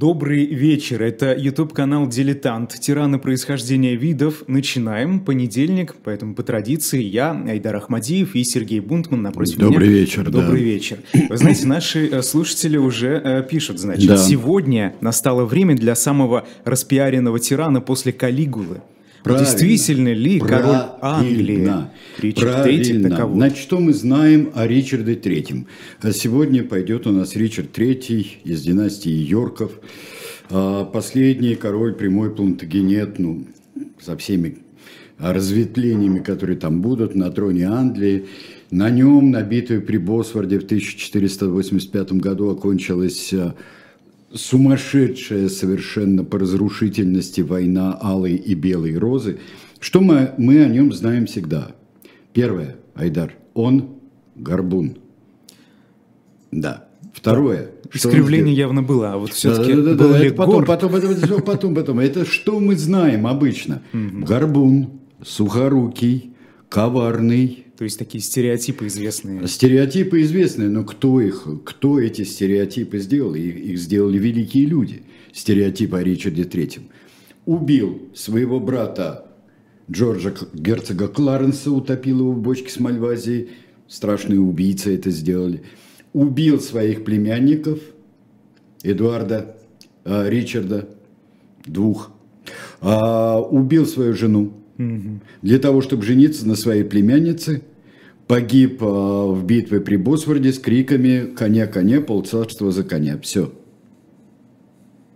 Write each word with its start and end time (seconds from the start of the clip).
Добрый 0.00 0.46
вечер, 0.46 1.02
это 1.02 1.34
YouTube-канал 1.36 2.08
«Дилетант. 2.08 2.70
Тираны 2.80 3.18
происхождения 3.18 3.96
видов». 3.96 4.44
Начинаем. 4.46 5.20
Понедельник, 5.20 5.94
поэтому 6.02 6.34
по 6.34 6.42
традиции 6.42 7.02
я, 7.02 7.32
Айдар 7.32 7.76
Ахмадиев 7.76 8.34
и 8.34 8.42
Сергей 8.42 8.80
Бунтман 8.80 9.20
напротив 9.20 9.58
Добрый 9.58 9.88
меня. 9.88 9.98
вечер, 9.98 10.24
да. 10.30 10.40
Добрый 10.40 10.62
вечер. 10.62 11.00
Вы 11.28 11.36
знаете, 11.36 11.66
наши 11.66 12.08
э, 12.08 12.22
слушатели 12.22 12.78
уже 12.78 13.20
э, 13.22 13.42
пишут, 13.42 13.78
значит, 13.78 14.08
Да. 14.08 14.16
сегодня 14.16 14.94
настало 15.02 15.44
время 15.44 15.76
для 15.76 15.94
самого 15.94 16.46
распиаренного 16.64 17.38
тирана 17.38 17.82
после 17.82 18.14
Калигулы. 18.14 18.80
Правильно. 19.22 19.46
Действительно 19.46 20.12
ли 20.12 20.40
король 20.40 20.76
Англии 21.02 21.64
Правильно. 21.64 21.92
Ричард 22.18 22.66
III 22.66 23.08
таковой? 23.08 23.36
Значит, 23.36 23.58
что 23.58 23.78
мы 23.78 23.92
знаем 23.92 24.50
о 24.54 24.66
Ричарде? 24.66 25.20
А 26.00 26.12
Сегодня 26.12 26.64
пойдет 26.64 27.06
у 27.06 27.12
нас 27.12 27.36
Ричард 27.36 27.72
Третий 27.72 28.38
из 28.44 28.62
династии 28.62 29.10
Йорков. 29.10 29.72
А, 30.50 30.84
Последний 30.84 31.54
король 31.54 31.94
прямой 31.94 32.34
плантагенет, 32.34 33.18
ну, 33.18 33.46
со 34.00 34.16
всеми 34.16 34.58
разветвлениями, 35.18 36.20
которые 36.20 36.56
там 36.56 36.80
будут, 36.80 37.14
на 37.14 37.30
троне 37.30 37.66
Англии. 37.66 38.26
На 38.70 38.88
нем, 38.88 39.30
на 39.30 39.42
битве 39.42 39.80
при 39.80 39.98
Босфорде 39.98 40.58
в 40.58 40.64
1485 40.64 42.12
году 42.12 42.50
окончилась 42.50 43.32
а, 43.34 43.54
сумасшедшая 44.32 45.48
совершенно 45.48 46.24
по 46.24 46.38
разрушительности 46.38 47.40
война 47.40 47.98
алой 48.00 48.36
и 48.36 48.54
белой 48.54 48.96
розы. 48.96 49.38
Что 49.80 50.00
мы, 50.00 50.34
мы 50.38 50.62
о 50.62 50.68
нем 50.68 50.92
знаем 50.92 51.26
всегда? 51.26 51.72
Первое, 52.32 52.76
Айдар, 52.94 53.34
он 53.54 53.96
горбун. 54.36 54.98
Да. 56.50 56.86
Второе. 57.12 57.70
что 57.90 58.08
Искривление 58.08 58.54
явно 58.54 58.82
было, 58.82 59.12
а 59.12 59.16
вот 59.16 59.32
все-таки 59.32 59.74
Да, 59.74 59.82
да, 59.82 59.94
да, 59.94 60.04
был 60.04 60.10
да, 60.10 60.24
это 60.24 60.34
потом, 60.34 60.64
потом, 60.64 60.92
потом, 60.92 61.42
потом, 61.42 61.74
потом. 61.74 61.98
Это 61.98 62.24
что 62.24 62.60
мы 62.60 62.76
знаем 62.76 63.26
обычно? 63.26 63.82
Горбун, 63.92 65.00
сухорукий, 65.24 66.32
коварный, 66.68 67.66
То 67.80 67.84
есть 67.84 67.98
такие 67.98 68.20
стереотипы 68.20 68.88
известные. 68.88 69.48
Стереотипы 69.48 70.20
известны, 70.20 70.68
но 70.68 70.84
кто 70.84 71.18
их, 71.18 71.48
кто 71.64 71.98
эти 71.98 72.24
стереотипы 72.24 72.98
сделал? 72.98 73.34
Их, 73.34 73.56
их 73.56 73.78
сделали 73.78 74.18
великие 74.18 74.66
люди. 74.66 75.04
Стереотип 75.32 75.94
о 75.94 76.02
Ричарде 76.02 76.44
Третьем. 76.44 76.90
Убил 77.46 78.10
своего 78.14 78.60
брата 78.60 79.24
Джорджа 79.90 80.34
герцога 80.52 81.08
Кларенса, 81.08 81.70
утопил 81.72 82.18
его 82.18 82.32
в 82.32 82.42
бочке 82.42 82.68
с 82.68 82.78
Мальвазией. 82.78 83.48
Страшные 83.88 84.40
убийцы 84.40 84.94
это 84.94 85.08
сделали. 85.08 85.62
Убил 86.12 86.60
своих 86.60 87.02
племянников 87.02 87.78
Эдуарда, 88.82 89.56
а, 90.04 90.28
Ричарда, 90.28 90.86
двух. 91.64 92.12
А, 92.82 93.40
убил 93.40 93.86
свою 93.86 94.12
жену. 94.12 94.52
Для 95.40 95.58
того, 95.58 95.80
чтобы 95.80 96.02
жениться 96.02 96.46
на 96.46 96.56
своей 96.56 96.84
племяннице, 96.84 97.62
погиб 98.30 98.80
а, 98.80 99.26
в 99.26 99.44
битве 99.44 99.80
при 99.80 99.96
Босфорде 99.96 100.52
с 100.52 100.60
криками 100.60 101.34
«Коня, 101.34 101.66
коня, 101.66 102.00
полцарства 102.00 102.70
за 102.70 102.84
коня». 102.84 103.18
Все. 103.20 103.52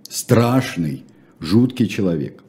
Страшный, 0.08 1.04
жуткий 1.38 1.86
человек. 1.86 2.42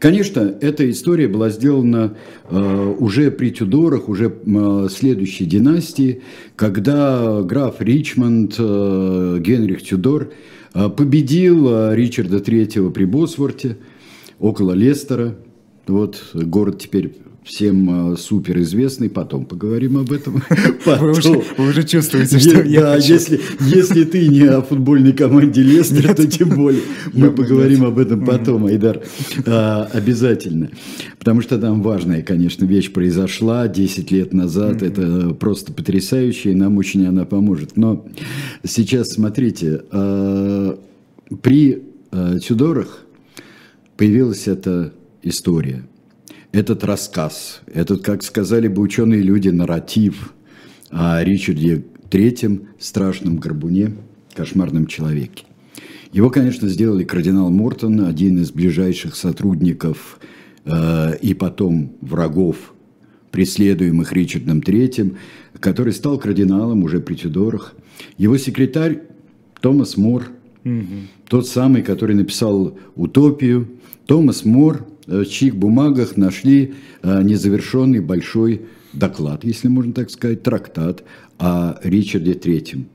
Конечно, 0.00 0.40
эта 0.60 0.90
история 0.90 1.28
была 1.28 1.50
сделана 1.50 2.16
э, 2.48 2.94
уже 2.98 3.30
при 3.30 3.50
Тюдорах, 3.50 4.08
уже 4.08 4.34
э, 4.34 4.88
следующей 4.90 5.44
династии, 5.44 6.22
когда 6.56 7.42
граф 7.42 7.76
Ричмонд, 7.80 8.56
э, 8.58 9.38
Генрих 9.38 9.80
Тюдор, 9.82 10.32
э, 10.74 10.88
победил 10.88 11.68
э, 11.68 11.94
Ричарда 11.94 12.38
III 12.38 12.90
при 12.90 13.04
Босворте, 13.04 13.76
около 14.40 14.72
Лестера. 14.72 15.36
Вот 15.86 16.30
город 16.34 16.80
теперь 16.80 17.14
всем 17.44 18.12
э, 18.12 18.16
супер 18.16 18.58
известный, 18.60 19.08
потом 19.08 19.44
поговорим 19.44 19.96
об 19.96 20.12
этом. 20.12 20.42
Вы 20.84 21.10
уже, 21.10 21.22
Потом. 21.32 21.44
вы 21.56 21.68
уже 21.70 21.82
чувствуете, 21.84 22.38
что 22.38 22.62
я 22.62 22.80
да, 22.80 22.94
хочу. 22.96 23.12
если, 23.12 23.40
если 23.60 24.04
ты 24.04 24.28
не 24.28 24.42
о 24.42 24.62
футбольной 24.62 25.12
команде 25.12 25.62
Лестера, 25.62 26.14
то 26.14 26.26
тем 26.26 26.50
более. 26.50 26.82
Мы 27.12 27.26
Явно 27.26 27.36
поговорим 27.36 27.80
нет. 27.80 27.88
об 27.88 27.98
этом 27.98 28.24
потом, 28.24 28.66
Айдар, 28.66 29.02
А, 29.46 29.88
обязательно. 29.92 30.70
Потому 31.18 31.40
что 31.42 31.58
там 31.58 31.82
важная, 31.82 32.22
конечно, 32.22 32.64
вещь 32.64 32.92
произошла 32.92 33.68
10 33.68 34.10
лет 34.10 34.32
назад. 34.32 34.82
Это 34.82 35.34
просто 35.34 35.72
потрясающе, 35.72 36.52
и 36.52 36.54
нам 36.54 36.76
очень 36.76 37.06
она 37.06 37.24
поможет. 37.24 37.76
Но 37.76 38.06
сейчас, 38.64 39.08
смотрите, 39.10 39.82
а, 39.90 40.78
при 41.42 41.82
а, 42.10 42.38
Тюдорах 42.38 43.04
появилась 43.96 44.46
эта 44.48 44.92
история, 45.22 45.84
этот 46.52 46.84
рассказ, 46.84 47.60
этот, 47.72 48.02
как 48.02 48.22
сказали 48.22 48.68
бы 48.68 48.82
ученые 48.82 49.22
люди, 49.22 49.48
нарратив 49.48 50.34
о 50.90 51.22
Ричарде 51.22 51.84
Третьем, 52.08 52.62
страшном 52.80 53.36
горбуне, 53.36 53.92
кошмарном 54.34 54.86
человеке. 54.86 55.44
Его, 56.12 56.28
конечно, 56.28 56.68
сделали 56.68 57.04
кардинал 57.04 57.50
Мортон, 57.50 58.04
один 58.04 58.40
из 58.40 58.50
ближайших 58.50 59.14
сотрудников 59.14 60.18
э, 60.64 61.16
и 61.22 61.34
потом 61.34 61.92
врагов, 62.00 62.74
преследуемых 63.30 64.12
Ричардом 64.12 64.60
Третьим, 64.60 65.18
который 65.60 65.92
стал 65.92 66.18
кардиналом 66.18 66.82
уже 66.82 66.98
при 67.00 67.14
Тюдорах. 67.14 67.74
Его 68.18 68.36
секретарь 68.38 69.02
Томас 69.60 69.96
Мор, 69.96 70.26
тот 71.28 71.46
самый, 71.46 71.82
который 71.82 72.16
написал 72.16 72.76
«Утопию», 72.96 73.68
Томас 74.06 74.44
Мор, 74.44 74.84
в 75.10 75.26
чьих 75.26 75.56
бумагах 75.56 76.16
нашли 76.16 76.74
э, 77.02 77.22
незавершенный 77.22 78.00
большой 78.00 78.62
доклад, 78.92 79.44
если 79.44 79.68
можно 79.68 79.92
так 79.92 80.10
сказать, 80.10 80.42
трактат 80.42 81.02
о 81.38 81.78
Ричарде 81.82 82.34
Третьем, 82.34 82.88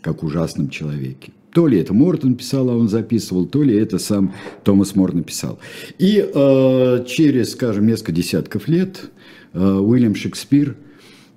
как 0.00 0.22
ужасном 0.22 0.68
человеке. 0.68 1.32
То 1.52 1.68
ли 1.68 1.78
это 1.78 1.94
Мортон 1.94 2.34
писал, 2.34 2.68
а 2.68 2.76
он 2.76 2.88
записывал, 2.88 3.46
то 3.46 3.62
ли 3.62 3.76
это 3.76 3.98
сам 3.98 4.34
Томас 4.64 4.96
Мор 4.96 5.14
написал. 5.14 5.60
И 5.98 6.18
э, 6.18 7.04
через, 7.06 7.52
скажем, 7.52 7.86
несколько 7.86 8.10
десятков 8.10 8.66
лет 8.66 9.10
э, 9.52 9.64
Уильям 9.64 10.16
Шекспир 10.16 10.76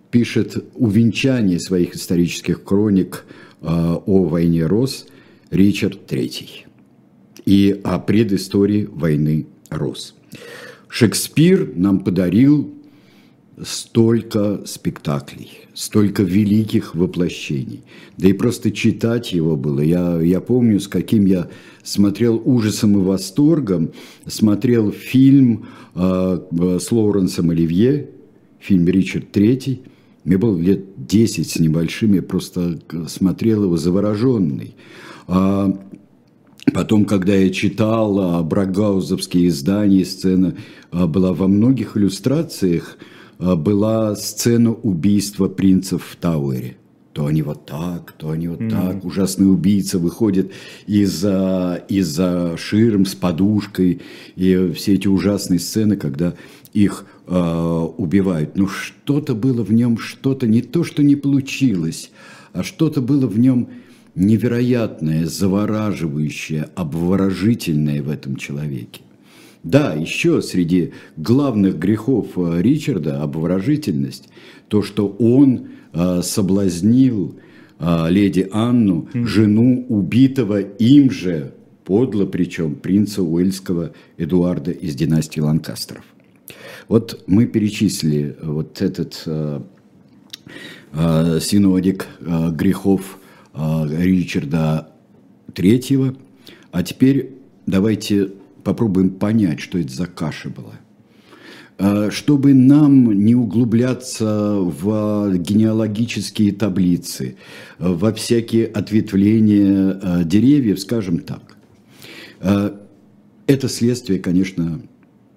пишет 0.09 0.65
увенчание 0.73 1.59
своих 1.59 1.95
исторических 1.95 2.63
хроник 2.65 3.25
э, 3.61 3.67
о 3.67 4.23
войне 4.23 4.65
Рос 4.65 5.05
Ричард 5.51 6.07
Третий 6.07 6.65
и 7.45 7.79
о 7.83 7.99
предыстории 7.99 8.85
войны 8.91 9.45
Рос. 9.69 10.15
Шекспир 10.89 11.71
нам 11.75 11.99
подарил 11.99 12.73
столько 13.63 14.61
спектаклей, 14.65 15.67
столько 15.73 16.23
великих 16.23 16.93
воплощений. 16.95 17.83
Да 18.17 18.27
и 18.27 18.33
просто 18.33 18.71
читать 18.71 19.33
его 19.33 19.55
было. 19.55 19.81
Я, 19.81 20.21
я 20.21 20.41
помню, 20.41 20.79
с 20.79 20.87
каким 20.87 21.25
я 21.25 21.49
смотрел 21.83 22.41
ужасом 22.43 22.99
и 22.99 23.03
восторгом, 23.03 23.91
смотрел 24.27 24.91
фильм 24.91 25.67
э, 25.95 26.39
с 26.79 26.91
Лоуренсом 26.91 27.49
Оливье, 27.49 28.09
фильм 28.59 28.87
«Ричард 28.87 29.31
Третий». 29.31 29.81
Мне 30.23 30.37
было 30.37 30.59
лет 30.59 31.07
10 31.07 31.49
с 31.49 31.57
небольшим, 31.57 32.13
я 32.13 32.21
просто 32.21 32.79
смотрел 33.07 33.63
его 33.63 33.77
завороженный. 33.77 34.75
Потом, 36.73 37.05
когда 37.05 37.33
я 37.33 37.49
читал 37.49 38.19
а, 38.19 38.43
брагаузовские 38.43 39.47
издания, 39.47 40.05
сцена 40.05 40.55
а, 40.91 41.07
была 41.07 41.33
во 41.33 41.47
многих 41.47 41.95
иллюстрациях, 41.95 42.97
а, 43.39 43.55
была 43.55 44.15
сцена 44.15 44.71
убийства 44.73 45.47
принцев 45.47 46.03
в 46.03 46.15
Тауэре. 46.17 46.77
То 47.13 47.25
они 47.25 47.41
вот 47.41 47.65
так, 47.65 48.11
то 48.11 48.29
они 48.29 48.47
вот 48.47 48.69
так. 48.69 49.03
Ужасный 49.03 49.51
убийца 49.51 49.97
выходит 49.97 50.51
из-за 50.85 51.83
из 51.89 52.15
ширм 52.59 53.07
с 53.07 53.15
подушкой. 53.15 54.01
И 54.35 54.71
все 54.75 54.93
эти 54.93 55.07
ужасные 55.07 55.59
сцены, 55.59 55.95
когда 55.95 56.35
их 56.73 57.05
а, 57.25 57.85
убивают. 57.85 58.55
Но 58.55 58.67
что-то 58.67 59.33
было 59.33 59.63
в 59.63 59.73
нем, 59.73 59.97
что-то 59.97 60.45
не 60.45 60.61
то, 60.61 60.83
что 60.83 61.01
не 61.01 61.15
получилось, 61.15 62.11
а 62.53 62.61
что-то 62.61 63.01
было 63.01 63.25
в 63.25 63.39
нем 63.39 63.69
невероятное, 64.17 65.25
завораживающее, 65.27 66.69
обворожительное 66.75 68.01
в 68.01 68.09
этом 68.09 68.35
человеке. 68.35 69.01
Да, 69.63 69.93
еще 69.93 70.41
среди 70.41 70.93
главных 71.17 71.77
грехов 71.77 72.29
э, 72.35 72.61
Ричарда 72.61 73.21
обворожительность, 73.21 74.29
то, 74.69 74.81
что 74.81 75.07
он 75.19 75.67
э, 75.93 76.21
соблазнил 76.23 77.35
э, 77.79 78.09
леди 78.09 78.49
Анну, 78.51 79.07
жену 79.13 79.85
убитого 79.87 80.61
им 80.61 81.11
же, 81.11 81.53
подло 81.83 82.25
причем, 82.25 82.75
принца 82.75 83.21
Уэльского 83.23 83.91
Эдуарда 84.17 84.71
из 84.71 84.95
династии 84.95 85.41
Ланкастеров. 85.41 86.05
Вот 86.87 87.23
мы 87.27 87.45
перечислили 87.45 88.35
вот 88.41 88.81
этот 88.81 89.21
э, 89.25 89.61
э, 90.93 91.39
синодик 91.41 92.07
э, 92.19 92.51
грехов 92.51 93.19
Ричарда 93.57 94.89
III. 95.53 96.17
А 96.71 96.83
теперь 96.83 97.33
давайте 97.65 98.31
попробуем 98.63 99.11
понять, 99.11 99.59
что 99.59 99.77
это 99.77 99.93
за 99.93 100.05
каша 100.05 100.49
была. 100.49 100.73
А, 101.79 102.09
чтобы 102.09 102.53
нам 102.53 103.11
не 103.11 103.35
углубляться 103.35 104.55
в 104.59 105.37
генеалогические 105.37 106.51
таблицы, 106.51 107.37
во 107.77 108.13
всякие 108.13 108.65
ответвления 108.65 109.99
а, 110.01 110.23
деревьев, 110.23 110.79
скажем 110.79 111.19
так, 111.19 111.57
а, 112.39 112.79
это 113.45 113.69
следствие, 113.69 114.19
конечно, 114.19 114.81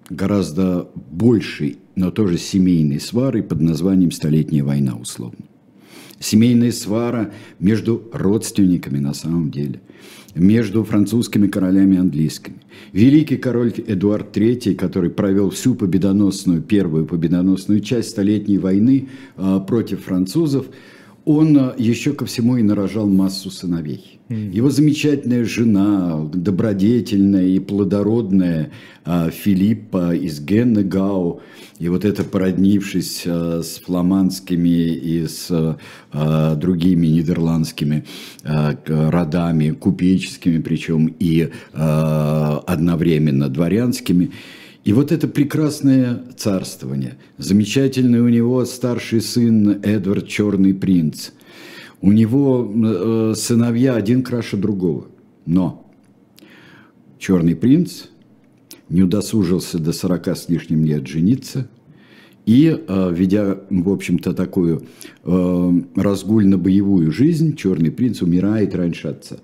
гораздо 0.09 0.89
большей, 1.11 1.79
но 1.95 2.11
тоже 2.11 2.39
семейной 2.39 3.01
свары 3.01 3.43
под 3.43 3.61
названием 3.61 4.11
«Столетняя 4.11 4.65
война» 4.65 4.97
условно. 4.97 5.45
Семейная 6.21 6.71
свара 6.71 7.33
между 7.59 8.03
родственниками 8.13 8.99
на 8.99 9.15
самом 9.15 9.51
деле, 9.51 9.81
между 10.35 10.85
французскими 10.85 11.49
королями 11.49 11.95
и 11.95 11.99
английскими. 11.99 12.59
Великий 12.93 13.39
король 13.39 13.73
Эдуард 13.87 14.37
III, 14.37 14.75
который 14.75 15.09
провел 15.09 15.49
всю 15.49 15.75
победоносную, 15.75 16.61
первую 16.61 17.07
победоносную 17.07 17.81
часть 17.81 18.11
Столетней 18.11 18.59
войны 18.59 19.09
э, 19.39 19.61
против 19.67 20.05
французов, 20.05 20.67
он 21.25 21.57
э, 21.57 21.75
еще 21.79 22.13
ко 22.13 22.25
всему 22.27 22.57
и 22.57 22.63
нарожал 22.63 23.07
массу 23.07 23.51
сыновей. 23.51 24.19
Его 24.29 24.71
замечательная 24.71 25.45
жена, 25.45 26.25
добродетельная 26.33 27.47
и 27.47 27.59
плодородная 27.59 28.71
э, 29.05 29.31
Филиппа 29.31 30.15
из 30.15 30.41
Геннегау, 30.41 31.41
и 31.79 31.89
вот 31.89 32.05
это 32.05 32.23
породнившись 32.23 33.23
э, 33.25 33.63
с 33.65 33.81
фламандскими 33.81 34.69
и 34.69 35.27
с 35.27 35.77
другими 36.13 37.07
нидерландскими 37.07 38.05
родами, 38.43 39.71
купеческими 39.71 40.61
причем 40.61 41.15
и 41.19 41.51
одновременно 41.73 43.49
дворянскими, 43.49 44.33
и 44.85 44.93
вот 44.93 45.13
это 45.13 45.29
прекрасное 45.29 46.25
царствование, 46.37 47.19
замечательный 47.39 48.21
у 48.21 48.29
него 48.29 48.65
старший 48.65 49.21
сын 49.21 49.81
Эдвард 49.83 50.27
Черный 50.27 50.75
принц. 50.75 51.31
У 52.01 52.13
него 52.13 52.71
э, 52.73 53.35
сыновья 53.37 53.95
один 53.95 54.23
краше 54.23 54.57
другого. 54.57 55.09
Но 55.45 55.87
Черный 57.19 57.55
принц 57.55 58.05
не 58.89 59.03
удосужился 59.03 59.79
до 59.79 59.93
40 59.93 60.29
с 60.29 60.49
лишним 60.49 60.85
лет 60.85 61.07
жениться– 61.07 61.69
и, 62.47 62.67
э, 62.67 63.13
ведя, 63.13 63.61
в 63.71 63.91
общем-то, 63.91 64.33
такую 64.33 64.83
э, 65.25 65.73
разгульно-боевую 65.95 67.13
жизнь, 67.13 67.55
Черный 67.55 67.91
принц 67.91 68.23
умирает 68.23 68.75
раньше 68.75 69.09
отца. 69.09 69.37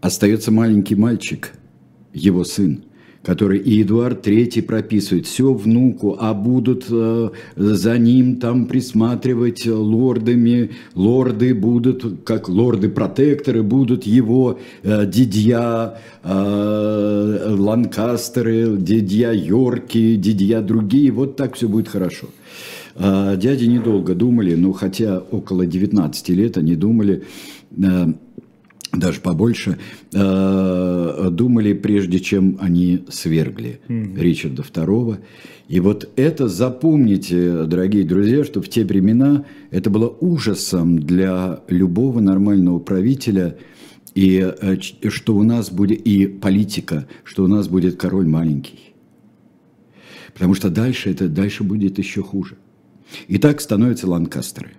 Остается 0.00 0.52
маленький 0.52 0.94
мальчик, 0.94 1.52
его 2.12 2.44
сын, 2.44 2.84
который 3.22 3.58
и 3.58 3.82
Эдуард 3.82 4.26
III 4.26 4.62
прописывает, 4.62 5.26
все 5.26 5.52
внуку, 5.52 6.16
а 6.18 6.34
будут 6.34 6.86
э, 6.90 7.30
за 7.56 7.98
ним 7.98 8.36
там 8.36 8.66
присматривать 8.66 9.66
лордами, 9.66 10.70
лорды 10.94 11.54
будут, 11.54 12.24
как 12.24 12.48
лорды-протекторы, 12.48 13.62
будут 13.62 14.04
его 14.04 14.58
э, 14.82 15.06
дидья, 15.06 15.98
э, 16.24 17.54
Ланкастеры, 17.58 18.76
дидья 18.76 19.32
Йорки, 19.32 20.16
дидья 20.16 20.60
другие, 20.60 21.12
вот 21.12 21.36
так 21.36 21.54
все 21.54 21.68
будет 21.68 21.88
хорошо. 21.88 22.26
Э, 22.96 23.36
дяди 23.36 23.64
недолго 23.66 24.14
думали, 24.14 24.54
но 24.54 24.72
хотя 24.72 25.18
около 25.18 25.66
19 25.66 26.28
лет 26.30 26.56
они 26.58 26.76
думали, 26.76 27.22
э, 27.76 28.12
даже 28.92 29.20
побольше, 29.20 29.78
э, 30.12 31.28
думали, 31.30 31.72
прежде 31.72 32.20
чем 32.20 32.58
они 32.60 33.04
свергли 33.08 33.80
mm-hmm. 33.88 34.20
Ричарда 34.20 34.62
II. 34.62 35.18
И 35.68 35.80
вот 35.80 36.10
это 36.16 36.48
запомните, 36.48 37.64
дорогие 37.64 38.04
друзья, 38.04 38.44
что 38.44 38.60
в 38.60 38.68
те 38.68 38.84
времена 38.84 39.46
это 39.70 39.88
было 39.88 40.08
ужасом 40.08 40.98
для 40.98 41.60
любого 41.68 42.20
нормального 42.20 42.78
правителя, 42.78 43.56
и 44.14 44.52
э, 44.60 44.76
что 45.08 45.36
у 45.36 45.42
нас 45.42 45.70
будет, 45.70 46.00
и 46.02 46.26
политика, 46.26 47.06
что 47.24 47.44
у 47.44 47.46
нас 47.46 47.68
будет 47.68 47.96
король 47.96 48.26
маленький. 48.26 48.92
Потому 50.34 50.54
что 50.54 50.68
дальше 50.68 51.10
это 51.10 51.28
дальше 51.28 51.64
будет 51.64 51.98
еще 51.98 52.22
хуже. 52.22 52.56
И 53.28 53.38
так 53.38 53.60
становятся 53.60 54.08
Ланкастеры 54.08 54.72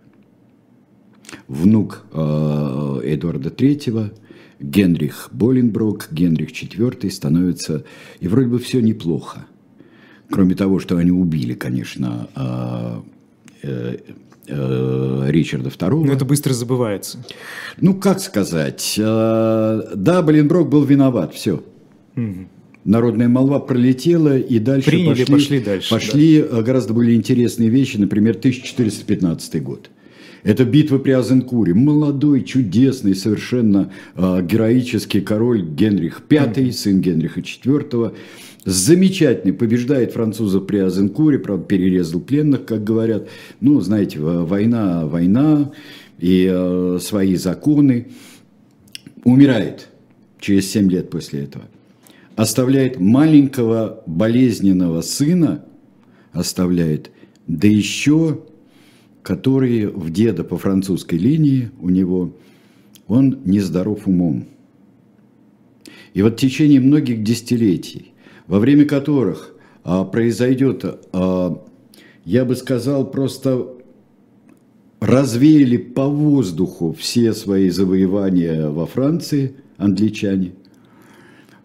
внук 1.48 2.06
э, 2.12 3.02
Эдуарда 3.04 3.50
III, 3.50 4.12
Генрих 4.60 5.30
Боленброк, 5.32 6.08
Генрих 6.12 6.52
IV 6.52 7.10
становится, 7.12 7.84
и 8.20 8.28
вроде 8.28 8.48
бы 8.48 8.60
все 8.60 8.80
неплохо. 8.80 9.46
Кроме 10.30 10.56
того, 10.56 10.80
что 10.80 10.98
они 10.98 11.12
убили, 11.12 11.54
конечно, 11.54 12.28
э, 12.36 13.98
э, 14.48 15.26
Ричарда 15.30 15.70
II. 15.70 16.06
Но 16.06 16.14
это 16.14 16.26
быстро 16.26 16.54
забывается. 16.54 17.20
Ну, 17.80 17.94
как 17.94 18.20
сказать. 18.20 18.96
Да, 18.98 20.22
Боленброк 20.22 20.70
был 20.70 20.84
виноват, 20.84 21.34
все. 21.34 21.64
Угу. 22.16 22.48
Народная 22.86 23.30
молва 23.30 23.60
пролетела, 23.60 24.38
и 24.38 24.60
дальше 24.60 24.90
Приняли, 24.90 25.22
пошли, 25.22 25.34
пошли 25.34 25.60
дальше. 25.62 25.90
Пошли 25.90 26.42
да. 26.42 26.62
гораздо 26.62 26.94
более 26.94 27.16
интересные 27.16 27.70
вещи, 27.70 27.96
например, 27.96 28.36
1415 28.36 29.64
год. 29.64 29.90
Это 30.44 30.66
битва 30.66 30.98
при 30.98 31.12
Азенкуре. 31.12 31.74
Молодой, 31.74 32.44
чудесный, 32.44 33.16
совершенно 33.16 33.92
э, 34.16 34.42
героический 34.44 35.22
король 35.22 35.64
Генрих 35.64 36.22
V, 36.30 36.72
сын 36.74 37.00
Генриха 37.00 37.40
IV, 37.40 38.14
замечательный, 38.66 39.54
побеждает 39.54 40.12
французов 40.12 40.68
при 40.68 40.78
Азенкуре, 40.78 41.40
правда, 41.40 41.66
перерезал 41.66 42.20
пленных, 42.20 42.66
как 42.66 42.84
говорят. 42.84 43.30
Ну, 43.62 43.80
знаете, 43.80 44.20
война, 44.20 45.06
война 45.06 45.72
и 46.20 46.50
э, 46.52 47.00
свои 47.02 47.36
законы. 47.36 48.08
Умирает 49.24 49.88
через 50.42 50.70
7 50.72 50.92
лет 50.92 51.10
после 51.10 51.44
этого. 51.44 51.64
Оставляет 52.36 53.00
маленького 53.00 54.04
болезненного 54.06 55.02
сына, 55.02 55.64
оставляет, 56.34 57.12
да 57.48 57.70
еще 57.70 58.40
который 59.24 59.88
в 59.88 60.12
деда 60.12 60.44
по 60.44 60.58
французской 60.58 61.16
линии 61.16 61.72
у 61.82 61.90
него, 61.90 62.36
он 63.08 63.40
нездоров 63.46 64.06
умом. 64.06 64.46
И 66.14 66.22
вот 66.22 66.34
в 66.34 66.36
течение 66.36 66.80
многих 66.80 67.24
десятилетий, 67.24 68.14
во 68.48 68.60
время 68.60 68.86
которых 68.86 69.56
а, 69.84 70.04
произойдет, 70.04 70.86
а, 71.14 71.66
я 72.26 72.46
бы 72.46 72.56
сказал, 72.56 73.10
просто 73.10 73.68
развеяли 75.00 75.78
по 75.78 76.08
воздуху 76.08 76.96
все 76.98 77.34
свои 77.34 77.70
завоевания 77.70 78.70
во 78.70 78.86
Франции, 78.86 79.56
англичане, 79.78 80.54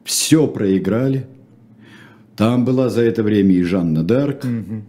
все 0.05 0.47
проиграли. 0.47 1.27
Там 2.37 2.65
была 2.65 2.89
за 2.89 3.03
это 3.03 3.23
время 3.23 3.55
и 3.55 3.63
Жанна 3.63 4.05
Дарк, 4.05 4.45
угу 4.45 4.83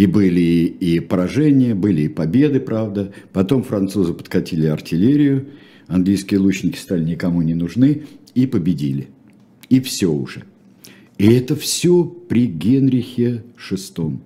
и 0.00 0.06
были 0.06 0.40
и 0.40 0.98
поражения, 0.98 1.74
были 1.74 2.02
и 2.02 2.08
победы, 2.08 2.58
правда. 2.58 3.12
Потом 3.34 3.62
французы 3.62 4.14
подкатили 4.14 4.64
артиллерию, 4.64 5.48
английские 5.88 6.40
лучники 6.40 6.78
стали 6.78 7.04
никому 7.04 7.42
не 7.42 7.52
нужны 7.52 8.04
и 8.34 8.46
победили. 8.46 9.08
И 9.68 9.78
все 9.80 10.10
уже. 10.10 10.44
И 11.18 11.30
это 11.30 11.54
все 11.54 12.04
при 12.04 12.46
Генрихе 12.46 13.44
VI. 13.58 14.16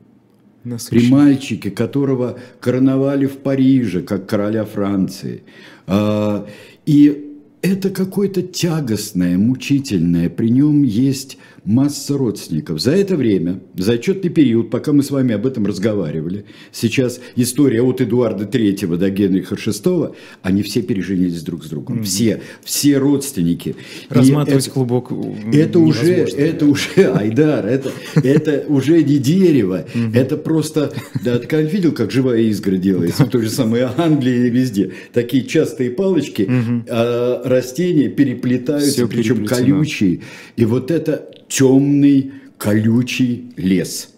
При 0.91 1.09
мальчике, 1.09 1.73
которого 1.73 2.39
короновали 2.61 3.27
в 3.27 3.39
Париже, 3.39 4.03
как 4.03 4.29
короля 4.29 4.65
Франции. 4.65 5.43
А, 5.89 6.47
и 6.87 7.33
это 7.63 7.91
какое-то 7.91 8.43
тягостное, 8.43 9.37
мучительное. 9.39 10.31
При 10.31 10.51
нем 10.51 10.85
есть 10.85 11.37
масса 11.65 12.17
родственников. 12.19 12.81
За 12.81 12.93
это 12.93 13.17
время, 13.17 13.61
за 13.77 13.95
отчетный 13.95 14.31
период, 14.31 14.71
пока 14.71 14.93
мы 14.93 15.03
с 15.03 15.11
вами 15.11 15.35
об 15.35 15.47
этом 15.47 15.67
разговаривали, 15.67 16.45
сейчас 16.73 17.21
история 17.37 17.83
от 17.83 18.01
Эдуарда 18.01 18.45
III 18.45 18.97
до 18.97 19.11
Генриха 19.11 19.55
VI, 19.55 20.15
они 20.43 20.63
все 20.63 20.83
переженились 20.83 21.43
друг 21.43 21.65
с 21.65 21.69
другом. 21.69 22.01
Mm-hmm. 22.01 22.05
Все, 22.05 22.43
все 22.63 22.99
родственники. 22.99 23.77
Разматывать 24.11 24.67
это, 24.67 24.75
клубок 24.75 25.11
это 25.53 25.79
уже, 25.79 26.13
это 26.13 26.67
уже, 26.67 26.91
Айдар, 26.97 27.67
это, 27.67 27.93
это 28.17 28.65
уже 28.69 29.03
не 29.03 29.19
дерево, 29.19 29.87
это 30.13 30.37
просто, 30.37 30.93
да, 31.25 31.39
ты 31.39 31.63
видел, 31.63 31.93
как 31.93 32.11
живая 32.11 32.43
искра 32.43 32.77
делается 32.77 33.25
в 33.25 33.31
той 33.31 33.43
же 33.43 33.51
самой 33.51 33.83
Англии 33.83 34.49
и 34.49 34.51
везде. 34.51 34.93
Такие 35.13 35.45
частые 35.45 35.91
палочки, 35.91 36.49
а 36.89 37.43
растения 37.45 38.09
переплетаются, 38.09 39.07
причем 39.07 39.47
колючие. 39.47 40.21
И 40.57 40.65
вот 40.65 40.91
это 40.91 41.31
темный, 41.55 42.33
колючий 42.59 43.53
лес. 43.57 44.09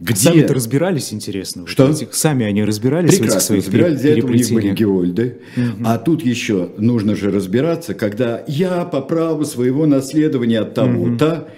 Где... 0.00 0.14
Сами-то 0.14 0.54
разбирались, 0.54 1.12
интересно. 1.12 1.66
Что? 1.66 1.86
Вот 1.86 1.96
этих, 1.96 2.14
сами 2.14 2.46
они 2.46 2.62
разбирались 2.62 3.18
Прекрасно 3.18 3.34
в 3.34 3.40
этих 3.40 3.46
своих 3.46 3.64
разбирались, 3.64 4.00
для 4.00 4.12
этого 4.12 4.30
у 4.30 4.34
них 4.34 4.50
были 4.50 4.72
геольды. 4.72 5.38
Угу. 5.56 5.84
А 5.84 5.98
тут 5.98 6.24
еще 6.24 6.70
нужно 6.78 7.16
же 7.16 7.32
разбираться, 7.32 7.94
когда 7.94 8.42
я 8.46 8.84
по 8.84 9.00
праву 9.00 9.44
своего 9.44 9.86
наследования 9.86 10.60
от 10.60 10.74
того-то, 10.74 11.48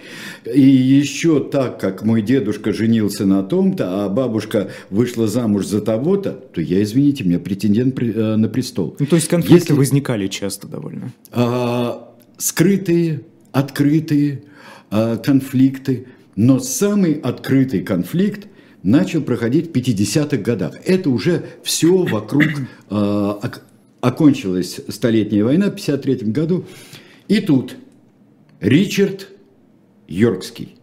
угу. 0.47 0.55
и 0.55 0.63
еще 0.63 1.41
так, 1.45 1.79
как 1.79 2.03
мой 2.03 2.23
дедушка 2.23 2.73
женился 2.73 3.27
на 3.27 3.43
том-то, 3.43 4.05
а 4.05 4.09
бабушка 4.09 4.71
вышла 4.89 5.29
замуж 5.29 5.67
за 5.67 5.83
того-то, 5.83 6.31
то 6.31 6.63
я, 6.63 6.83
извините 6.83 7.25
меня, 7.25 7.39
претендент 7.39 8.03
э, 8.03 8.37
на 8.37 8.49
престол. 8.49 8.97
Ну, 8.99 9.05
то 9.05 9.17
есть 9.17 9.29
конфликты 9.29 9.65
Если... 9.65 9.75
возникали 9.75 10.29
часто 10.29 10.67
довольно? 10.67 11.13
А, 11.31 12.17
скрытые, 12.39 13.21
открытые 13.53 14.45
конфликты– 14.91 16.07
но 16.37 16.59
самый 16.59 17.15
открытый 17.15 17.81
конфликт 17.81 18.49
начал 18.83 19.21
проходить 19.21 19.69
в 19.69 19.73
50-х 19.73 20.39
годах. 20.39 20.75
Это 20.87 21.11
уже 21.11 21.45
все 21.63 21.95
вокруг 22.05 22.47
э, 22.89 23.33
окончилась 24.01 24.81
Столетняя 24.89 25.45
война 25.45 25.67
в 25.67 25.75
53 25.75 26.31
году. 26.31 26.65
И 27.29 27.41
тут 27.41 27.77
Ричард 28.61 29.29
Йоркский, 30.09 30.77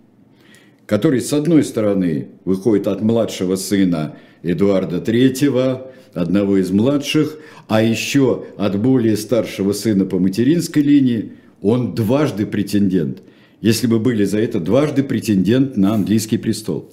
который, 0.86 1.22
с 1.22 1.34
одной 1.34 1.64
стороны, 1.64 2.28
выходит 2.46 2.86
от 2.86 3.02
младшего 3.02 3.56
сына 3.56 4.16
Эдуарда 4.44 4.98
III, 4.98 5.88
одного 6.14 6.58
из 6.58 6.70
младших, 6.70 7.40
а 7.68 7.82
еще 7.82 8.46
от 8.58 8.80
более 8.80 9.18
старшего 9.18 9.74
сына 9.74 10.06
по 10.06 10.20
материнской 10.20 10.84
линии, 10.84 11.34
он 11.64 11.96
дважды 11.96 12.46
претендент– 12.46 13.24
если 13.62 13.88
бы 13.88 14.00
были 14.00 14.24
за 14.24 14.40
это 14.40 14.60
дважды 14.60 15.04
претендент 15.04 15.78
на 15.78 15.94
английский 15.94 16.38
престол. 16.38 16.90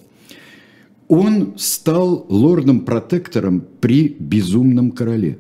Он 1.09 1.55
стал 1.59 2.25
лордом-протектором 2.29 3.65
при 3.81 4.09
безумном 4.19 4.91
короле. 4.91 5.39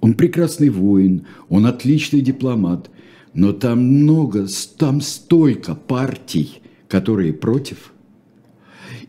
Он 0.00 0.14
прекрасный 0.14 0.70
воин, 0.70 1.26
он 1.48 1.66
отличный 1.66 2.20
дипломат, 2.20 2.90
но 3.34 3.52
там 3.52 3.84
много, 3.84 4.46
там 4.78 5.00
столько 5.00 5.74
партий, 5.74 6.62
которые 6.88 7.34
против. 7.34 7.92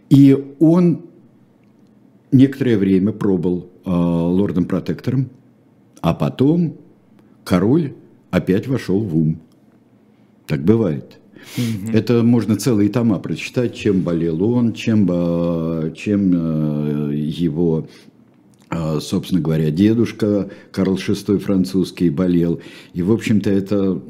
И 0.09 0.55
он 0.59 1.05
некоторое 2.31 2.77
время 2.77 3.13
пробыл 3.13 3.69
э, 3.85 3.89
лордом-протектором, 3.89 5.29
а 6.01 6.13
потом 6.13 6.77
король 7.43 7.93
опять 8.29 8.67
вошел 8.67 8.99
в 8.99 9.15
ум. 9.15 9.39
Так 10.45 10.63
бывает. 10.63 11.19
Это 11.93 12.23
можно 12.23 12.55
целые 12.55 12.89
тома 12.89 13.19
прочитать, 13.19 13.75
чем 13.75 14.01
болел 14.01 14.43
он, 14.43 14.73
чем, 14.73 15.07
э, 15.09 15.93
чем 15.95 17.11
э, 17.11 17.15
его 17.15 17.87
э, 18.69 18.99
собственно 19.01 19.41
говоря, 19.41 19.71
дедушка 19.71 20.49
Карл 20.71 20.95
VI 20.95 21.39
французский 21.39 22.09
болел. 22.09 22.61
И, 22.93 23.01
в 23.01 23.11
общем-то, 23.11 23.49
это 23.49 24.01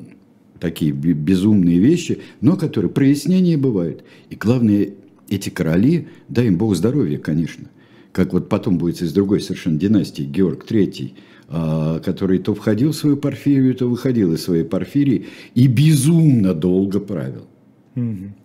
такие 0.60 0.92
безумные 0.92 1.80
вещи, 1.80 2.20
но 2.42 2.56
которые 2.56 2.92
прояснения 2.92 3.58
бывают. 3.58 4.04
И 4.30 4.36
главное, 4.36 4.90
эти 5.30 5.50
короли, 5.50 6.08
дай 6.30 6.48
им 6.48 6.58
Бог 6.58 6.76
здоровья, 6.76 7.18
конечно, 7.18 7.70
как 8.12 8.34
вот 8.34 8.50
потом 8.50 8.78
будет 8.78 9.02
из 9.02 9.14
другой 9.14 9.42
совершенно 9.42 9.78
династии, 9.78 10.24
Георг 10.24 10.70
III, 10.70 11.14
который 11.50 12.39
то 12.39 12.54
входил 12.54 12.92
в 12.92 12.96
свою 12.96 13.16
порфирию, 13.16 13.74
то 13.74 13.88
выходил 13.88 14.34
из 14.34 14.44
своей 14.44 14.66
порфирии 14.66 15.27
и 15.56 15.68
безумно 15.68 16.54
долго 16.54 17.00
правил. 17.00 17.48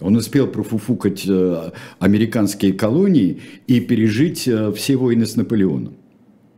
Он 0.00 0.16
успел 0.16 0.46
профуфукать 0.46 1.26
э, 1.28 1.72
американские 1.98 2.72
колонии 2.72 3.40
и 3.66 3.80
пережить 3.80 4.48
э, 4.48 4.72
все 4.72 4.96
войны 4.96 5.26
с 5.26 5.36
Наполеоном. 5.36 5.94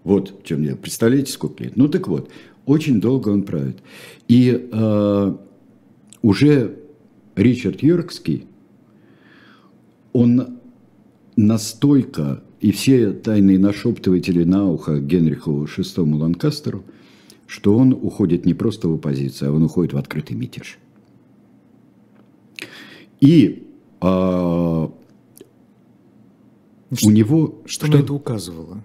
Вот 0.05 0.43
в 0.43 0.47
чем 0.47 0.63
я. 0.63 0.77
Представляете, 0.77 1.33
сколько 1.33 1.65
лет? 1.65 1.77
Ну 1.77 1.89
так 1.89 2.07
вот, 2.07 2.31
очень 2.67 3.01
долго 3.01 3.31
он 3.31 3.43
правит. 3.43 3.79
И 4.29 4.69
э, 4.71 5.35
уже 6.23 6.77
Ричард 7.35 7.83
Йоркский, 7.83 8.47
он 10.13 10.59
настолько 11.35 12.45
и 12.65 12.73
все 12.73 13.13
тайные 13.13 13.59
нашептыватели 13.59 14.43
на 14.43 14.67
ухо 14.67 14.99
Генриху 14.99 15.65
VI 15.65 16.15
Ланкастеру, 16.15 16.83
что 17.47 17.77
он 17.77 17.93
уходит 17.93 18.47
не 18.47 18.55
просто 18.55 18.89
в 18.89 18.95
оппозицию, 18.95 19.51
а 19.51 19.55
он 19.55 19.65
уходит 19.65 19.93
в 19.93 19.99
открытый 19.99 20.35
мятеж. 20.35 20.79
И 23.21 23.67
а, 24.01 24.91
что, 26.91 27.07
у 27.07 27.11
него... 27.11 27.61
Что, 27.67 27.87
что 27.87 27.99
на 27.99 28.01
это 28.01 28.15
указывало? 28.15 28.83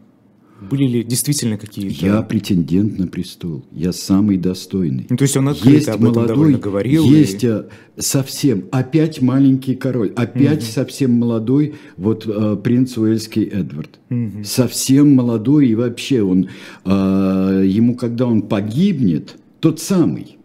Были 0.61 0.85
ли 0.85 1.03
действительно 1.03 1.57
какие-то... 1.57 2.05
Я 2.05 2.21
претендент 2.21 2.97
на 2.99 3.07
престол. 3.07 3.65
Я 3.71 3.93
самый 3.93 4.37
достойный. 4.37 5.07
Ну, 5.09 5.17
то 5.17 5.23
есть 5.23 5.37
он 5.37 5.49
открыто 5.49 5.75
есть 5.75 5.87
об 5.87 6.03
этом 6.03 6.23
молодой, 6.23 6.55
говорил? 6.55 7.05
Есть 7.05 7.43
и... 7.43 7.47
Э, 7.47 7.63
совсем... 7.97 8.65
Опять 8.71 9.21
маленький 9.21 9.75
король. 9.75 10.11
Опять 10.15 10.63
угу. 10.63 10.71
совсем 10.71 11.13
молодой 11.13 11.75
вот 11.97 12.25
э, 12.27 12.57
принц 12.61 12.97
Уэльский 12.97 13.43
Эдвард. 13.43 13.99
Угу. 14.09 14.43
Совсем 14.43 15.15
молодой. 15.15 15.69
И 15.69 15.75
вообще 15.75 16.23
он... 16.23 16.49
Э, 16.85 17.63
ему, 17.65 17.95
когда 17.95 18.25
он 18.25 18.41
погибнет, 18.41 19.37
тот 19.59 19.79
самый 19.79 20.37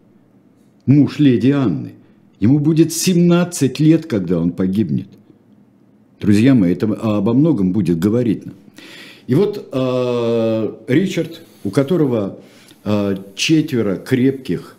муж 0.85 1.19
леди 1.19 1.49
Анны, 1.49 1.93
ему 2.39 2.59
будет 2.59 2.93
17 2.93 3.79
лет, 3.79 4.05
когда 4.05 4.39
он 4.39 4.51
погибнет. 4.51 5.09
Друзья 6.21 6.55
мои, 6.55 6.71
это 6.71 6.87
обо 6.87 7.33
многом 7.33 7.73
будет 7.73 7.99
говорить 7.99 8.45
нам. 8.45 8.55
И 9.27 9.33
вот 9.33 9.69
э, 9.71 10.73
Ричард, 10.87 11.41
у 11.63 11.71
которого 11.71 12.39
э, 12.83 13.17
четверо 13.35 13.95
крепких, 13.95 14.75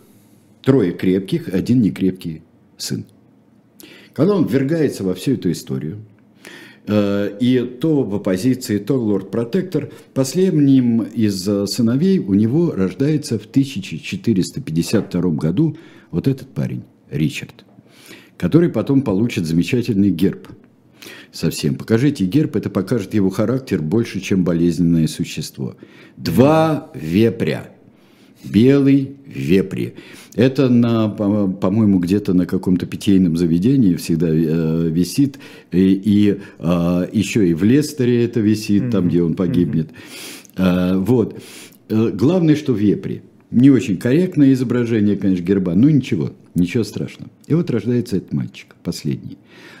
трое 0.63 0.93
крепких, 0.93 1.49
один 1.49 1.81
некрепкий 1.81 2.43
сын. 2.77 3.05
Когда 4.13 4.35
он 4.35 4.45
ввергается 4.45 5.03
во 5.03 5.13
всю 5.13 5.33
эту 5.33 5.51
историю, 5.51 5.97
э, 6.87 7.37
и 7.41 7.59
то 7.59 8.03
в 8.03 8.15
оппозиции, 8.15 8.77
то 8.77 8.95
лорд-протектор, 8.95 9.91
последним 10.13 11.01
из 11.01 11.43
сыновей 11.69 12.19
у 12.19 12.33
него 12.33 12.71
рождается 12.71 13.37
в 13.37 13.45
1452 13.47 15.21
году 15.31 15.77
вот 16.11 16.29
этот 16.29 16.47
парень, 16.47 16.83
Ричард, 17.11 17.65
который 18.37 18.69
потом 18.69 19.01
получит 19.01 19.45
замечательный 19.45 20.09
герб– 20.09 20.47
совсем. 21.31 21.75
Покажите 21.75 22.25
герб, 22.25 22.55
это 22.55 22.69
покажет 22.69 23.13
его 23.13 23.29
характер 23.29 23.81
больше, 23.81 24.19
чем 24.19 24.43
болезненное 24.43 25.07
существо. 25.07 25.75
Два 26.17 26.91
вепря. 26.93 27.71
Белый 28.43 29.17
вепри. 29.25 29.93
Это, 30.35 30.69
на, 30.69 31.09
по-моему, 31.09 31.99
где-то 31.99 32.33
на 32.33 32.45
каком-то 32.45 32.85
питейном 32.85 33.35
заведении 33.37 33.95
всегда 33.95 34.27
э, 34.29 34.87
висит. 34.89 35.39
И, 35.71 35.93
и 35.93 36.39
э, 36.59 37.07
еще 37.11 37.49
и 37.49 37.55
в 37.55 37.63
Лестере 37.63 38.23
это 38.23 38.39
висит, 38.39 38.83
mm-hmm. 38.83 38.91
там, 38.91 39.09
где 39.09 39.23
он 39.23 39.33
погибнет. 39.33 39.89
Mm-hmm. 40.55 40.93
Э, 40.93 40.97
вот. 40.97 41.41
Главное, 41.89 42.55
что 42.55 42.73
вепри. 42.73 43.21
Не 43.49 43.69
очень 43.69 43.97
корректное 43.97 44.51
изображение, 44.53 45.15
конечно, 45.15 45.43
герба, 45.43 45.73
но 45.73 45.89
ничего, 45.89 46.33
ничего 46.53 46.83
страшного. 46.83 47.31
И 47.47 47.53
вот 47.53 47.71
рождается 47.71 48.17
этот 48.17 48.33
мальчик, 48.33 48.75
последний. 48.83 49.37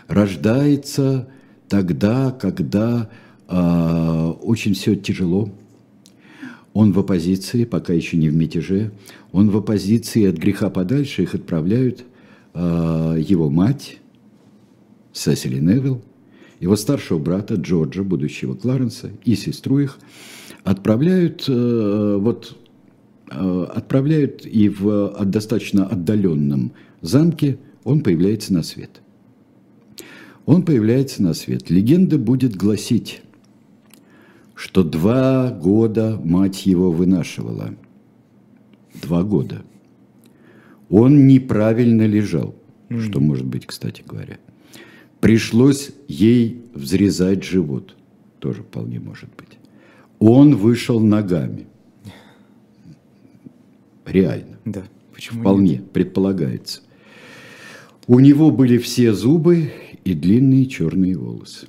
Рождается 0.07 1.27
тогда, 1.67 2.31
когда 2.31 3.09
э, 3.47 4.33
очень 4.41 4.73
все 4.73 4.95
тяжело. 4.95 5.49
Он 6.73 6.93
в 6.93 6.99
оппозиции, 6.99 7.65
пока 7.65 7.91
еще 7.91 8.17
не 8.17 8.29
в 8.29 8.35
мятеже. 8.35 8.91
Он 9.31 9.49
в 9.49 9.57
оппозиции 9.57 10.25
от 10.25 10.35
греха 10.35 10.69
подальше. 10.69 11.23
Их 11.23 11.35
отправляют 11.35 12.05
э, 12.53 13.17
его 13.19 13.49
мать, 13.49 13.97
Сесили 15.11 15.59
Невилл, 15.59 16.01
его 16.59 16.75
старшего 16.75 17.19
брата 17.19 17.55
Джорджа, 17.55 18.03
будущего 18.03 18.53
Кларенса, 18.53 19.11
и 19.25 19.35
сестру 19.35 19.79
их 19.79 19.97
отправляют, 20.63 21.45
э, 21.49 22.17
вот, 22.19 22.55
э, 23.29 23.67
отправляют 23.75 24.45
и 24.45 24.69
в 24.69 25.25
достаточно 25.25 25.85
отдаленном 25.85 26.71
замке 27.01 27.57
он 27.83 28.01
появляется 28.03 28.53
на 28.53 28.63
свет– 28.63 29.01
он 30.47 30.63
появляется 30.63 31.21
на 31.21 31.33
свет. 31.33 31.69
Легенда 31.69 32.17
будет 32.17 32.55
гласить, 32.55 33.21
что 34.55 34.81
два 34.81 35.51
года 35.51 36.19
мать 36.23 36.65
его 36.65 36.89
вынашивала. 36.89 37.75
Два 38.99 39.23
года. 39.23 39.61
Он 40.89 41.27
неправильно 41.27 42.07
лежал, 42.07 42.55
mm. 42.87 43.01
что 43.01 43.19
может 43.19 43.45
быть, 43.45 43.65
кстати 43.65 44.01
говоря. 44.07 44.37
Пришлось 45.19 45.91
ей 46.07 46.63
взрезать 46.73 47.43
живот. 47.43 47.95
Тоже 48.39 48.63
вполне 48.63 49.01
может 49.01 49.29
быть. 49.35 49.59
Он 50.19 50.55
вышел 50.55 51.01
ногами. 51.01 51.67
Реально. 54.05 54.57
Да. 54.63 54.83
Почему 55.13 55.41
Вполне, 55.41 55.71
нет? 55.71 55.91
предполагается. 55.91 56.81
У 58.07 58.19
него 58.19 58.49
были 58.49 58.77
все 58.77 59.11
зубы 59.11 59.73
и 60.07 60.13
длинные 60.13 60.67
черные 60.67 61.17
волосы. 61.17 61.67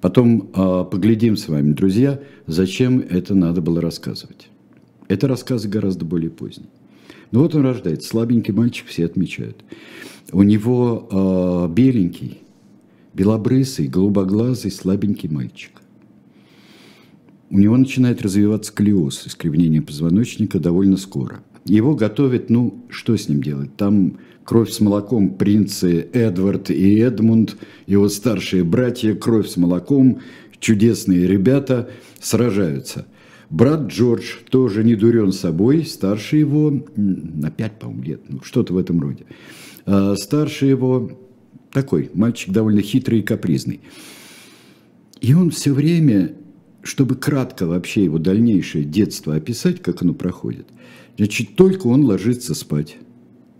Потом 0.00 0.50
э, 0.52 0.84
поглядим 0.90 1.36
с 1.36 1.46
вами, 1.46 1.74
друзья, 1.74 2.20
зачем 2.48 2.98
это 2.98 3.36
надо 3.36 3.60
было 3.60 3.80
рассказывать. 3.80 4.48
Это 5.06 5.28
рассказы 5.28 5.68
гораздо 5.68 6.04
более 6.04 6.30
поздние. 6.30 6.70
Ну 7.30 7.42
вот 7.42 7.54
он 7.54 7.62
рождается, 7.62 8.08
слабенький 8.08 8.52
мальчик, 8.52 8.88
все 8.88 9.04
отмечают. 9.04 9.64
У 10.32 10.42
него 10.42 11.08
э, 11.08 11.72
беленький, 11.72 12.38
белобрысый, 13.14 13.86
голубоглазый, 13.86 14.72
слабенький 14.72 15.28
мальчик. 15.28 15.82
У 17.48 17.60
него 17.60 17.76
начинает 17.76 18.22
развиваться 18.22 18.72
колиоз, 18.72 19.24
искривление 19.28 19.82
позвоночника 19.82 20.58
довольно 20.58 20.96
скоро. 20.96 21.44
Его 21.64 21.94
готовят, 21.94 22.50
ну, 22.50 22.82
что 22.88 23.16
с 23.16 23.28
ним 23.28 23.40
делать? 23.40 23.76
Там 23.76 24.18
кровь 24.44 24.70
с 24.70 24.80
молоком 24.80 25.34
принцы 25.34 26.08
Эдвард 26.12 26.70
и 26.70 26.98
Эдмунд, 26.98 27.56
его 27.86 28.08
старшие 28.08 28.64
братья, 28.64 29.14
кровь 29.14 29.48
с 29.48 29.56
молоком, 29.56 30.20
чудесные 30.58 31.26
ребята 31.26 31.90
сражаются. 32.20 33.06
Брат 33.50 33.88
Джордж 33.88 34.36
тоже 34.48 34.82
не 34.82 34.94
дурен 34.94 35.30
собой, 35.32 35.84
старше 35.84 36.38
его 36.38 36.84
на 36.96 37.50
пять, 37.50 37.78
по-моему, 37.78 38.02
лет, 38.02 38.20
ну, 38.28 38.40
что-то 38.42 38.72
в 38.72 38.78
этом 38.78 39.00
роде. 39.00 39.24
А 39.84 40.16
старше 40.16 40.66
его 40.66 41.10
такой, 41.70 42.10
мальчик 42.14 42.50
довольно 42.50 42.80
хитрый 42.80 43.18
и 43.18 43.22
капризный. 43.22 43.80
И 45.20 45.34
он 45.34 45.50
все 45.50 45.72
время, 45.72 46.32
чтобы 46.82 47.14
кратко 47.14 47.66
вообще 47.66 48.04
его 48.04 48.18
дальнейшее 48.18 48.84
детство 48.84 49.34
описать, 49.34 49.82
как 49.82 50.02
оно 50.02 50.14
проходит, 50.14 50.66
значит, 51.18 51.54
только 51.54 51.88
он 51.88 52.04
ложится 52.04 52.54
спать. 52.54 52.96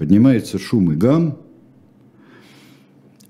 Поднимается 0.03 0.59
шум 0.59 0.91
и 0.91 0.97
гам. 0.97 1.39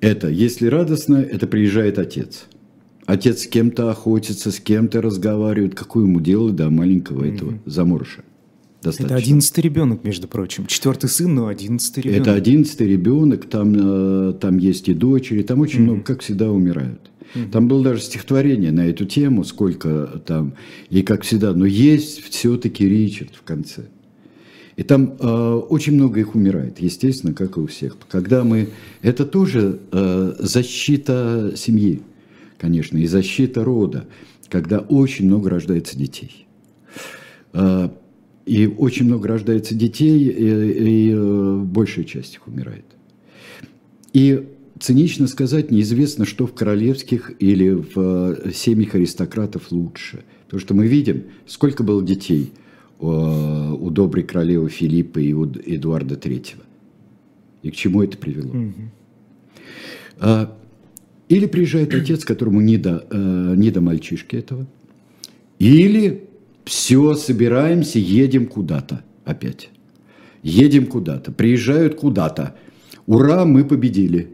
Это, 0.01 0.31
если 0.31 0.69
радостно, 0.69 1.17
это 1.17 1.47
приезжает 1.47 1.99
отец– 1.99 2.47
Отец 3.05 3.43
с 3.43 3.47
кем-то 3.47 3.91
охотится, 3.91 4.51
с 4.51 4.59
кем-то 4.61 5.03
разговаривает. 5.03 5.75
Какое 5.75 6.05
ему 6.05 6.21
дело 6.21 6.51
до 6.51 6.71
маленького 6.71 7.25
этого 7.25 7.51
mm-hmm. 7.51 7.61
заморыша? 7.67 8.23
Достаточно. 8.81 9.15
Это 9.15 9.23
одиннадцатый 9.23 9.61
ребенок, 9.61 10.05
между 10.05 10.29
прочим. 10.29 10.67
Четвертый 10.67 11.11
сын, 11.11 11.35
но 11.35 11.49
одиннадцатый 11.49 12.05
ребенок. 12.05 12.23
Это 12.23 12.35
одиннадцатый 12.35 12.87
ребенок, 12.87 13.47
там, 13.47 13.75
э, 13.75 14.33
там 14.41 14.57
есть 14.57 14.89
и 14.89 14.95
дочери, 14.95 15.43
там 15.43 15.61
очень 15.61 15.81
mm-hmm. 15.81 15.83
много, 15.83 16.03
как 16.03 16.23
всегда, 16.23 16.51
умирают. 16.51 17.11
Mm-hmm. 17.35 17.51
Там 17.51 17.69
было 17.69 17.83
даже 17.83 18.03
стихотворение 18.03 18.71
на 18.71 18.87
эту 18.87 19.05
тему, 19.05 19.45
сколько 19.45 20.23
там, 20.25 20.55
и 20.89 21.03
как 21.03 21.23
всегда. 21.23 21.53
Но 21.55 21.67
есть 21.67 22.23
все-таки 22.31 22.89
Ричард 22.89 23.35
в 23.35 23.43
конце. 23.43 23.89
И 24.77 24.83
там 24.83 25.17
э, 25.19 25.27
очень 25.69 25.95
много 25.95 26.21
их 26.21 26.35
умирает, 26.35 26.81
естественно, 26.81 27.35
как 27.35 27.57
и 27.57 27.61
у 27.61 27.67
всех. 27.67 27.97
Когда 28.09 28.43
мы... 28.43 28.71
Это 29.03 29.27
тоже 29.27 29.81
э, 29.93 30.35
защита 30.39 31.53
семьи 31.57 32.03
конечно, 32.63 32.97
и 32.97 33.07
защита 33.07 33.65
рода, 33.65 34.07
когда 34.49 34.79
очень 34.79 35.27
много 35.27 35.51
рождается 35.51 35.99
детей. 35.99 36.47
А, 37.53 37.93
и 38.47 38.69
очень 38.69 39.07
много 39.07 39.27
рождается 39.29 39.75
детей, 39.75 40.29
и, 40.29 41.09
и 41.09 41.13
э, 41.13 41.57
большая 41.65 42.05
часть 42.05 42.37
их 42.37 42.47
умирает. 42.47 42.85
И 44.13 44.49
цинично 44.79 45.27
сказать, 45.27 45.73
неизвестно, 45.73 46.25
что 46.25 46.47
в 46.47 46.55
королевских 46.55 47.33
или 47.41 47.71
в 47.71 47.93
э, 47.97 48.53
семьях 48.55 48.95
аристократов 48.95 49.73
лучше. 49.73 50.23
Потому 50.45 50.61
что 50.61 50.75
мы 50.75 50.87
видим, 50.87 51.25
сколько 51.47 51.83
было 51.83 52.01
детей 52.01 52.53
у, 53.03 53.87
у 53.87 53.91
доброй 53.91 54.23
королевы 54.23 54.69
Филиппа 54.69 55.19
и 55.19 55.33
у 55.33 55.45
Эдуарда 55.45 56.17
Третьего. 56.17 56.63
И 57.63 57.71
к 57.71 57.77
чему 57.77 58.03
это 58.03 58.17
привело. 58.17 58.53
Mm-hmm. 58.53 60.49
Или 61.29 61.47
приезжает 61.47 61.95
отец, 61.95 62.25
которому 62.25 62.61
не 62.61 62.77
до, 62.77 63.07
э, 63.11 63.55
не 63.57 63.71
до 63.71 63.81
мальчишки 63.81 64.37
этого. 64.37 64.67
Или 65.59 66.29
все, 66.65 67.15
собираемся, 67.15 67.99
едем 67.99 68.47
куда-то 68.47 69.03
опять. 69.25 69.71
Едем 70.43 70.87
куда-то, 70.87 71.33
приезжают 71.33 71.95
куда-то. 71.95 72.57
Ура, 73.07 73.45
мы 73.45 73.65
победили. 73.65 74.31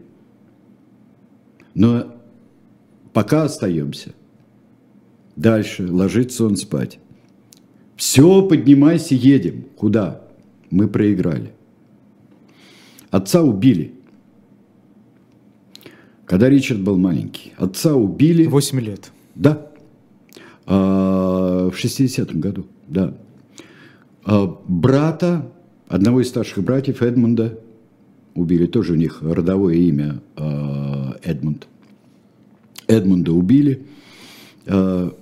Но 1.73 2.15
пока 3.13 3.43
остаемся. 3.43 4.13
Дальше 5.35 5.87
ложится 5.89 6.45
он 6.45 6.57
спать. 6.57 6.99
Все, 7.99 8.41
поднимайся, 8.43 9.13
едем. 9.13 9.65
Куда? 9.75 10.21
Мы 10.71 10.87
проиграли. 10.87 11.51
Отца 13.11 13.41
убили. 13.41 13.93
Когда 16.23 16.49
Ричард 16.49 16.79
был 16.79 16.97
маленький, 16.97 17.51
отца 17.57 17.95
убили... 17.95 18.45
8 18.45 18.79
лет. 18.79 19.11
Да. 19.35 19.69
А, 20.65 21.69
в 21.69 21.75
60-м 21.75 22.39
году, 22.39 22.67
да. 22.87 23.13
А, 24.23 24.57
брата, 24.65 25.51
одного 25.89 26.21
из 26.21 26.29
старших 26.29 26.63
братьев, 26.63 27.01
Эдмунда, 27.01 27.59
убили. 28.33 28.65
Тоже 28.65 28.93
у 28.93 28.95
них 28.95 29.21
родовое 29.21 29.75
имя 29.75 30.21
а, 30.37 31.17
Эдмунд. 31.21 31.67
Эдмунда 32.87 33.33
убили. 33.33 33.85
А, 34.67 35.13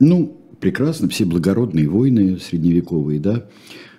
ну, 0.00 0.41
прекрасно, 0.62 1.08
все 1.08 1.24
благородные 1.24 1.88
войны 1.88 2.38
средневековые, 2.38 3.20
да. 3.20 3.44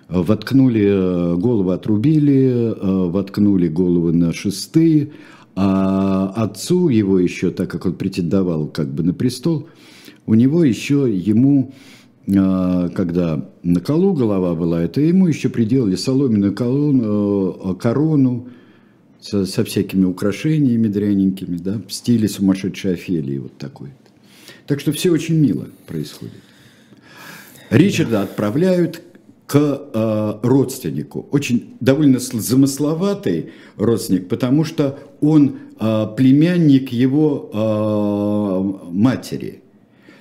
Воткнули 0.08 0.84
э, 0.84 1.36
голову, 1.36 1.70
отрубили, 1.70 2.74
э, 2.74 3.10
воткнули 3.10 3.68
головы 3.68 4.12
на 4.12 4.32
шесты, 4.32 5.12
а 5.54 6.32
отцу 6.34 6.88
его 6.88 7.18
еще, 7.18 7.50
так 7.50 7.70
как 7.70 7.86
он 7.86 7.94
претендовал 7.94 8.66
как 8.66 8.88
бы 8.88 9.02
на 9.02 9.12
престол, 9.12 9.68
у 10.26 10.34
него 10.34 10.64
еще 10.64 11.06
ему, 11.14 11.72
а, 12.34 12.88
когда 12.88 13.48
на 13.62 13.80
колу 13.80 14.14
голова 14.14 14.54
была, 14.54 14.82
это 14.82 15.00
ему 15.00 15.28
еще 15.28 15.48
приделали 15.48 15.94
соломенную 15.96 16.54
колону, 16.54 17.72
э, 17.72 17.74
корону 17.74 18.48
со, 19.20 19.46
со 19.46 19.64
всякими 19.64 20.06
украшениями 20.06 20.88
дряненькими, 20.88 21.58
да, 21.58 21.80
в 21.86 21.92
стиле 21.92 22.28
сумасшедшей 22.28 22.94
Офелии 22.94 23.38
вот 23.38 23.56
такой. 23.58 23.90
Так 24.66 24.80
что 24.80 24.92
все 24.92 25.10
очень 25.10 25.36
мило 25.36 25.68
происходит. 25.86 26.32
Ричарда 27.70 28.22
отправляют 28.22 29.02
к 29.46 29.58
э, 29.58 30.38
родственнику. 30.42 31.28
Очень 31.30 31.76
довольно 31.80 32.18
замысловатый 32.18 33.52
родственник, 33.76 34.28
потому 34.28 34.64
что 34.64 34.98
он 35.20 35.56
э, 35.78 36.06
племянник 36.16 36.90
его 36.90 37.50
э, 37.52 38.90
матери. 38.90 39.62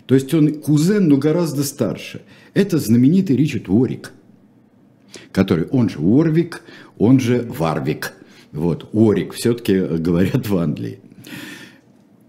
То 0.05 0.15
есть 0.15 0.33
он 0.33 0.55
кузен, 0.55 1.07
но 1.07 1.17
гораздо 1.17 1.63
старше. 1.63 2.21
Это 2.53 2.77
знаменитый 2.77 3.37
Ричард 3.37 3.69
Уорик, 3.69 4.11
который, 5.31 5.65
он 5.67 5.89
же 5.89 5.99
Уорвик, 5.99 6.61
он 6.97 7.19
же 7.19 7.49
Варвик. 7.57 8.13
Вот, 8.51 8.89
Уорик, 8.91 9.33
все-таки 9.33 9.79
говорят 9.79 10.47
в 10.47 10.57
Англии. 10.57 10.99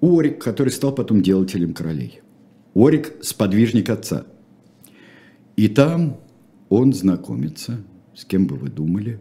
Уорик, 0.01 0.43
который 0.43 0.71
стал 0.71 0.95
потом 0.95 1.23
делателем 1.23 1.75
королей. 1.75 2.21
Уорик– 2.75 3.15
сподвижник 3.23 3.91
отца. 3.91 4.25
И 5.57 5.69
там 5.69 6.17
он 6.69 6.93
знакомится, 6.93 7.81
с 8.15 8.25
кем 8.25 8.47
бы 8.47 8.57
вы 8.57 8.69
думали, 8.69 9.21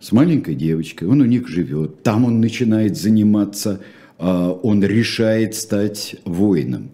с 0.00 0.12
маленькой 0.12 0.54
девочкой, 0.54 1.08
он 1.08 1.20
у 1.20 1.24
них 1.24 1.48
живет, 1.48 2.02
там 2.02 2.24
он 2.24 2.40
начинает 2.40 2.96
заниматься, 2.96 3.80
а, 4.18 4.52
он 4.52 4.84
решает 4.84 5.54
стать 5.54 6.16
воином. 6.24 6.90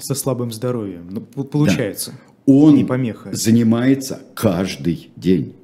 Со 0.00 0.14
слабым 0.14 0.50
здоровьем, 0.50 1.08
ну, 1.10 1.20
получается. 1.20 2.12
Да. 2.12 2.52
Он 2.54 2.74
не 2.74 2.84
помеха. 2.84 3.30
занимается 3.32 4.20
каждый 4.34 5.10
день. 5.16 5.54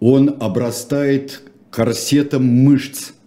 Он 0.00 0.36
обрастает 0.40 1.42
корсетом 1.70 2.44
мышц– 2.44 3.12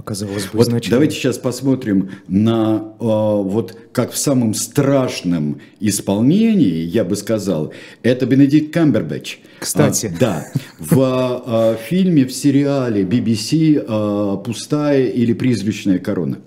Оказалось 0.00 0.44
бы, 0.44 0.50
вот 0.54 0.68
изначально. 0.68 0.96
Давайте 0.96 1.16
сейчас 1.16 1.36
посмотрим 1.36 2.10
на 2.26 2.94
э, 2.98 3.04
вот 3.04 3.76
как 3.92 4.12
в 4.12 4.16
самом 4.16 4.54
страшном 4.54 5.60
исполнении, 5.78 6.84
я 6.84 7.04
бы 7.04 7.16
сказал, 7.16 7.74
это 8.02 8.24
Бенедикт 8.24 8.72
Камбербэтч. 8.72 9.40
Кстати. 9.58 10.06
А, 10.06 10.18
да. 10.18 10.46
В 10.78 11.00
а, 11.02 11.76
фильме, 11.76 12.24
в 12.24 12.32
сериале 12.32 13.02
BBC 13.02 13.84
а, 13.86 14.38
«Пустая 14.38 15.06
или 15.06 15.34
призрачная 15.34 15.98
корона» 15.98 16.38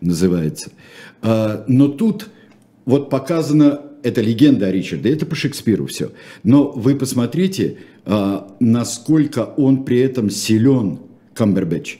называется. 0.00 0.72
А, 1.22 1.64
но 1.68 1.86
тут 1.86 2.30
вот 2.84 3.10
показана 3.10 3.80
это 4.02 4.20
легенда 4.22 4.66
о 4.66 4.72
Ричарде, 4.72 5.12
это 5.12 5.24
по 5.24 5.36
Шекспиру 5.36 5.86
все. 5.86 6.10
Но 6.42 6.70
вы 6.70 6.96
посмотрите, 6.96 7.78
насколько 8.60 9.44
он 9.44 9.84
при 9.84 9.98
этом 10.00 10.30
силен, 10.30 11.00
Камбербэтч 11.34 11.98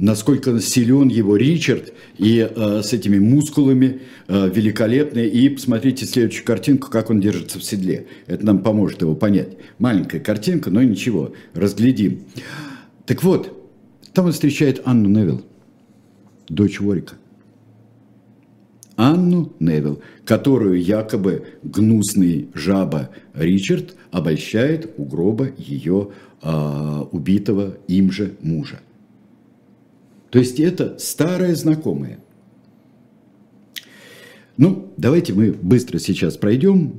насколько 0.00 0.58
силен 0.60 1.08
его 1.08 1.36
Ричард 1.36 1.92
и 2.16 2.38
э, 2.38 2.82
с 2.82 2.92
этими 2.92 3.18
мускулами 3.18 4.00
э, 4.26 4.50
великолепный. 4.52 5.28
И 5.28 5.48
посмотрите 5.50 6.06
следующую 6.06 6.46
картинку, 6.46 6.90
как 6.90 7.10
он 7.10 7.20
держится 7.20 7.58
в 7.58 7.64
седле. 7.64 8.06
Это 8.26 8.44
нам 8.44 8.60
поможет 8.60 9.02
его 9.02 9.14
понять. 9.14 9.58
Маленькая 9.78 10.20
картинка, 10.20 10.70
но 10.70 10.82
ничего, 10.82 11.34
разглядим. 11.54 12.22
Так 13.04 13.22
вот, 13.22 13.56
там 14.14 14.26
он 14.26 14.32
встречает 14.32 14.80
Анну 14.84 15.08
Невилл. 15.08 15.42
дочь 16.48 16.80
Ворика. 16.80 17.14
Анну 18.96 19.52
Невилл, 19.60 20.00
которую 20.24 20.82
якобы 20.82 21.46
гнусный 21.62 22.48
жаба 22.54 23.10
Ричард 23.34 23.94
обольщает 24.10 24.94
у 24.96 25.04
гроба 25.04 25.50
ее 25.58 26.10
э, 26.42 27.04
убитого 27.12 27.76
им 27.86 28.10
же 28.10 28.36
мужа. 28.40 28.80
То 30.30 30.38
есть 30.38 30.60
это 30.60 30.96
старая 30.98 31.54
знакомая. 31.54 32.20
Ну, 34.56 34.92
давайте 34.96 35.32
мы 35.32 35.52
быстро 35.52 35.98
сейчас 35.98 36.36
пройдем, 36.36 36.92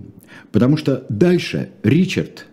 потому 0.52 0.78
что 0.78 1.06
дальше 1.10 1.70
Ричард, 1.84 2.48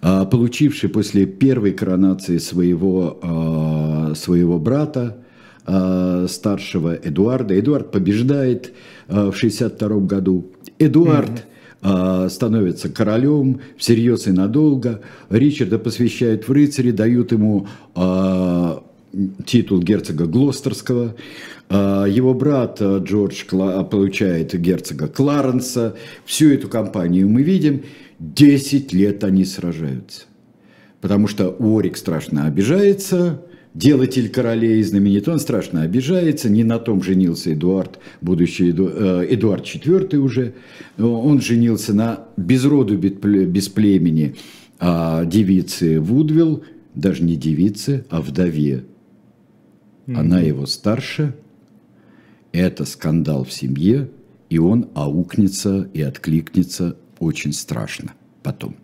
а, 0.00 0.24
получивший 0.26 0.90
после 0.90 1.26
первой 1.26 1.72
коронации 1.72 2.38
своего, 2.38 3.18
а, 3.22 4.14
своего 4.14 4.58
брата, 4.58 5.16
а, 5.64 6.26
старшего 6.28 6.94
Эдуарда. 6.94 7.58
Эдуард 7.58 7.90
побеждает 7.92 8.72
в 9.08 9.32
62 9.32 10.00
году. 10.00 10.52
Эдуард 10.78 11.46
mm-hmm. 11.80 12.28
становится 12.28 12.88
королем 12.88 13.60
всерьез 13.76 14.26
и 14.26 14.32
надолго. 14.32 15.00
Ричарда 15.30 15.78
посвящают 15.78 16.46
в 16.46 16.52
рыцари, 16.52 16.90
дают 16.90 17.32
ему 17.32 17.66
титул 19.46 19.80
герцога 19.80 20.26
Глостерского. 20.26 21.14
Его 21.70 22.34
брат 22.34 22.80
Джордж 22.80 23.44
получает 23.46 24.54
герцога 24.58 25.08
Кларенса. 25.08 25.96
Всю 26.24 26.50
эту 26.50 26.68
кампанию 26.68 27.28
мы 27.28 27.42
видим. 27.42 27.82
Десять 28.18 28.92
лет 28.92 29.24
они 29.24 29.44
сражаются. 29.44 30.22
Потому 31.00 31.26
что 31.26 31.48
Уорик 31.48 31.96
страшно 31.96 32.46
обижается, 32.46 33.42
делатель 33.74 34.28
королей 34.28 34.80
знаменит, 34.84 35.26
он 35.28 35.40
страшно 35.40 35.82
обижается, 35.82 36.48
не 36.48 36.62
на 36.62 36.78
том 36.78 37.02
женился 37.02 37.52
Эдуард, 37.52 37.98
будущий 38.20 38.70
э, 38.70 39.26
Эдуард 39.28 39.64
IV 39.64 40.16
уже, 40.16 40.54
он 40.98 41.40
женился 41.40 41.92
на 41.92 42.28
безроду 42.36 42.96
без 42.96 43.68
племени 43.68 44.36
а 44.84 45.24
девице 45.24 46.00
Вудвилл, 46.00 46.64
даже 46.96 47.22
не 47.22 47.36
девице, 47.36 48.04
а 48.10 48.20
вдове. 48.20 48.84
Mm-hmm. 50.06 50.16
Она 50.16 50.40
его 50.40 50.66
старше, 50.66 51.34
это 52.52 52.84
скандал 52.84 53.44
в 53.44 53.52
семье, 53.52 54.10
и 54.50 54.58
он 54.58 54.88
аукнется 54.94 55.88
и 55.94 56.02
откликнется 56.02 56.96
очень 57.18 57.52
страшно 57.52 58.12
потом. 58.42 58.76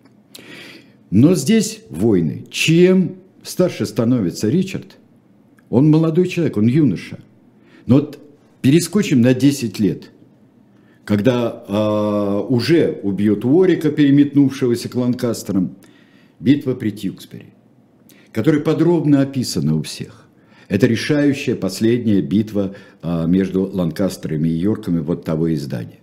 Но 1.11 1.35
здесь 1.35 1.83
войны. 1.91 2.47
Чем 2.51 3.17
старше 3.43 3.87
становится 3.87 4.49
Ричард, 4.49 4.97
он 5.71 5.91
молодой 5.91 6.29
человек, 6.29 6.57
он 6.57 6.67
юноша. 6.67 7.19
Но 7.87 7.97
вот 7.97 8.19
перескочим 8.63 9.21
на 9.21 9.35
10 9.35 9.79
лет, 9.79 10.11
когда 11.05 11.65
э, 11.67 12.47
уже 12.49 13.01
убьет 13.03 13.45
Уорика, 13.45 13.91
переметнувшегося 13.91 14.89
к 14.89 14.95
Ланкастерам, 14.95 15.77
битва 16.39 16.75
при 16.75 16.91
Тьюксбери, 16.91 17.47
которая 18.33 18.61
подробно 18.61 19.23
описана 19.23 19.77
у 19.77 19.83
всех. 19.83 20.18
Это 20.69 20.87
решающая 20.87 21.57
последняя 21.57 22.21
битва 22.21 22.75
э, 23.03 23.27
между 23.27 23.63
Ланкастерами 23.63 24.49
и 24.49 24.59
Йорками 24.59 25.01
вот 25.01 25.25
того 25.25 25.53
издания. 25.55 25.99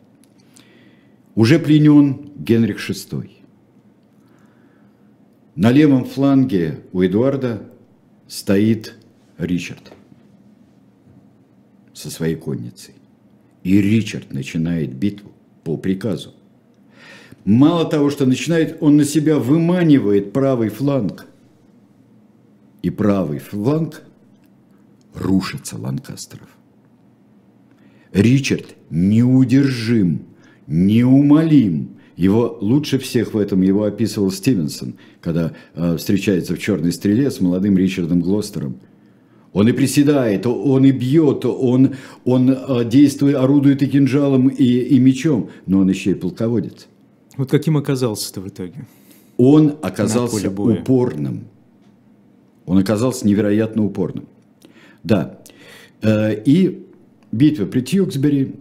Уже 1.35 1.59
пленен 1.59 2.31
Генрих 2.35 2.77
VI. 2.77 3.29
На 5.55 5.71
левом 5.71 6.05
фланге 6.05 6.79
у 6.91 7.03
Эдуарда 7.03 7.61
стоит 8.27 8.95
Ричард 9.37 9.93
со 11.93 12.09
своей 12.09 12.35
конницей. 12.35 12.95
И 13.63 13.79
Ричард 13.81 14.33
начинает 14.33 14.93
битву 14.93 15.31
по 15.63 15.77
приказу. 15.77 16.33
Мало 17.45 17.85
того, 17.85 18.09
что 18.09 18.25
начинает, 18.25 18.77
он 18.81 18.97
на 18.97 19.05
себя 19.05 19.37
выманивает 19.37 20.33
правый 20.33 20.69
фланг. 20.69 21.27
И 22.81 22.89
правый 22.89 23.39
фланг 23.39 24.04
рушится 25.15 25.77
Ланкастеров. 25.77 26.49
Ричард 28.13 28.75
неудержим, 28.89 30.21
неумолим, 30.67 31.95
его 32.15 32.57
лучше 32.61 32.97
всех 32.97 33.33
в 33.33 33.37
этом 33.37 33.61
его 33.61 33.83
описывал 33.83 34.31
Стивенсон, 34.31 34.95
когда 35.21 35.51
э, 35.73 35.97
встречается 35.97 36.55
в 36.55 36.59
«Черной 36.59 36.93
стреле» 36.93 37.29
с 37.29 37.41
молодым 37.41 37.77
Ричардом 37.77 38.21
Глостером. 38.21 38.77
Он 39.51 39.67
и 39.67 39.73
приседает, 39.73 40.45
он 40.45 40.85
и 40.85 40.91
бьет, 40.91 41.45
он, 41.45 41.95
он 42.23 42.49
э, 42.49 42.85
действует, 42.85 43.35
орудует 43.35 43.83
и 43.83 43.87
кинжалом, 43.87 44.47
и, 44.47 44.63
и 44.63 44.99
мечом, 44.99 45.49
но 45.65 45.79
он 45.79 45.89
еще 45.89 46.11
и 46.11 46.13
полководец. 46.13 46.87
Вот 47.35 47.49
каким 47.49 47.75
оказался-то 47.75 48.39
в 48.39 48.47
итоге? 48.47 48.87
Он 49.37 49.75
оказался 49.81 50.49
упорным. 50.49 51.45
Он 52.65 52.77
оказался 52.77 53.27
невероятно 53.27 53.83
упорным. 53.83 54.25
Да. 55.05 55.39
Э, 56.01 56.33
и 56.43 56.87
битва 57.31 57.65
при 57.65 57.81
Тьюксбери 57.81 58.55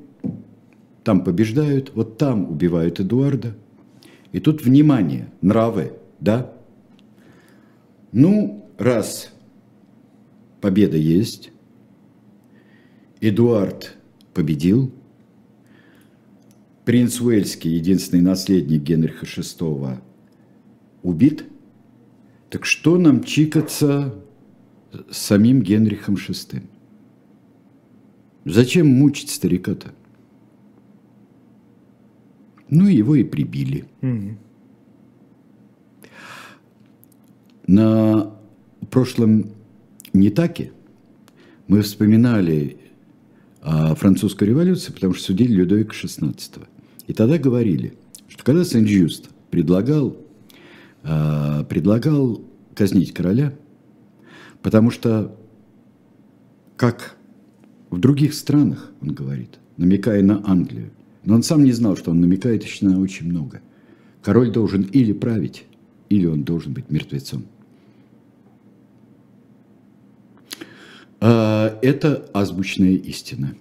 там 1.03 1.25
побеждают, 1.25 1.93
вот 1.95 2.19
там 2.19 2.51
убивают 2.51 3.01
Эдуарда. 3.01 3.57
И 4.33 4.41
тут 4.41 4.63
внимание, 4.63 5.33
нравы, 5.41 5.95
да? 6.21 6.53
Ну, 8.13 8.69
раз 8.79 9.33
победа 10.61 10.97
есть, 10.97 11.51
Эдуард 13.21 13.97
победил, 14.35 14.93
принц 16.85 17.21
Уэльский, 17.21 17.71
единственный 17.71 18.23
наследник 18.23 18.83
Генриха 18.83 19.25
VI, 19.25 19.99
убит, 21.03 21.45
так 22.51 22.67
что 22.67 22.99
нам 22.99 23.25
чикаться 23.25 24.15
с 25.11 25.19
самим 25.19 25.63
Генрихом 25.63 26.15
VI? 26.15 26.63
Зачем 28.45 28.87
мучить 28.89 29.31
старика-то? 29.31 29.93
Ну, 32.69 32.89
его 32.89 33.15
и 33.15 33.25
прибили. 33.25 33.85
Mm-hmm. 34.01 34.37
На 37.67 38.35
прошлом 38.91 39.51
Нетаке 40.13 40.73
мы 41.67 41.83
вспоминали 41.83 42.77
о 43.63 43.95
французской 43.95 44.49
революции, 44.49 44.93
потому 44.93 45.15
что 45.15 45.25
судили 45.25 45.55
Людовика 45.55 45.95
XVI. 45.95 46.67
И 47.07 47.13
тогда 47.15 47.39
говорили, 47.39 47.95
что 48.29 48.45
когда 48.45 48.65
Сен-Джюст 48.65 49.31
предлагал, 49.51 50.17
а, 51.03 51.65
предлагал 51.65 52.43
казнить 52.75 53.15
короля, 53.15 53.55
потому 54.65 54.91
что, 54.91 55.37
как 56.77 57.17
в 57.91 57.99
других 57.99 58.33
странах, 58.33 58.91
он 59.03 59.13
говорит, 59.13 59.59
намекая 59.77 60.23
на 60.23 60.43
Англию, 60.47 60.91
но 61.23 61.35
он 61.35 61.43
сам 61.43 61.65
не 61.65 61.73
знал, 61.73 61.99
что 61.99 62.13
он 62.13 62.23
намекает 62.23 62.65
еще 62.65 62.87
на 62.87 62.99
очень 62.99 63.29
много. 63.29 63.61
Король 64.23 64.51
должен 64.51 64.81
или 64.81 65.13
править, 65.13 65.67
или 66.09 66.25
он 66.25 66.45
должен 66.45 66.73
быть 66.73 66.91
мертвецом. 66.91 67.45
А, 71.21 71.79
это 71.83 72.31
азбучная 72.33 72.95
истина 72.95 73.55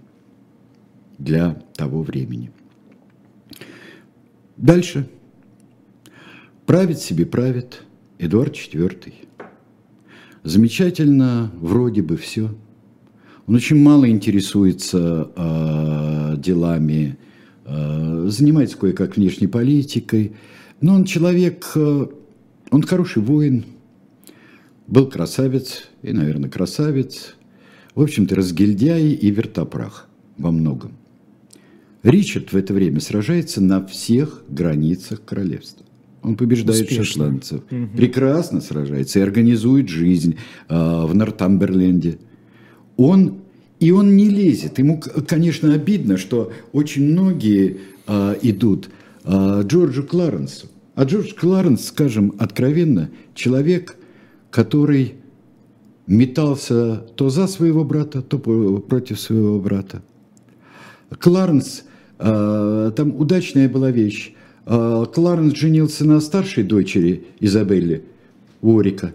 для 1.18 1.62
того 1.76 2.02
времени. 2.02 2.50
Дальше. 4.56 5.10
Правит 6.66 7.00
себе 7.00 7.26
правит 7.26 7.84
Эдуард 8.20 8.56
IV. 8.56 9.14
Замечательно, 10.44 11.52
вроде 11.60 12.02
бы 12.02 12.18
все. 12.18 12.54
Он 13.48 13.56
очень 13.56 13.78
мало 13.78 14.10
интересуется 14.10 15.32
э, 15.36 16.38
делами 16.38 17.18
Э, 17.66 18.26
занимается 18.28 18.78
кое-как 18.78 19.16
внешней 19.16 19.48
политикой. 19.48 20.34
Но 20.82 20.96
он 20.96 21.06
человек, 21.06 21.66
э, 21.76 22.06
он 22.72 22.84
хороший 22.84 23.22
воин, 23.22 23.66
был 24.88 25.08
красавец 25.08 25.90
и, 26.02 26.12
наверное, 26.12 26.50
красавец. 26.50 27.36
В 27.96 28.02
общем-то, 28.02 28.36
разгильдяй 28.36 29.12
и 29.12 29.32
вертопрах 29.32 30.10
во 30.38 30.52
многом. 30.52 30.94
Ричард 32.02 32.52
в 32.52 32.58
это 32.58 32.74
время 32.74 33.00
сражается 33.00 33.62
на 33.62 33.86
всех 33.86 34.44
границах 34.50 35.24
королевства. 35.24 35.86
Он 36.24 36.36
побеждает 36.36 36.84
Успешно. 36.84 37.04
шотландцев, 37.04 37.62
угу. 37.70 37.88
прекрасно 37.96 38.62
сражается 38.62 39.20
и 39.20 39.22
организует 39.22 39.90
жизнь 39.90 40.38
э, 40.70 41.06
в 41.06 41.14
Нортамберленде. 41.14 42.18
Он 42.96 43.44
и 43.84 43.92
он 43.92 44.16
не 44.16 44.30
лезет. 44.30 44.80
Ему, 44.80 45.02
конечно, 45.28 45.74
обидно, 45.74 46.16
что 46.16 46.54
очень 46.72 47.04
многие 47.12 47.80
а, 48.08 48.34
идут 48.42 48.90
а, 49.26 49.62
Джорджу 49.64 50.04
Кларенсу. 50.04 50.68
А 50.96 51.04
Джордж 51.04 51.34
Кларенс, 51.34 51.88
скажем 51.88 52.34
откровенно, 52.40 53.10
человек, 53.36 53.98
который 54.52 55.16
метался 56.08 56.98
то 57.16 57.30
за 57.30 57.48
своего 57.48 57.84
брата, 57.84 58.22
то 58.22 58.38
против 58.38 59.20
своего 59.20 59.60
брата. 59.60 60.02
Кларенс, 61.20 61.84
э, 62.20 62.92
там 62.96 63.16
удачная 63.16 63.68
была 63.68 63.92
вещь. 63.92 64.33
Э, 64.66 65.06
Кларенс 65.14 65.56
женился 65.56 66.06
на 66.06 66.20
старшей 66.20 66.64
дочери 66.64 67.26
Изабелле, 67.40 68.04
Орика. 68.62 69.14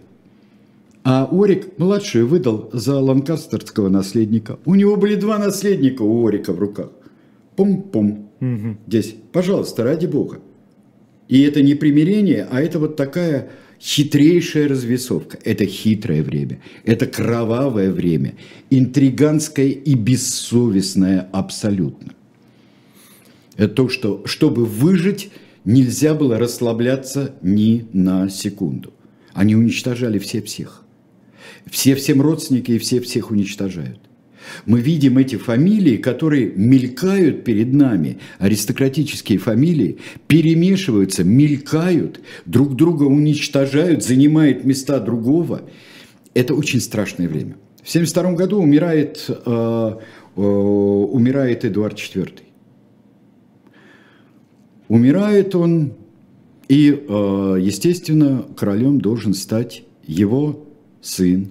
А 1.04 1.28
Орик 1.30 1.78
младшую 1.78 2.26
выдал 2.26 2.68
за 2.72 2.98
ланкастерского 2.98 3.88
наследника. 3.88 4.58
У 4.64 4.74
него 4.74 4.96
были 4.96 5.14
два 5.14 5.38
наследника 5.38 6.02
у 6.02 6.26
Орика 6.26 6.52
в 6.52 6.58
руках. 6.58 6.90
Пум-пум. 7.56 8.28
Угу. 8.40 8.76
Здесь, 8.86 9.14
пожалуйста, 9.32 9.84
ради 9.84 10.06
бога. 10.06 10.40
И 11.28 11.42
это 11.42 11.62
не 11.62 11.74
примирение, 11.74 12.46
а 12.50 12.60
это 12.60 12.78
вот 12.78 12.96
такая 12.96 13.50
хитрейшая 13.80 14.68
развесовка. 14.68 15.38
Это 15.44 15.66
хитрое 15.66 16.22
время, 16.22 16.60
это 16.84 17.06
кровавое 17.06 17.90
время, 17.90 18.34
интриганское 18.70 19.68
и 19.68 19.94
бессовестное 19.94 21.28
абсолютно. 21.32 22.12
Это 23.58 23.74
то, 23.74 23.88
что, 23.88 24.22
чтобы 24.24 24.64
выжить, 24.64 25.30
нельзя 25.64 26.14
было 26.14 26.38
расслабляться 26.38 27.34
ни 27.42 27.86
на 27.92 28.30
секунду. 28.30 28.94
Они 29.34 29.56
уничтожали 29.56 30.18
все 30.18 30.40
всех. 30.40 30.84
Все 31.66 31.96
всем 31.96 32.22
родственники 32.22 32.72
и 32.72 32.78
все 32.78 33.00
всех 33.00 33.32
уничтожают. 33.32 34.00
Мы 34.64 34.80
видим 34.80 35.18
эти 35.18 35.34
фамилии, 35.34 35.96
которые 35.96 36.52
мелькают 36.54 37.44
перед 37.44 37.72
нами, 37.72 38.18
аристократические 38.38 39.38
фамилии, 39.38 39.98
перемешиваются, 40.28 41.24
мелькают, 41.24 42.20
друг 42.46 42.76
друга 42.76 43.02
уничтожают, 43.02 44.04
занимают 44.04 44.64
места 44.64 45.00
другого. 45.00 45.62
Это 46.32 46.54
очень 46.54 46.80
страшное 46.80 47.28
время. 47.28 47.56
В 47.82 47.90
1972 47.90 48.32
году 48.34 48.58
умирает, 48.60 49.26
э, 49.28 49.96
э, 50.36 50.40
умирает 50.40 51.64
Эдуард 51.64 51.98
IV. 51.98 52.47
Умирает 54.88 55.54
он, 55.54 55.92
и, 56.68 56.90
э, 56.90 57.56
естественно, 57.60 58.46
королем 58.56 59.00
должен 59.00 59.34
стать 59.34 59.84
его 60.02 60.66
сын, 61.02 61.50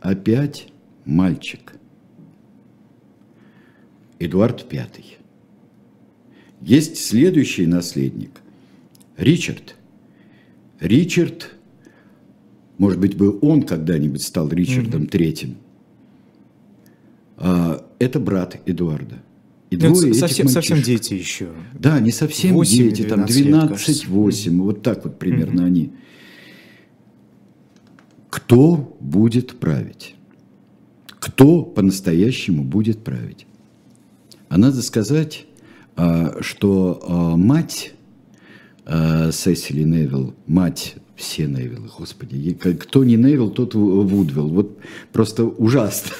опять 0.00 0.68
мальчик. 1.04 1.74
Эдуард 4.18 4.66
V. 4.70 4.86
Есть 6.60 6.98
следующий 6.98 7.66
наследник, 7.66 8.40
Ричард. 9.16 9.76
Ричард, 10.80 11.54
может 12.76 13.00
быть, 13.00 13.16
бы 13.16 13.38
он 13.40 13.62
когда-нибудь 13.62 14.22
стал 14.22 14.48
Ричардом 14.48 15.04
III. 15.04 15.54
А, 17.38 17.86
это 17.98 18.20
брат 18.20 18.60
Эдуарда. 18.66 19.22
И 19.70 19.76
ну, 19.76 19.94
двое 19.94 20.14
совсем, 20.14 20.48
совсем 20.48 20.80
дети 20.80 21.14
еще. 21.14 21.50
Да, 21.74 22.00
не 22.00 22.10
совсем 22.10 22.54
8, 22.54 22.76
дети, 22.76 23.02
там 23.02 23.24
12-8, 23.24 24.60
вот 24.60 24.82
так 24.82 25.04
вот 25.04 25.18
примерно 25.18 25.60
mm-hmm. 25.60 25.66
они. 25.66 25.92
Кто 28.30 28.96
будет 29.00 29.58
править? 29.58 30.14
Кто 31.18 31.62
по-настоящему 31.62 32.64
будет 32.64 33.04
править? 33.04 33.46
А 34.48 34.56
надо 34.56 34.80
сказать, 34.82 35.46
а, 35.96 36.38
что 36.40 37.02
а, 37.06 37.36
мать 37.36 37.92
а, 38.86 39.30
Сесили 39.32 39.82
Невилл, 39.82 40.34
мать 40.46 40.94
все 41.16 41.46
Невиллы, 41.46 41.90
господи, 41.98 42.54
кто 42.54 43.04
не 43.04 43.16
Невилл, 43.16 43.50
тот 43.50 43.74
Вудвилл. 43.74 44.48
Вот 44.48 44.78
просто 45.12 45.44
ужасно. 45.44 46.12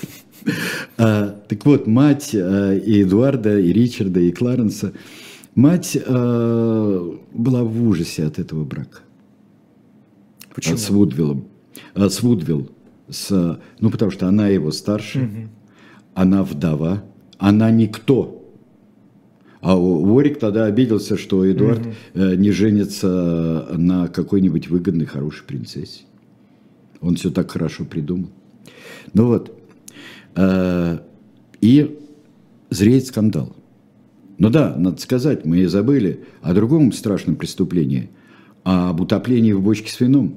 Так 0.97 1.65
вот, 1.65 1.87
мать 1.87 2.35
и 2.35 3.03
Эдуарда, 3.03 3.59
и 3.59 3.73
Ричарда, 3.73 4.21
и 4.21 4.31
Кларенса, 4.31 4.93
мать 5.55 5.99
была 6.07 7.63
в 7.63 7.89
ужасе 7.89 8.25
от 8.25 8.39
этого 8.39 8.65
брака. 8.65 9.01
Почему? 10.55 10.77
С 10.77 10.91
Вудвиллом. 10.91 11.45
С 11.95 12.23
Вудвилл. 12.23 12.71
С, 13.09 13.59
ну, 13.81 13.91
потому 13.91 14.11
что 14.11 14.29
она 14.29 14.49
его 14.49 14.71
старше, 14.71 15.21
угу. 15.21 15.49
она 16.15 16.43
вдова, 16.45 17.05
она 17.39 17.71
никто. 17.71 18.35
А 19.61 19.75
Ворик 19.75 20.39
тогда 20.39 20.67
обиделся, 20.67 21.17
что 21.17 21.51
Эдуард 21.51 21.81
mm-hmm. 22.15 22.37
не 22.37 22.53
женится 22.53 23.67
на 23.77 24.07
какой-нибудь 24.07 24.69
выгодной, 24.69 25.07
хорошей 25.07 25.45
принцессе. 25.45 26.03
Он 27.01 27.17
все 27.17 27.31
так 27.31 27.51
хорошо 27.51 27.85
придумал. 27.85 28.31
Ну 29.15 29.27
вот. 29.27 29.58
Э, 30.39 31.01
и 31.61 31.99
зреет 32.71 33.07
скандал. 33.07 33.57
Ну 34.39 34.51
да, 34.51 34.77
надо 34.77 35.01
сказать, 35.01 35.45
мы 35.45 35.59
и 35.59 35.67
забыли 35.67 36.25
о 36.43 36.55
другом 36.55 36.93
страшном 36.93 37.35
преступлении, 37.35 38.09
об 38.63 39.01
утоплении 39.01 39.51
в 39.51 39.61
бочке 39.61 39.91
с 39.91 39.99
вином. 39.99 40.37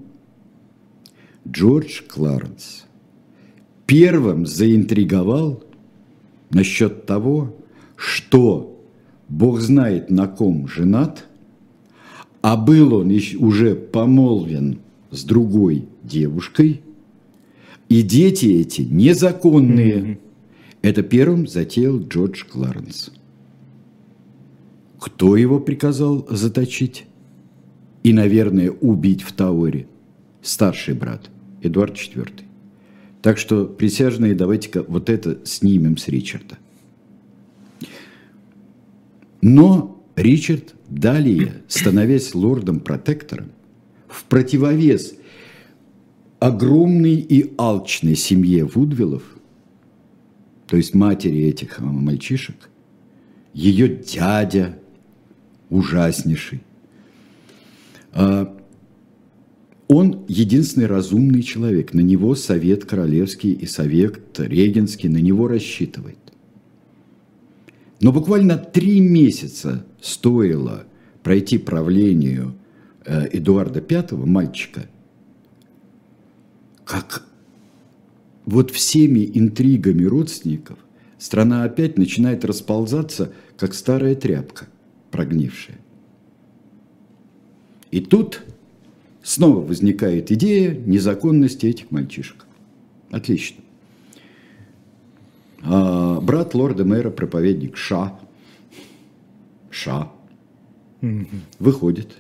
Джордж 1.48 2.02
Кларенс 2.08 2.86
первым 3.86 4.48
заинтриговал 4.48 5.64
насчет 6.50 7.06
того, 7.06 7.56
что 7.96 8.84
Бог 9.30 9.60
знает, 9.60 10.10
на 10.10 10.28
ком 10.28 10.68
женат, 10.68 11.28
а 12.42 12.58
был 12.58 12.96
он 12.96 13.16
уже 13.38 13.76
помолвен 13.76 14.80
с 15.12 15.24
другой 15.24 15.88
девушкой, 16.02 16.82
и 17.92 18.04
дети 18.04 18.46
эти 18.46 18.84
незаконные. 18.84 19.96
Mm-hmm. 19.96 20.18
Это 20.82 21.04
первым 21.04 21.46
затеял 21.46 22.00
Джордж 22.00 22.46
Кларенс. 22.46 23.12
Кто 24.98 25.36
его 25.36 25.60
приказал 25.60 26.26
заточить? 26.30 27.04
И, 28.04 28.14
наверное, 28.14 28.72
убить 28.72 29.24
в 29.24 29.34
Тауэре? 29.34 29.88
Старший 30.42 30.94
брат, 30.94 31.30
Эдуард 31.62 31.98
IV. 31.98 32.30
Так 33.22 33.38
что, 33.38 33.66
присяжные, 33.66 34.36
давайте-ка 34.36 34.84
вот 34.88 35.10
это 35.10 35.40
снимем 35.44 35.98
с 35.98 36.08
Ричарда. 36.08 36.58
Но 39.42 40.02
Ричард 40.16 40.76
далее, 40.88 41.56
становясь 41.68 42.34
лордом-протектором, 42.36 43.52
в 44.08 44.24
противовес 44.24 45.16
огромной 46.42 47.18
и 47.18 47.54
алчной 47.56 48.16
семье 48.16 48.66
Вудвиллов, 48.66 49.22
то 50.66 50.76
есть 50.76 50.96
матери 50.96 51.44
этих 51.44 51.80
мальчишек, 51.80 52.70
ее 53.54 53.88
дядя 53.88 54.80
ужаснейший, 55.70 56.64
а, 58.12 58.58
он 59.88 60.26
единственный 60.28 60.88
разумный 60.88 61.44
человек. 61.44 61.94
На 61.94 62.00
него 62.00 62.34
совет 62.34 62.86
королевский 62.86 63.52
и 63.52 63.68
совет 63.68 64.40
регенский 64.40 65.10
на 65.10 65.18
него 65.18 65.48
рассчитывает. 65.48 66.18
Но 68.00 68.12
буквально 68.12 68.58
три 68.58 69.00
месяца 69.00 69.86
стоило 70.02 70.86
пройти 71.22 71.60
правлению 71.60 72.56
э, 73.06 73.28
Эдуарда 73.34 73.84
V, 73.88 74.26
мальчика, 74.26 74.88
как 76.92 77.24
вот 78.46 78.70
всеми 78.70 79.32
интригами 79.34 80.04
родственников 80.04 80.78
страна 81.18 81.64
опять 81.64 81.98
начинает 81.98 82.44
расползаться, 82.44 83.32
как 83.56 83.74
старая 83.74 84.14
тряпка, 84.14 84.68
прогнившая. 85.10 85.78
И 87.92 88.02
тут 88.02 88.44
снова 89.24 89.66
возникает 89.66 90.34
идея 90.34 90.76
незаконности 90.76 91.66
этих 91.66 91.92
мальчишек. 91.92 92.46
Отлично. 93.10 93.62
А, 95.64 96.20
брат 96.20 96.54
лорда 96.54 96.84
мэра, 96.84 97.10
проповедник 97.10 97.78
Ша, 97.78 98.20
Ша, 99.70 100.12
выходит 101.58 102.18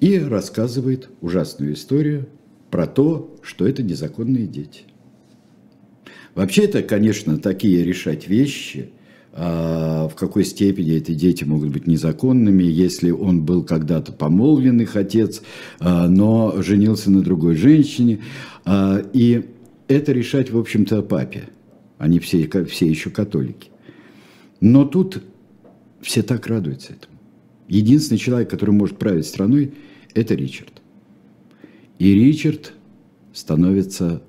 и 0.00 0.18
рассказывает 0.18 1.10
ужасную 1.20 1.74
историю 1.74 2.28
про 2.70 2.86
то, 2.86 3.36
что 3.42 3.66
это 3.66 3.82
незаконные 3.82 4.46
дети. 4.46 4.82
Вообще 6.34 6.64
это, 6.64 6.82
конечно, 6.82 7.38
такие 7.38 7.84
решать 7.84 8.28
вещи– 8.28 8.90
а, 9.40 10.08
в 10.08 10.16
какой 10.16 10.44
степени 10.44 10.94
эти 10.94 11.12
дети 11.12 11.44
могут 11.44 11.68
быть 11.70 11.86
незаконными, 11.86 12.64
если 12.64 13.12
он 13.12 13.44
был 13.44 13.62
когда-то 13.62 14.10
помолвленный 14.12 14.88
отец, 14.92 15.42
а, 15.78 16.08
но 16.08 16.60
женился 16.60 17.10
на 17.12 17.22
другой 17.22 17.54
женщине. 17.54 18.18
А, 18.64 19.00
и 19.12 19.44
это 19.86 20.10
решать, 20.10 20.50
в 20.50 20.58
общем-то, 20.58 21.02
папе. 21.02 21.50
Они 21.98 22.18
все, 22.18 22.48
все 22.64 22.86
еще 22.86 23.10
католики. 23.10 23.70
Но 24.60 24.84
тут 24.84 25.22
все 26.00 26.22
так 26.22 26.48
радуются 26.48 26.94
этому. 26.94 27.14
Единственный 27.68 28.18
человек, 28.18 28.50
который 28.50 28.70
может 28.70 28.98
править 28.98 29.26
страной, 29.26 29.72
это 30.14 30.34
Ричард. 30.34 30.82
И 31.98 32.14
Ричард 32.14 32.74
становится 33.32 34.22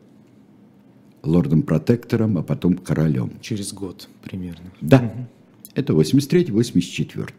лордом-протектором, 1.24 2.38
а 2.38 2.44
потом 2.44 2.76
королем. 2.76 3.34
Через 3.42 3.74
год 3.74 4.10
примерно. 4.24 4.72
Да, 4.82 5.00
угу. 5.00 5.28
это 5.76 5.94
83-84. 5.94 7.30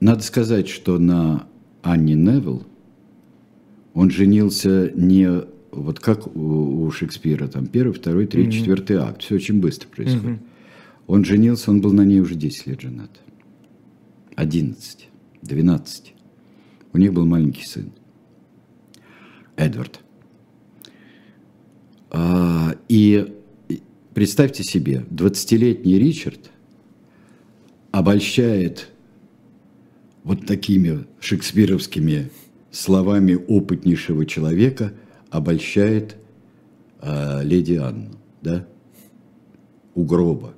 Надо 0.00 0.22
сказать, 0.22 0.68
что 0.68 0.98
на 0.98 1.46
Анне 1.82 2.14
Невилл 2.14 2.66
он 3.94 4.10
женился 4.10 4.90
не 4.94 5.44
вот 5.70 6.00
как 6.00 6.36
у, 6.36 6.90
Шекспира, 6.90 7.48
там 7.48 7.66
первый, 7.66 7.92
второй, 7.92 8.26
третий, 8.26 8.50
mm-hmm. 8.50 8.60
четвертый 8.60 8.96
акт. 8.96 9.22
Все 9.22 9.36
очень 9.36 9.60
быстро 9.60 9.88
происходит. 9.88 10.38
Mm-hmm. 10.38 10.46
Он 11.06 11.24
женился, 11.24 11.70
он 11.70 11.80
был 11.80 11.92
на 11.92 12.04
ней 12.04 12.20
уже 12.20 12.34
10 12.34 12.66
лет 12.66 12.80
женат. 12.80 13.10
11, 14.36 15.08
12. 15.42 16.14
У 16.94 16.98
них 16.98 17.12
был 17.12 17.26
маленький 17.26 17.64
сын. 17.64 17.90
Эдвард. 19.56 20.00
А, 22.10 22.76
и 22.88 23.36
представьте 24.14 24.62
себе, 24.62 25.04
20-летний 25.10 25.98
Ричард 25.98 26.52
обольщает 27.90 28.90
вот 30.22 30.46
такими 30.46 31.04
шекспировскими 31.18 32.30
словами 32.70 33.34
опытнейшего 33.34 34.24
человека, 34.24 34.92
обольщает 35.30 36.16
э, 37.00 37.42
леди 37.42 37.74
Анну, 37.74 38.12
да, 38.40 38.66
у 39.96 40.04
гроба. 40.04 40.54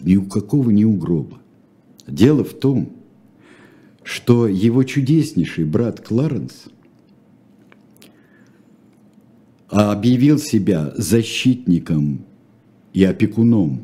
Ни 0.00 0.16
у 0.16 0.24
какого 0.24 0.70
не 0.70 0.86
у 0.86 0.96
гроба. 0.96 1.38
Дело 2.06 2.44
в 2.44 2.54
том, 2.54 2.99
что 4.02 4.46
его 4.46 4.82
чудеснейший 4.84 5.64
брат 5.64 6.00
Кларенс 6.00 6.64
объявил 9.68 10.38
себя 10.38 10.92
защитником 10.96 12.24
и 12.92 13.04
опекуном 13.04 13.82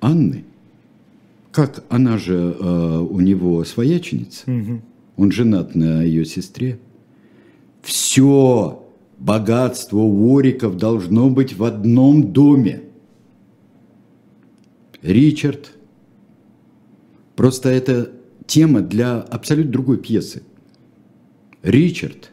Анны, 0.00 0.44
как 1.52 1.84
она 1.88 2.18
же 2.18 2.56
э, 2.58 2.98
у 2.98 3.20
него 3.20 3.64
свояченица, 3.64 4.50
угу. 4.50 4.80
он 5.16 5.32
женат 5.32 5.74
на 5.74 6.02
ее 6.02 6.24
сестре. 6.24 6.78
Все 7.82 8.84
богатство 9.18 9.98
Уориков 9.98 10.76
должно 10.76 11.30
быть 11.30 11.56
в 11.56 11.64
одном 11.64 12.32
доме. 12.32 12.82
Ричард. 15.02 15.72
Просто 17.36 17.68
это 17.68 18.10
тема 18.48 18.80
для 18.80 19.20
абсолютно 19.20 19.70
другой 19.70 19.98
пьесы. 19.98 20.42
Ричард 21.62 22.32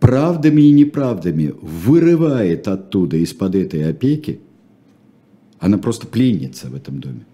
правдами 0.00 0.62
и 0.62 0.72
неправдами 0.72 1.54
вырывает 1.62 2.68
оттуда, 2.68 3.16
из-под 3.18 3.54
этой 3.54 3.88
опеки, 3.88 4.40
она 5.58 5.78
просто 5.78 6.06
пленница 6.06 6.68
в 6.68 6.74
этом 6.74 7.00
доме, 7.00 7.24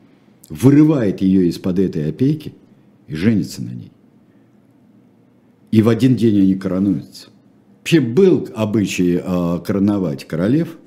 вырывает 0.49 1.21
ее 1.21 1.49
из-под 1.49 1.79
этой 1.79 2.09
опеки 2.09 2.55
и 3.09 3.14
женится 3.14 3.62
на 3.62 3.71
ней. 3.71 3.90
И 5.73 5.83
в 5.83 5.88
один 5.88 6.14
день 6.14 6.40
они 6.40 6.55
коронуются. 6.55 7.29
Вообще 7.81 8.01
был 8.01 8.49
обычай 8.55 9.21
э, 9.23 9.61
короновать 9.64 10.25
королев, 10.25 10.79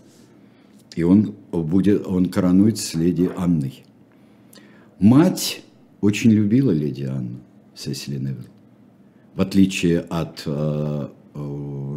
и 0.96 1.04
он, 1.04 1.36
будет, 1.52 2.08
он 2.08 2.28
коронуется 2.28 2.88
с 2.88 2.94
леди 2.96 3.30
Анной. 3.38 3.84
Мать 5.00 5.62
очень 6.02 6.32
любила 6.32 6.72
леди 6.72 7.04
Анну, 7.04 7.40
Сесили 7.76 8.18
Невилл. 8.18 8.46
В 9.36 9.42
отличие 9.42 10.00
от 10.00 10.44
э, 10.46 11.08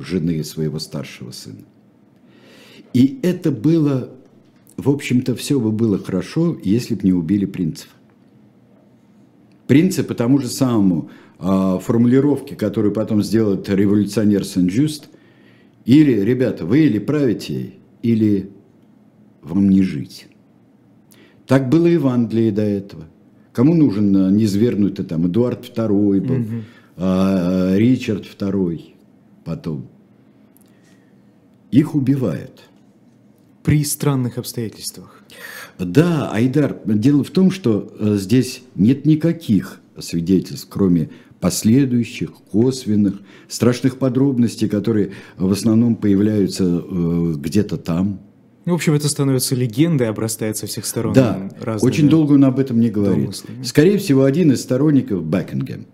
жены 0.03 0.45
своего 0.45 0.79
старшего 0.79 1.31
сына. 1.31 1.65
И 2.93 3.19
это 3.23 3.51
было, 3.51 4.11
в 4.77 4.91
общем-то, 4.91 5.35
все 5.37 5.61
бы 5.61 5.73
было 5.73 5.99
хорошо, 5.99 6.59
если 6.63 6.95
бы 6.95 7.01
не 7.05 7.13
убили 7.13 7.47
принцев. 7.47 7.89
Принцы 9.67 10.03
по 10.03 10.15
тому 10.15 10.39
же 10.39 10.49
самому 10.49 11.11
э, 11.39 11.79
формулировке, 11.81 12.57
которую 12.57 12.93
потом 12.93 13.23
сделает 13.23 13.69
революционер 13.69 14.45
Сен-Жюст, 14.45 15.09
или, 15.85 16.21
ребята, 16.21 16.67
вы 16.67 16.81
или 16.81 16.99
правите, 16.99 17.75
или 18.03 18.51
вам 19.43 19.71
не 19.71 19.83
жить. 19.83 20.27
Так 21.47 21.69
было 21.69 21.87
и 21.87 21.97
в 21.97 22.07
Англии 22.07 22.51
до 22.51 22.63
этого. 22.63 23.05
Кому 23.53 23.75
нужен 23.75 24.17
э, 24.17 24.31
низвергнутый 24.31 25.05
там 25.05 25.27
Эдуард 25.27 25.65
II 25.77 26.21
был, 26.21 26.35
угу. 26.37 26.65
а, 26.97 27.77
Ричард 27.77 28.25
II 28.25 28.81
потом. 29.45 29.89
Их 31.71 31.95
убивают. 31.95 32.63
При 33.63 33.85
странных 33.85 34.39
обстоятельствах. 34.39 35.23
Да, 35.79 36.31
Айдар, 36.31 36.79
дело 36.85 37.25
в 37.25 37.31
том, 37.31 37.51
что 37.51 37.93
э, 37.99 38.17
здесь 38.17 38.63
нет 38.75 39.05
никаких 39.05 39.81
свидетельств, 39.99 40.69
кроме 40.71 41.11
последующих, 41.41 42.33
косвенных, 42.53 43.21
страшных 43.49 43.99
подробностей, 43.99 44.69
которые 44.69 45.13
в 45.37 45.51
основном 45.51 45.97
появляются 45.97 46.65
э, 46.65 47.35
где-то 47.37 47.77
там, 47.77 48.21
в 48.67 48.75
общем, 48.75 48.93
это 48.93 49.09
становится 49.09 49.55
легендой, 49.55 50.09
обрастает 50.09 50.57
со 50.57 50.67
всех 50.67 50.85
сторон. 50.85 51.15
Да, 51.15 51.51
очень 51.81 52.09
долго 52.09 52.35
он 52.35 52.45
об 52.45 52.59
этом 52.59 52.79
не 52.79 52.91
говорит. 52.91 53.25
Домыслами. 53.25 53.63
Скорее 53.63 53.99
всего, 53.99 54.25
один 54.25 54.53
из 54.53 54.61
сторонников 54.61 55.25
Бекингем 55.25 55.87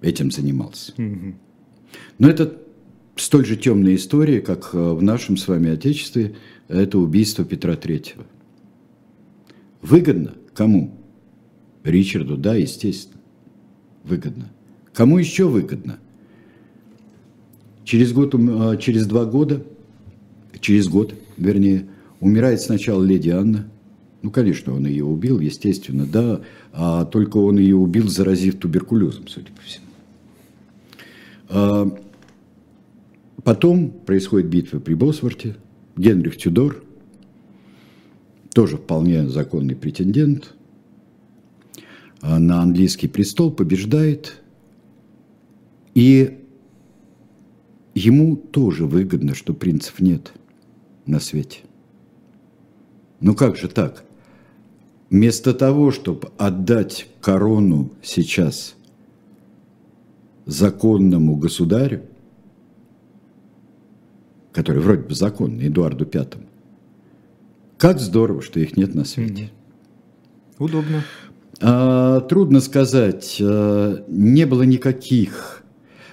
этим 0.00 0.30
занимался. 0.30 0.92
Угу. 0.98 1.34
Но 2.18 2.28
это 2.28 2.56
столь 3.16 3.46
же 3.46 3.56
темная 3.56 3.94
история, 3.94 4.40
как 4.40 4.70
э, 4.72 4.92
в 4.92 5.02
нашем 5.02 5.36
с 5.36 5.48
вами 5.48 5.70
Отечестве, 5.70 6.36
это 6.68 6.98
убийство 6.98 7.44
Петра 7.44 7.76
Третьего. 7.76 8.26
Выгодно? 9.82 10.34
Кому? 10.54 10.98
Ричарду, 11.84 12.36
да, 12.36 12.54
естественно. 12.54 13.20
Выгодно. 14.04 14.50
Кому 14.92 15.18
еще 15.18 15.46
выгодно? 15.46 15.98
Через, 17.84 18.12
год, 18.12 18.34
э, 18.34 18.78
через 18.80 19.06
два 19.06 19.24
года, 19.24 19.64
через 20.60 20.88
год 20.88 21.14
вернее, 21.36 21.86
умирает 22.20 22.60
сначала 22.60 23.02
леди 23.02 23.30
Анна. 23.30 23.68
Ну, 24.22 24.30
конечно, 24.30 24.74
он 24.74 24.86
ее 24.86 25.04
убил, 25.04 25.38
естественно, 25.40 26.06
да, 26.06 26.40
а 26.72 27.04
только 27.04 27.36
он 27.36 27.58
ее 27.58 27.76
убил, 27.76 28.08
заразив 28.08 28.58
туберкулезом, 28.58 29.28
судя 29.28 29.52
по 29.52 29.62
всему. 29.62 29.84
А 31.48 31.96
потом 33.44 33.90
происходит 33.90 34.48
битва 34.48 34.80
при 34.80 34.94
Босворте. 34.94 35.56
Генрих 35.96 36.36
Тюдор, 36.36 36.84
тоже 38.52 38.76
вполне 38.76 39.28
законный 39.28 39.76
претендент, 39.76 40.54
а 42.20 42.38
на 42.38 42.60
английский 42.60 43.08
престол 43.08 43.50
побеждает. 43.50 44.42
И 45.94 46.38
ему 47.94 48.36
тоже 48.36 48.84
выгодно, 48.84 49.34
что 49.34 49.54
принцев 49.54 50.00
нет– 50.00 50.32
на 51.06 51.20
свете. 51.20 51.60
Ну 53.20 53.34
как 53.34 53.56
же 53.56 53.68
так? 53.68 54.04
Вместо 55.10 55.54
того, 55.54 55.90
чтобы 55.90 56.30
отдать 56.36 57.08
корону 57.20 57.90
сейчас 58.02 58.74
законному 60.46 61.36
государю, 61.36 62.02
который 64.52 64.82
вроде 64.82 65.02
бы 65.02 65.14
законный, 65.14 65.68
Эдуарду 65.68 66.06
Пятому, 66.06 66.46
как 67.78 68.00
здорово, 68.00 68.42
что 68.42 68.58
их 68.58 68.76
нет 68.76 68.94
на 68.94 69.04
свете. 69.04 69.50
Удобно. 70.58 71.04
А, 71.60 72.20
трудно 72.20 72.60
сказать. 72.60 73.38
А, 73.40 74.04
не 74.08 74.46
было 74.46 74.62
никаких 74.62 75.62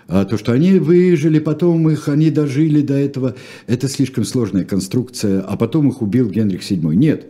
а 0.08 0.26
то, 0.26 0.38
что 0.38 0.52
они 0.52 0.80
выжили, 0.80 1.40
потом 1.40 1.90
их, 1.90 2.10
они 2.10 2.30
дожили 2.30 2.82
до 2.82 2.96
этого, 2.96 3.36
это 3.68 3.88
слишком 3.88 4.26
сложная 4.26 4.66
конструкция, 4.66 5.42
а 5.42 5.56
потом 5.58 5.90
их 5.90 6.02
убил 6.02 6.30
Генрих 6.30 6.62
VII. 6.62 6.94
Нет, 6.96 7.28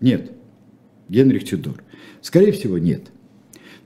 нет, 0.00 0.32
Генрих 1.08 1.44
Тюдор. 1.44 1.82
Скорее 2.22 2.52
всего, 2.52 2.78
нет. 2.78 3.02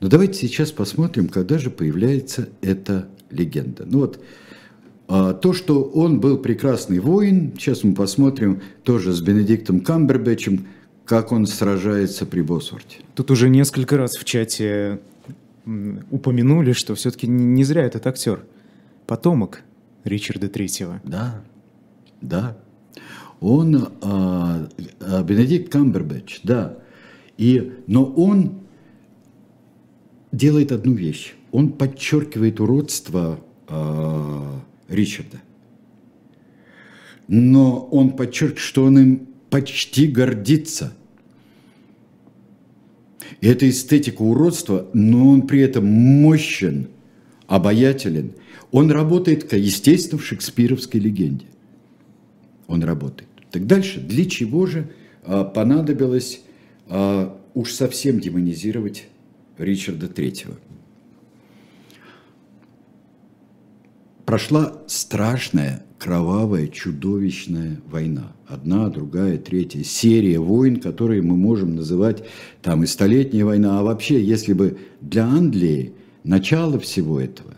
Но 0.01 0.09
давайте 0.09 0.34
сейчас 0.34 0.72
посмотрим, 0.72 1.28
когда 1.28 1.59
же 1.59 1.70
появляется 1.70 2.49
эта 2.62 3.09
легенда. 3.30 3.84
Ну 3.86 4.01
вот, 4.01 4.20
а, 5.09 5.34
то, 5.34 5.53
что 5.53 5.82
он 5.82 6.20
был 6.20 6.38
прекрасный 6.38 7.01
воин, 7.01 7.53
сейчас 7.59 7.84
мы 7.84 7.95
посмотрим 7.95 8.62
тоже 8.84 9.12
с 9.12 9.20
Бенедиктом 9.20 9.80
Камбербэтчем, 9.80 10.66
как 11.05 11.32
он 11.32 11.47
сражается 11.47 12.24
при 12.24 12.41
Босворте. 12.41 12.99
Тут 13.14 13.30
уже 13.30 13.49
несколько 13.49 13.97
раз 13.97 14.16
в 14.16 14.24
чате 14.24 15.01
упомянули, 16.11 16.73
что 16.73 16.95
все-таки 16.95 17.27
не 17.27 17.64
зря 17.64 17.85
этот 17.85 18.07
актер. 18.07 18.45
Потомок 19.07 19.62
Ричарда 20.05 20.49
Третьего. 20.49 21.01
Да, 21.05 21.43
да. 22.21 22.57
Он, 23.41 23.89
а, 24.03 24.68
а, 25.01 25.23
Бенедикт 25.23 25.73
Камбербэтч, 25.73 26.41
да. 26.43 26.79
И, 27.39 27.73
но 27.87 28.05
он 28.05 28.61
делает 30.31 30.73
одну 30.73 30.93
вещь. 30.93 31.35
Он 31.51 31.73
подчеркивает 31.73 32.61
уродство 32.61 33.41
а, 33.66 34.61
Ричарда. 34.89 35.41
Но 37.29 37.85
он 37.87 38.16
подчеркивает, 38.16 38.59
что 38.59 38.85
он 38.85 38.99
им 38.99 39.29
почти 39.49 40.07
гордится. 40.07 40.93
И 43.41 43.49
это 43.49 43.68
эстетика 43.68 44.22
уродства, 44.22 44.89
но 44.93 45.31
он 45.31 45.47
при 45.47 45.61
этом 45.61 45.87
мощен, 45.87 46.89
обаятелен. 47.47 48.33
Он 48.70 48.91
работает, 48.91 49.53
естественно, 49.53 50.20
в 50.20 50.24
шекспировской 50.24 51.01
легенде. 51.01 51.47
Он 52.66 52.85
работает. 52.85 53.28
Так 53.51 53.66
дальше, 53.66 54.01
для 54.01 54.24
чего 54.26 54.66
же 54.66 54.91
а, 55.24 55.45
понадобилось 55.45 56.41
а, 56.87 57.37
уж 57.55 57.72
совсем 57.72 58.20
демонизировать 58.20 59.07
Ричарда 59.59 60.09
Третьего? 60.09 60.57
Прошла 64.31 64.74
страшная, 64.87 65.83
кровавая, 65.99 66.68
чудовищная 66.68 67.81
война. 67.91 68.33
Одна, 68.47 68.89
другая, 68.89 69.39
третья. 69.39 69.83
Серия 69.83 70.39
войн, 70.39 70.76
которые 70.76 71.20
мы 71.20 71.37
можем 71.37 71.74
называть 71.74 72.22
там 72.62 72.85
и 72.85 72.87
Столетняя 72.87 73.45
война. 73.45 73.81
А 73.81 73.83
вообще, 73.83 74.22
если 74.22 74.53
бы 74.53 74.78
для 75.01 75.24
Англии 75.24 75.95
начало 76.22 76.78
всего 76.78 77.20
этого 77.20 77.57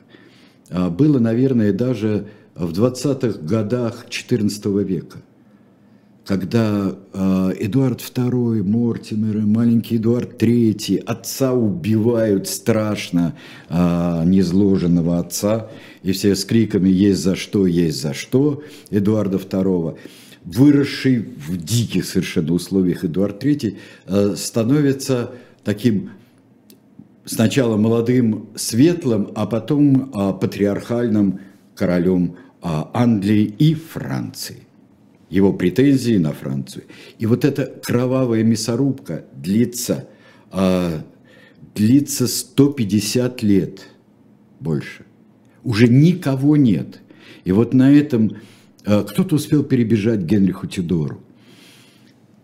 а, 0.70 0.88
было, 0.88 1.18
наверное, 1.18 1.74
даже 1.74 2.28
в 2.54 2.72
20-х 2.72 3.40
годах 3.40 4.06
XIV 4.08 4.82
века– 4.82 5.18
когда 6.24 6.94
э, 7.12 7.52
Эдуард 7.58 8.00
II, 8.00 8.62
Мортимер, 8.62 9.40
маленький 9.40 9.96
Эдуард 9.96 10.40
III, 10.40 10.98
отца 10.98 11.52
убивают 11.52 12.46
страшно, 12.46 13.34
э, 13.68 14.22
незложенного 14.24 15.18
отца, 15.18 15.68
и 16.02 16.12
все 16.12 16.36
с 16.36 16.44
криками 16.44 16.88
«есть 16.88 17.22
за 17.22 17.34
что, 17.34 17.66
есть 17.66 18.00
за 18.00 18.14
что» 18.14 18.62
Эдуарда 18.90 19.38
II, 19.38 19.96
выросший 20.44 21.18
в 21.18 21.56
диких 21.56 22.04
совершенно 22.04 22.52
условиях 22.52 23.04
Эдуард 23.04 23.42
III, 23.42 23.76
э, 24.06 24.34
становится 24.36 25.32
таким 25.64 26.10
сначала 27.24 27.76
молодым, 27.76 28.48
светлым, 28.54 29.30
а 29.34 29.46
потом 29.46 30.12
э, 30.14 30.32
патриархальным 30.40 31.40
королем 31.74 32.36
э, 32.62 32.68
Англии 32.94 33.42
и 33.58 33.74
Франции 33.74 34.66
его 35.32 35.54
претензии 35.54 36.18
на 36.18 36.34
Францию. 36.34 36.84
И 37.18 37.24
вот 37.24 37.46
эта 37.46 37.64
кровавая 37.64 38.42
мясорубка 38.42 39.24
длится, 39.34 40.06
а, 40.50 41.02
длится 41.74 42.28
150 42.28 43.42
лет 43.42 43.80
больше. 44.60 45.06
Уже 45.64 45.88
никого 45.88 46.58
нет. 46.58 47.00
И 47.44 47.52
вот 47.52 47.72
на 47.72 47.90
этом 47.90 48.36
а, 48.84 49.04
кто-то 49.04 49.36
успел 49.36 49.64
перебежать 49.64 50.20
Генриху 50.20 50.66
Тюдору. 50.66 51.22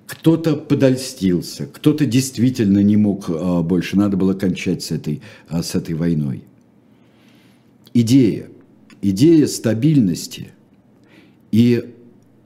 Кто-то 0.07 0.57
подольстился, 0.57 1.66
кто-то 1.66 2.07
действительно 2.07 2.78
не 2.78 2.97
мог 2.97 3.26
а, 3.28 3.61
больше, 3.61 3.99
надо 3.99 4.16
было 4.16 4.32
кончать 4.32 4.82
с 4.82 4.93
этой, 4.93 5.20
а, 5.49 5.62
с 5.62 5.74
этой 5.74 5.95
войной. 5.95 6.45
Идея, 7.93 8.47
идея 9.03 9.47
стабильности 9.47 10.53
и 11.53 11.84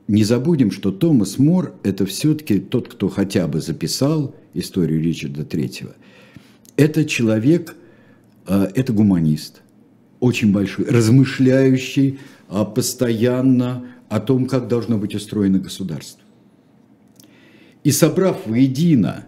не 0.09 0.25
забудем, 0.25 0.71
что 0.71 0.91
Томас 0.91 1.39
Мор– 1.39 1.75
это 1.83 2.07
все-таки 2.07 2.59
тот, 2.59 2.89
кто 2.89 3.09
хотя 3.09 3.47
бы 3.47 3.61
записал 3.61 4.35
историю 4.55 5.01
Ричарда 5.03 5.45
Третьего. 5.45 5.95
Это 6.77 7.05
человек, 7.05 7.77
а, 8.47 8.69
это 8.75 8.93
гуманист, 8.93 9.63
очень 10.21 10.53
большой, 10.53 10.87
размышляющий 10.87 12.19
а, 12.49 12.65
постоянно 12.65 13.87
о 14.09 14.21
том, 14.21 14.47
как 14.47 14.69
должно 14.69 14.99
быть 14.99 15.15
устроено 15.15 15.59
государство. 15.59 16.23
И 17.85 17.91
собрав 17.91 18.47
воедино 18.47 19.27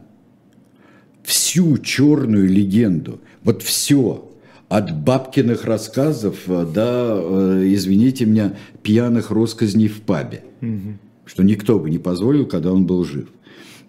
всю 1.22 1.79
черную 1.79 2.49
легенду, 2.49 3.20
вот 3.43 3.62
все, 3.62 4.31
от 4.69 4.97
бабкиных 4.97 5.65
рассказов 5.65 6.37
до, 6.47 7.21
э, 7.23 7.65
извините 7.67 8.25
меня, 8.25 8.55
пьяных 8.83 9.31
россказней 9.31 9.89
в 9.89 10.01
пабе. 10.03 10.45
Угу. 10.62 10.99
Что 11.27 11.43
никто 11.43 11.79
бы 11.79 11.91
не 11.91 11.99
позволил, 11.99 12.47
когда 12.47 12.73
он 12.73 12.87
был 12.87 13.05
жив. 13.05 13.29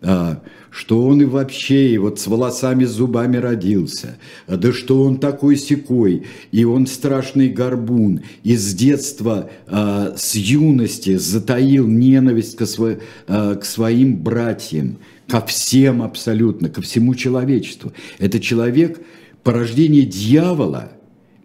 А, 0.01 0.41
что 0.69 1.03
он 1.07 1.21
и 1.21 1.26
вообще 1.26 1.89
и 1.89 1.97
вот 1.97 2.19
с 2.19 2.28
волосами, 2.28 2.86
с 2.86 2.91
зубами 2.91 3.38
родился, 3.38 4.17
да 4.47 4.73
что 4.73 5.01
он 5.01 5.17
такой 5.17 5.55
секой, 5.55 6.26
и 6.51 6.63
он 6.65 6.86
страшный 6.86 7.49
горбун, 7.49 8.21
и 8.43 8.55
с 8.55 8.73
детства, 8.73 9.49
а, 9.67 10.13
с 10.15 10.36
юности 10.36 11.15
затаил 11.15 11.88
ненависть 11.88 12.57
к, 12.57 12.65
сво, 12.65 12.99
а, 13.28 13.55
к 13.55 13.65
своим 13.65 14.17
братьям, 14.17 14.97
ко 15.28 15.41
всем 15.41 16.03
абсолютно, 16.03 16.69
ко 16.69 16.82
всему 16.82 17.15
человечеству. 17.15 17.93
Это 18.19 18.39
человек, 18.39 18.99
порождение 19.45 20.01
дьявола 20.01 20.91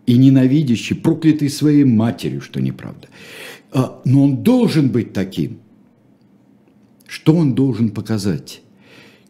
и 0.06 0.16
ненавидящий, 0.16 0.96
проклятый 0.96 1.50
своей 1.50 1.84
матерью, 1.84 2.40
что 2.40 2.58
неправда. 2.58 3.08
А, 3.72 4.00
но 4.06 4.24
он 4.24 4.42
должен 4.42 4.88
быть 4.88 5.12
таким. 5.12 5.60
Что 7.06 7.36
он 7.36 7.54
должен 7.54 7.90
показать? 7.90 8.62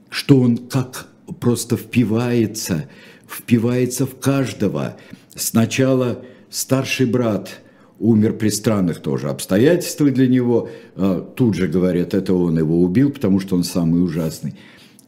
Что 0.09 0.41
он 0.41 0.57
как 0.57 1.09
просто 1.41 1.77
впивается, 1.77 2.89
впивается 3.29 4.07
в 4.07 4.21
каждого. 4.21 4.97
Сначала 5.35 6.25
старший 6.49 7.07
брат 7.07 7.63
умер 7.99 8.35
при 8.39 8.51
странных 8.51 9.01
тоже 9.01 9.31
обстоятельствах 9.31 10.15
для 10.15 10.29
него. 10.29 10.71
А, 10.95 11.21
тут 11.21 11.57
же 11.57 11.67
говорят, 11.67 12.15
это 12.15 12.35
он 12.35 12.57
его 12.57 12.81
убил, 12.81 13.11
потому 13.11 13.41
что 13.41 13.57
он 13.57 13.65
самый 13.65 14.01
ужасный. 14.01 14.55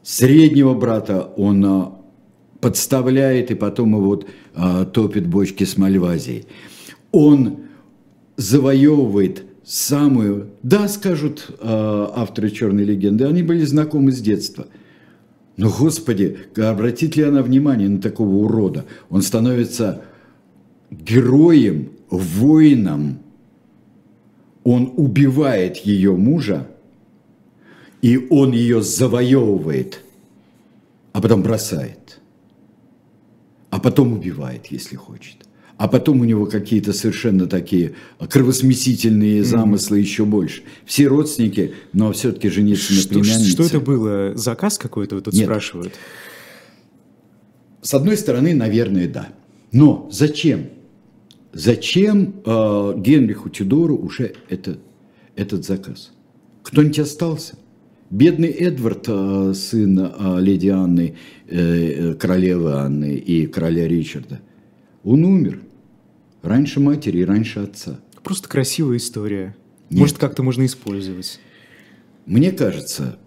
Среднего 0.02 0.74
брата 0.74 1.32
он 1.36 1.64
а, 1.64 2.01
подставляет 2.62 3.50
и 3.50 3.54
потом 3.54 3.96
вот, 3.96 4.26
а, 4.54 4.86
топит 4.86 5.26
бочки 5.26 5.64
с 5.64 5.76
мальвазией. 5.76 6.46
Он 7.10 7.58
завоевывает 8.36 9.44
самую... 9.64 10.50
Да, 10.62 10.86
скажут 10.86 11.50
а, 11.60 12.12
авторы 12.14 12.50
«Черной 12.50 12.84
легенды», 12.84 13.24
они 13.24 13.42
были 13.42 13.64
знакомы 13.64 14.12
с 14.12 14.20
детства. 14.20 14.68
Но, 15.56 15.70
Господи, 15.76 16.38
обратит 16.56 17.16
ли 17.16 17.24
она 17.24 17.42
внимание 17.42 17.88
на 17.88 18.00
такого 18.00 18.36
урода? 18.36 18.84
Он 19.10 19.22
становится 19.22 20.02
героем, 20.90 21.90
воином. 22.10 23.18
Он 24.62 24.92
убивает 24.96 25.78
ее 25.78 26.14
мужа, 26.14 26.68
и 28.02 28.24
он 28.30 28.52
ее 28.52 28.82
завоевывает, 28.82 30.00
а 31.12 31.20
потом 31.20 31.42
бросает 31.42 32.21
а 33.72 33.80
потом 33.80 34.12
убивает, 34.12 34.66
если 34.66 34.96
хочет. 34.96 35.46
А 35.78 35.88
потом 35.88 36.20
у 36.20 36.24
него 36.24 36.44
какие-то 36.44 36.92
совершенно 36.92 37.46
такие 37.46 37.94
кровосмесительные 38.18 39.42
замыслы 39.42 39.98
mm-hmm. 39.98 40.02
еще 40.02 40.24
больше. 40.26 40.62
Все 40.84 41.06
родственники, 41.06 41.72
но 41.94 42.12
все-таки 42.12 42.50
жениться 42.50 42.92
на 42.92 43.08
племяннице. 43.08 43.50
Что 43.50 43.62
это 43.64 43.80
было? 43.80 44.34
Заказ 44.34 44.76
какой-то, 44.76 45.14
вот 45.14 45.24
тут 45.24 45.32
Нет. 45.32 45.44
спрашивают? 45.44 45.94
С 47.80 47.94
одной 47.94 48.18
стороны, 48.18 48.54
наверное, 48.54 49.08
да. 49.08 49.30
Но 49.72 50.06
зачем? 50.12 50.66
Зачем 51.54 52.42
э, 52.44 52.94
Генриху 52.98 53.48
Тюдору 53.48 53.96
уже 53.96 54.34
это, 54.50 54.78
этот 55.34 55.64
заказ? 55.64 56.12
Кто-нибудь 56.62 56.98
остался? 56.98 57.54
Бедный 58.12 58.50
Эдвард, 58.50 59.06
э, 59.08 59.54
сын 59.54 59.98
э, 59.98 60.40
леди 60.42 60.68
Анны, 60.68 61.16
э, 61.46 62.12
королевы 62.12 62.74
Анны 62.74 63.14
и 63.14 63.46
короля 63.46 63.88
Ричарда, 63.88 64.42
он 65.02 65.24
умер 65.24 65.62
раньше 66.42 66.78
матери 66.78 67.20
и 67.20 67.24
раньше 67.24 67.60
отца. 67.60 68.00
Просто 68.22 68.50
красивая 68.50 68.98
история. 68.98 69.56
Нет. 69.88 70.00
Может, 70.00 70.18
как-то 70.18 70.42
можно 70.42 70.66
использовать. 70.66 71.40
Мне 72.26 72.52
кажется, 72.52 73.18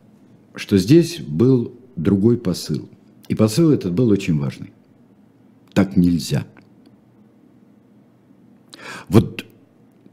что 0.54 0.78
здесь 0.78 1.20
был 1.20 1.74
другой 1.96 2.38
посыл. 2.38 2.88
И 3.28 3.34
посыл 3.34 3.72
этот 3.72 3.92
был 3.92 4.10
очень 4.10 4.38
важный. 4.38 4.72
Так 5.74 5.98
нельзя. 5.98 6.46
Вот 9.10 9.46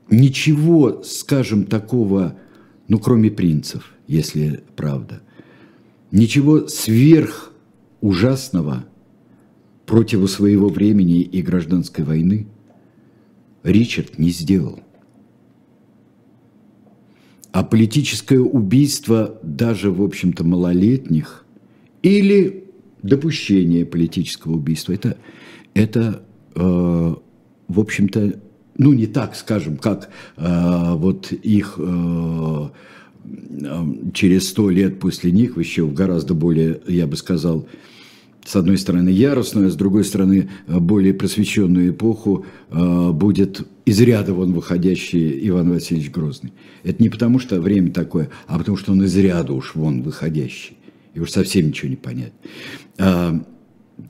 ничего, 0.09 1.03
скажем, 1.03 1.67
такого, 1.67 2.39
ну, 2.89 2.99
кроме 2.99 3.31
принцев, 3.31 3.93
если 4.13 4.63
правда. 4.77 5.23
Ничего 6.11 6.69
сверх 6.69 7.53
ужасного 8.01 8.85
против 9.87 10.31
своего 10.31 10.69
времени 10.69 11.23
и 11.23 11.41
гражданской 11.41 12.05
войны 12.05 12.47
Ричард 13.63 14.19
не 14.19 14.31
сделал. 14.31 14.81
А 17.53 17.65
политическое 17.65 18.39
убийство 18.39 19.39
даже, 19.43 19.91
в 19.91 20.03
общем-то, 20.03 20.45
малолетних 20.45 21.45
или 22.03 22.65
допущение 23.03 23.85
политического 23.85 24.55
убийства, 24.55 24.93
это, 24.93 25.17
это 25.75 26.23
э, 26.55 26.61
в 26.61 27.81
общем-то, 27.81 28.41
ну 28.79 28.93
не 28.93 29.07
так, 29.07 29.35
скажем, 29.37 29.77
как 29.77 30.11
э, 30.37 30.95
вот 30.95 31.33
их 31.33 31.75
э, 31.79 32.69
через 34.15 34.49
сто 34.49 34.71
лет 34.71 34.99
после 34.99 35.31
них, 35.31 35.57
еще 35.57 35.87
гораздо 35.87 36.35
более, 36.35 36.81
я 36.87 37.07
бы 37.07 37.17
сказал, 37.17 37.67
с 38.45 38.57
одной 38.57 38.77
стороны 38.77 39.09
яростную, 39.09 39.69
а 39.69 39.71
с 39.71 39.77
другой 39.77 40.05
стороны 40.05 40.51
более 40.67 41.15
просвещенную 41.15 41.91
эпоху 41.91 42.45
э, 42.71 43.11
будет 43.13 43.67
из 43.85 44.01
ряда 44.01 44.35
вон 44.35 44.53
выходящий 44.53 45.49
Иван 45.49 45.71
Васильевич 45.71 46.11
Грозный. 46.11 46.53
Это 46.83 47.01
не 47.03 47.09
потому, 47.09 47.39
что 47.39 47.61
время 47.61 47.93
такое, 47.93 48.31
а 48.49 48.59
потому, 48.59 48.77
что 48.77 48.93
он 48.93 49.05
из 49.05 49.17
ряда 49.17 49.53
уж 49.53 49.75
вон 49.75 50.03
выходящий. 50.03 50.77
И 51.15 51.21
уж 51.21 51.31
совсем 51.31 51.69
ничего 51.69 51.89
не 51.89 51.97
понять. 51.97 52.33
А, 52.99 53.45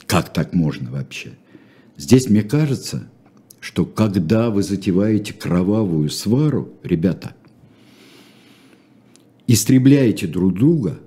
как 0.06 0.32
так 0.32 0.54
можно 0.54 0.90
вообще? 0.90 1.32
Здесь 1.98 2.30
мне 2.30 2.42
кажется, 2.42 3.10
что 3.60 3.84
когда 3.84 4.50
вы 4.50 4.62
затеваете 4.62 5.34
кровавую 5.34 6.08
свару, 6.08 6.72
ребята, 6.82 7.34
истребляете 9.52 10.26
друг 10.26 10.54
друга, 10.54 10.98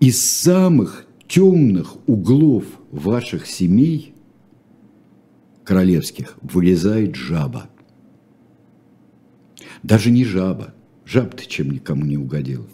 из 0.00 0.22
самых 0.22 1.06
темных 1.26 1.96
углов 2.08 2.64
ваших 2.90 3.46
семей 3.46 4.14
королевских 5.64 6.36
вылезает 6.42 7.16
жаба. 7.16 7.68
Даже 9.82 10.10
не 10.10 10.24
жаба. 10.24 10.74
Жаба-то 11.04 11.46
чем 11.46 11.70
никому 11.70 12.04
не 12.04 12.16
угодила. 12.16 12.66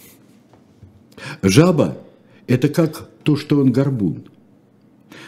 Жаба– 1.42 1.98
это 2.46 2.68
как 2.68 3.08
то, 3.22 3.36
что 3.36 3.60
он 3.60 3.72
горбун. 3.72 4.24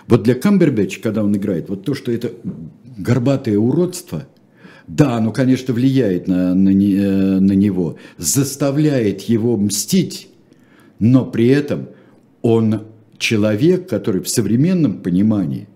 Вот 0.06 0.22
для 0.22 0.34
Камбербэтча, 0.34 1.00
когда 1.00 1.24
он 1.24 1.34
играет, 1.36 1.68
вот 1.68 1.84
то, 1.84 1.94
что 1.94 2.12
это 2.12 2.32
горбатое 2.96 3.58
уродство, 3.58 4.26
да, 4.86 5.16
оно, 5.16 5.32
конечно, 5.32 5.72
влияет 5.74 6.28
на, 6.28 6.54
на, 6.54 6.70
э, 6.70 7.40
на 7.40 7.52
него, 7.52 7.96
заставляет 8.18 9.22
его 9.22 9.56
мстить, 9.56 10.28
но 10.98 11.24
при 11.24 11.48
этом 11.48 11.88
он 12.42 12.82
человек, 13.18 13.88
который 13.88 14.20
в 14.20 14.28
современном 14.28 15.00
понимании 15.00 15.68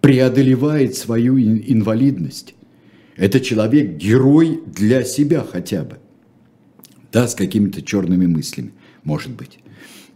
преодолевает 0.00 0.94
свою 0.96 1.38
инвалидность. 1.38 2.54
Это 3.16 3.40
человек-герой 3.40 4.60
для 4.66 5.04
себя 5.04 5.46
хотя 5.50 5.84
бы. 5.84 5.98
Да, 7.12 7.28
с 7.28 7.34
какими-то 7.34 7.82
черными 7.82 8.26
мыслями, 8.26 8.72
может 9.04 9.32
быть. 9.32 9.58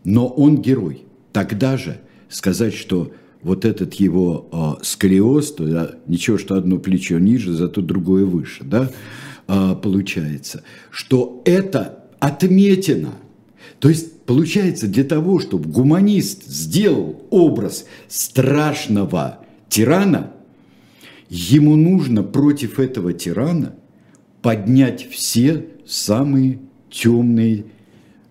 Но 0.05 0.29
он 0.29 0.61
герой. 0.61 1.05
Тогда 1.33 1.77
же 1.77 2.01
сказать, 2.29 2.75
что 2.75 3.13
вот 3.47 3.65
этот 3.65 3.95
его 3.95 4.49
э, 4.81 4.85
сколиоз, 4.85 5.53
то 5.53 5.65
да, 5.67 5.91
ничего, 6.09 6.37
что 6.37 6.57
одно 6.57 6.79
плечо 6.79 7.19
ниже, 7.19 7.53
зато 7.53 7.81
другое 7.81 8.25
выше, 8.25 8.65
да, 8.65 8.91
э, 9.47 9.77
получается, 9.81 10.65
что 10.91 11.43
это 11.45 12.05
отметина. 12.19 13.13
То 13.79 13.89
есть 13.89 14.23
получается 14.23 14.89
для 14.89 15.05
того, 15.05 15.39
чтобы 15.39 15.71
гуманист 15.71 16.45
сделал 16.45 17.23
образ 17.31 17.87
страшного 18.09 19.39
тирана, 19.69 20.33
ему 21.29 21.77
нужно 21.77 22.25
против 22.25 22.81
этого 22.81 23.13
тирана 23.13 23.77
поднять 24.43 25.09
все 25.09 25.67
самые 25.87 26.59
темные 26.91 27.67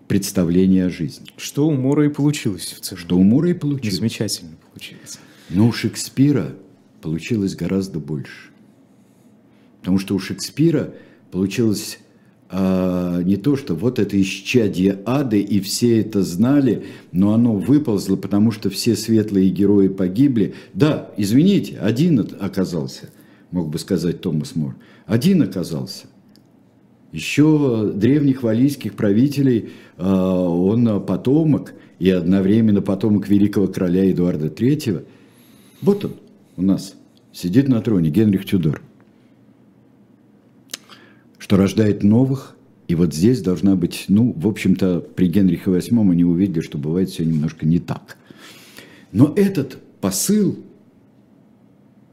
представления 0.09 0.87
о 0.87 0.89
жизни. 0.89 1.27
Что 1.37 1.67
у 1.67 1.71
Мора 1.71 2.05
и 2.05 2.09
получилось 2.09 2.75
в 2.77 2.81
целом. 2.81 3.01
Что 3.01 3.17
у 3.17 3.23
Мора 3.23 3.51
и 3.51 3.53
получилось. 3.53 3.95
Замечательно 3.95 4.57
получилось. 4.75 5.19
Но 5.49 5.67
у 5.67 5.71
Шекспира 5.71 6.55
получилось 7.01 7.55
гораздо 7.55 7.99
больше. 7.99 8.49
Потому 9.79 9.99
что 9.99 10.15
у 10.15 10.19
Шекспира 10.19 10.93
получилось 11.31 11.99
а, 12.49 13.21
не 13.21 13.37
то, 13.37 13.55
что 13.55 13.75
вот 13.75 13.99
это 13.99 14.19
исчадие 14.21 14.99
ада, 15.05 15.37
и 15.37 15.59
все 15.59 16.01
это 16.01 16.23
знали, 16.23 16.85
но 17.11 17.33
оно 17.33 17.53
выползло, 17.53 18.15
потому 18.15 18.51
что 18.51 18.69
все 18.69 18.95
светлые 18.95 19.49
герои 19.49 19.87
погибли. 19.87 20.55
Да, 20.73 21.11
извините, 21.17 21.77
один 21.79 22.19
оказался, 22.39 23.09
мог 23.51 23.69
бы 23.69 23.79
сказать 23.79 24.21
Томас 24.21 24.55
Мор. 24.55 24.75
Один 25.05 25.41
оказался. 25.41 26.07
Еще 27.11 27.93
древних 27.95 28.43
валийских 28.43 28.95
правителей 28.95 29.69
а, 29.97 30.49
он 30.49 31.05
потомок– 31.05 31.73
и 31.99 32.09
одновременно 32.09 32.81
потомок 32.81 33.27
великого 33.27 33.67
короля 33.67 34.09
Эдуарда 34.11 34.47
III. 34.47 35.05
Вот 35.81 36.05
он 36.05 36.13
у 36.57 36.61
нас 36.61 36.95
сидит 37.31 37.67
на 37.67 37.81
троне, 37.81 38.09
Генрих 38.09 38.45
Тюдор, 38.45 38.81
что 41.37 41.57
рождает 41.57 42.03
новых, 42.03 42.55
и 42.87 42.95
вот 42.95 43.13
здесь 43.13 43.41
должна 43.41 43.75
быть, 43.75 44.05
ну, 44.07 44.33
в 44.35 44.47
общем-то, 44.47 44.99
при 44.99 45.27
Генрихе 45.27 45.71
VIII 45.71 46.11
они 46.11 46.23
увидели, 46.23 46.61
что 46.61 46.77
бывает 46.77 47.09
все 47.09 47.25
немножко 47.25 47.65
не 47.65 47.79
так. 47.79 48.17
Но 49.11 49.33
этот 49.35 49.77
посыл 50.01 50.59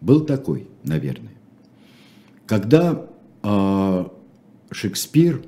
был 0.00 0.24
такой, 0.24 0.66
наверное. 0.82 1.32
Когда 2.46 3.06
э, 3.42 4.04
Шекспир 4.70 5.42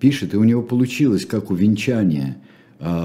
пишет, 0.00 0.34
и 0.34 0.36
у 0.36 0.44
него 0.44 0.62
получилось, 0.62 1.26
как 1.26 1.50
у 1.50 1.54
венчания– 1.54 2.38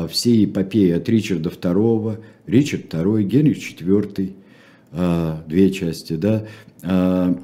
всей 0.09 0.45
эпопеи 0.45 0.91
от 0.91 1.07
Ричарда 1.07 1.49
II, 1.49 2.19
Ричард 2.47 2.93
II, 2.93 3.23
Генрих 3.23 3.57
IV, 3.57 4.33
а, 4.91 5.43
две 5.47 5.71
части, 5.71 6.13
да, 6.13 6.47
а, 6.81 7.39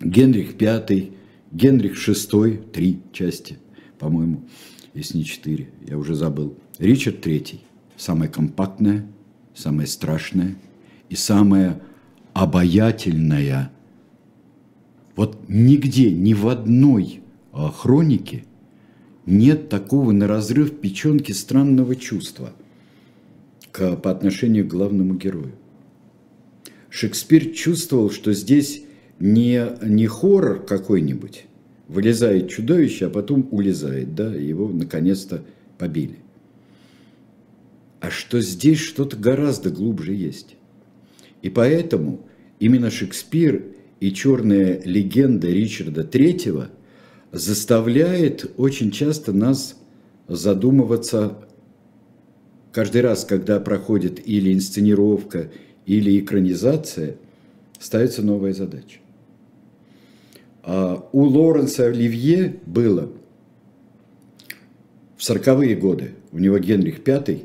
Генрих 0.00 0.60
V, 0.60 1.10
Генрих 1.52 1.96
VI, 1.96 2.70
три 2.70 3.00
части, 3.12 3.58
по-моему, 3.98 4.42
если 4.94 5.18
не 5.18 5.24
четыре, 5.24 5.70
я 5.86 5.96
уже 5.96 6.14
забыл. 6.14 6.56
Ричард 6.78 7.24
III, 7.24 7.60
самая 7.96 8.28
компактная, 8.28 9.06
самая 9.54 9.86
страшная 9.86 10.56
и 11.08 11.14
самая 11.14 11.80
обаятельная. 12.32 13.70
Вот 15.14 15.38
нигде, 15.48 16.10
ни 16.10 16.34
в 16.34 16.48
одной 16.48 17.22
хронике 17.52 18.44
нет 19.28 19.68
такого 19.68 20.12
на 20.12 20.26
разрыв 20.26 20.80
печенки 20.80 21.32
странного 21.32 21.94
чувства 21.96 22.54
к, 23.70 23.96
по 23.96 24.10
отношению 24.10 24.64
к 24.64 24.70
главному 24.70 25.14
герою. 25.14 25.52
Шекспир 26.88 27.50
чувствовал, 27.50 28.10
что 28.10 28.32
здесь 28.32 28.82
не, 29.20 29.66
не 29.82 30.06
хоррор 30.06 30.64
какой-нибудь, 30.64 31.44
вылезает 31.88 32.48
чудовище, 32.48 33.06
а 33.06 33.10
потом 33.10 33.46
улезает, 33.50 34.14
да, 34.14 34.34
его 34.34 34.68
наконец-то 34.68 35.44
побили. 35.76 36.16
А 38.00 38.10
что 38.10 38.40
здесь 38.40 38.78
что-то 38.78 39.18
гораздо 39.18 39.68
глубже 39.68 40.14
есть. 40.14 40.56
И 41.42 41.50
поэтому 41.50 42.26
именно 42.60 42.90
Шекспир 42.90 43.62
и 44.00 44.10
черная 44.10 44.80
легенда 44.84 45.48
Ричарда 45.48 46.04
Третьего– 46.04 46.70
заставляет 47.32 48.50
очень 48.56 48.90
часто 48.90 49.32
нас 49.32 49.76
задумываться 50.28 51.38
каждый 52.72 53.02
раз, 53.02 53.24
когда 53.24 53.60
проходит 53.60 54.26
или 54.26 54.52
инсценировка, 54.52 55.50
или 55.86 56.18
экранизация, 56.18 57.16
ставится 57.78 58.22
новая 58.22 58.52
задача. 58.52 58.98
А 60.62 61.08
у 61.12 61.22
Лоренса 61.22 61.86
Оливье 61.86 62.56
было 62.66 63.10
в 65.16 65.24
сороковые 65.24 65.74
годы, 65.76 66.12
у 66.30 66.38
него 66.38 66.58
Генрих 66.58 67.00
V, 67.06 67.40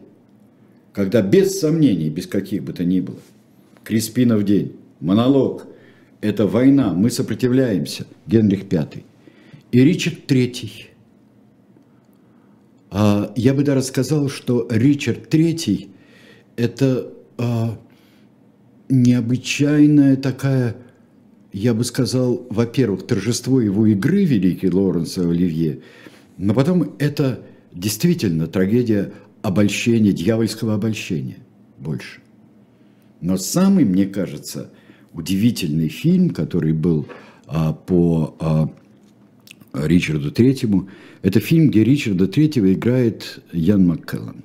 когда 0.91 1.21
без 1.21 1.59
сомнений, 1.59 2.09
без 2.09 2.27
каких 2.27 2.63
бы 2.63 2.73
то 2.73 2.83
ни 2.83 2.99
было, 2.99 3.19
Криспинов 3.83 4.43
день, 4.43 4.75
монолог, 4.99 5.65
это 6.21 6.47
война, 6.47 6.93
мы 6.93 7.09
сопротивляемся, 7.09 8.05
Генрих 8.27 8.63
V– 8.71 9.03
и 9.73 9.83
Ричард 9.83 10.27
Третий. 10.27 10.85
А, 12.91 13.33
я 13.35 13.55
бы 13.55 13.63
даже 13.63 13.81
сказал, 13.81 14.29
что 14.29 14.67
Ричард 14.69 15.29
Третий– 15.29 15.89
это 16.55 17.11
а, 17.39 17.79
необычайная 18.87 20.15
такая, 20.15 20.75
я 21.51 21.73
бы 21.73 21.83
сказал, 21.83 22.45
во-первых, 22.51 23.07
торжество 23.07 23.59
его 23.59 23.87
игры 23.87 24.25
великий 24.25 24.69
Лоренса 24.69 25.27
Оливье, 25.27 25.81
но 26.37 26.53
потом 26.53 26.93
это 26.99 27.43
действительно 27.71 28.45
трагедия 28.45 29.11
обольщения, 29.41 30.11
дьявольского 30.11 30.75
обольщения 30.75 31.37
больше. 31.79 32.21
Но 33.21 33.37
самый, 33.37 33.85
мне 33.85 34.05
кажется, 34.05 34.69
удивительный 35.13 35.89
фильм, 35.89 36.29
который 36.29 36.73
был 36.73 37.07
а, 37.47 37.73
по 37.73 38.35
а, 38.39 38.69
Ричарду 39.73 40.31
Третьему. 40.31 40.89
Это 41.21 41.39
фильм, 41.39 41.69
где 41.69 41.83
Ричарда 41.83 42.27
Третьего 42.27 42.71
играет 42.71 43.43
Ян 43.51 43.87
Маккеллан. 43.87 44.43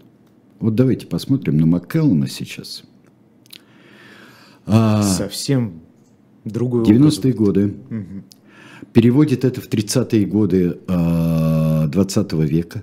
Вот 0.60 0.74
давайте 0.74 1.06
посмотрим 1.06 1.58
на 1.58 1.66
Маккеллана 1.66 2.28
сейчас. 2.28 2.82
А... 4.66 5.02
Совсем 5.02 5.82
Другую 6.44 6.84
90-е 6.84 7.32
годы. 7.32 7.74
Угу. 7.90 8.24
Переводит 8.92 9.44
это 9.44 9.60
в 9.60 9.68
30-е 9.68 10.24
годы 10.26 10.78
20 10.86 12.32
э, 12.32 12.46
века. 12.46 12.82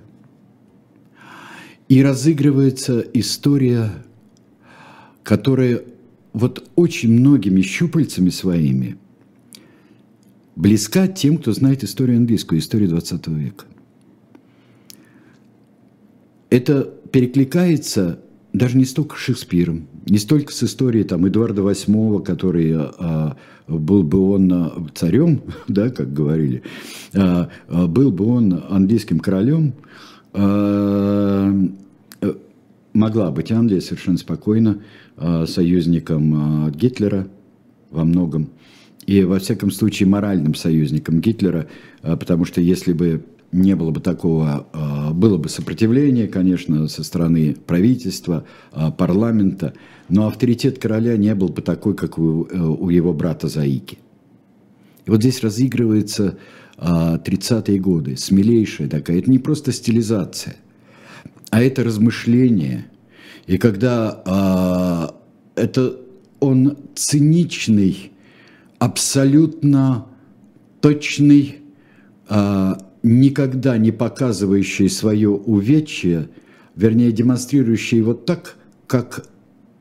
И 1.88 2.02
разыгрывается 2.02 3.00
история, 3.12 3.92
которая 5.22 5.82
вот 6.32 6.68
очень 6.76 7.12
многими 7.12 7.62
щупальцами 7.62 8.30
своими 8.30 8.98
близка 10.56 11.06
тем, 11.06 11.38
кто 11.38 11.52
знает 11.52 11.84
историю 11.84 12.16
английскую, 12.16 12.58
историю 12.58 12.88
20 12.88 13.26
века. 13.28 13.66
Это 16.50 16.82
перекликается 17.12 18.20
даже 18.52 18.78
не 18.78 18.86
столько 18.86 19.16
с 19.16 19.18
Шекспиром, 19.18 19.86
не 20.06 20.18
столько 20.18 20.52
с 20.52 20.62
историей 20.62 21.04
там, 21.04 21.26
Эдуарда 21.26 21.60
VIII, 21.60 22.22
который 22.22 22.72
а, 22.74 23.36
был 23.68 24.02
бы 24.02 24.30
он 24.30 24.50
а, 24.52 24.86
царем, 24.94 25.42
да, 25.68 25.90
как 25.90 26.12
говорили, 26.12 26.62
а, 27.14 27.50
а, 27.68 27.86
был 27.86 28.10
бы 28.10 28.26
он 28.26 28.64
английским 28.70 29.20
королем, 29.20 29.74
а, 30.32 31.52
э, 32.22 32.34
могла 32.94 33.30
быть 33.30 33.52
Англия 33.52 33.80
совершенно 33.80 34.16
спокойно 34.16 34.82
а, 35.16 35.46
союзником 35.46 36.34
а, 36.34 36.70
Гитлера 36.70 37.28
во 37.90 38.04
многом, 38.04 38.48
и 39.06 39.22
во 39.22 39.38
всяком 39.38 39.70
случае 39.70 40.08
моральным 40.08 40.54
союзником 40.54 41.20
Гитлера, 41.20 41.68
а, 42.02 42.16
потому 42.16 42.44
что 42.44 42.60
если 42.60 42.92
бы 42.92 43.24
не 43.52 43.76
было 43.76 43.92
бы 43.92 44.00
такого, 44.00 44.66
а, 44.72 45.12
было 45.12 45.38
бы 45.38 45.48
сопротивление, 45.48 46.26
конечно, 46.26 46.88
со 46.88 47.04
стороны 47.04 47.56
правительства, 47.66 48.44
а, 48.72 48.90
парламента, 48.90 49.74
но 50.08 50.26
авторитет 50.26 50.78
короля 50.78 51.16
не 51.16 51.34
был 51.34 51.48
бы 51.48 51.62
такой, 51.62 51.94
как 51.94 52.18
э, 52.18 52.20
у 52.20 52.88
его 52.90 53.12
брата 53.12 53.48
Заики. 53.48 53.98
И 55.04 55.10
вот 55.10 55.20
здесь 55.20 55.42
разыгрывается 55.42 56.38
30-е 56.78 57.78
годы, 57.78 58.16
смелейшая 58.16 58.88
такая, 58.88 59.18
это 59.18 59.30
не 59.30 59.38
просто 59.38 59.72
стилизация, 59.72 60.56
а 61.50 61.62
это 61.62 61.82
размышление. 61.82 62.86
И 63.46 63.56
когда 63.56 65.10
это 65.56 65.96
он 66.38 66.76
циничный, 66.94 68.12
абсолютно 68.78 70.06
точный, 70.80 71.56
никогда 73.02 73.78
не 73.78 73.92
показывающий 73.92 74.88
свое 74.88 75.30
увечье, 75.30 76.28
вернее, 76.74 77.12
демонстрирующий 77.12 77.98
его 77.98 78.14
так, 78.14 78.56
как 78.86 79.26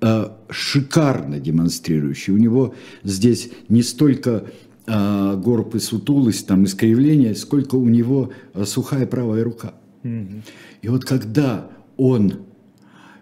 э, 0.02 0.30
шикарно 0.50 1.40
демонстрирующий. 1.40 2.34
У 2.34 2.38
него 2.38 2.76
здесь 3.04 3.50
не 3.68 3.84
столько 3.84 4.46
э, 4.86 5.42
горб 5.44 5.76
и 5.76 5.80
сутулость, 5.80 6.48
там, 6.48 6.66
искривление, 6.66 7.36
сколько 7.36 7.76
у 7.76 7.88
него 7.88 8.32
сухая 8.66 9.06
правая 9.06 9.44
рука. 9.44 9.74
Mm-hmm. 10.04 10.42
И 10.84 10.88
вот 10.88 11.06
когда 11.06 11.70
он... 11.98 12.34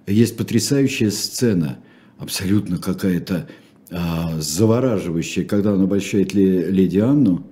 Есть 0.05 0.35
потрясающая 0.35 1.09
сцена, 1.11 1.79
абсолютно 2.17 2.77
какая-то 2.77 3.47
э, 3.89 4.39
завораживающая, 4.39 5.45
когда 5.45 5.73
он 5.73 5.81
обольщает 5.81 6.33
леди 6.33 6.99
Анну, 6.99 7.43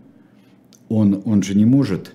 он, 0.89 1.21
он 1.25 1.43
же 1.43 1.55
не 1.55 1.65
может 1.65 2.13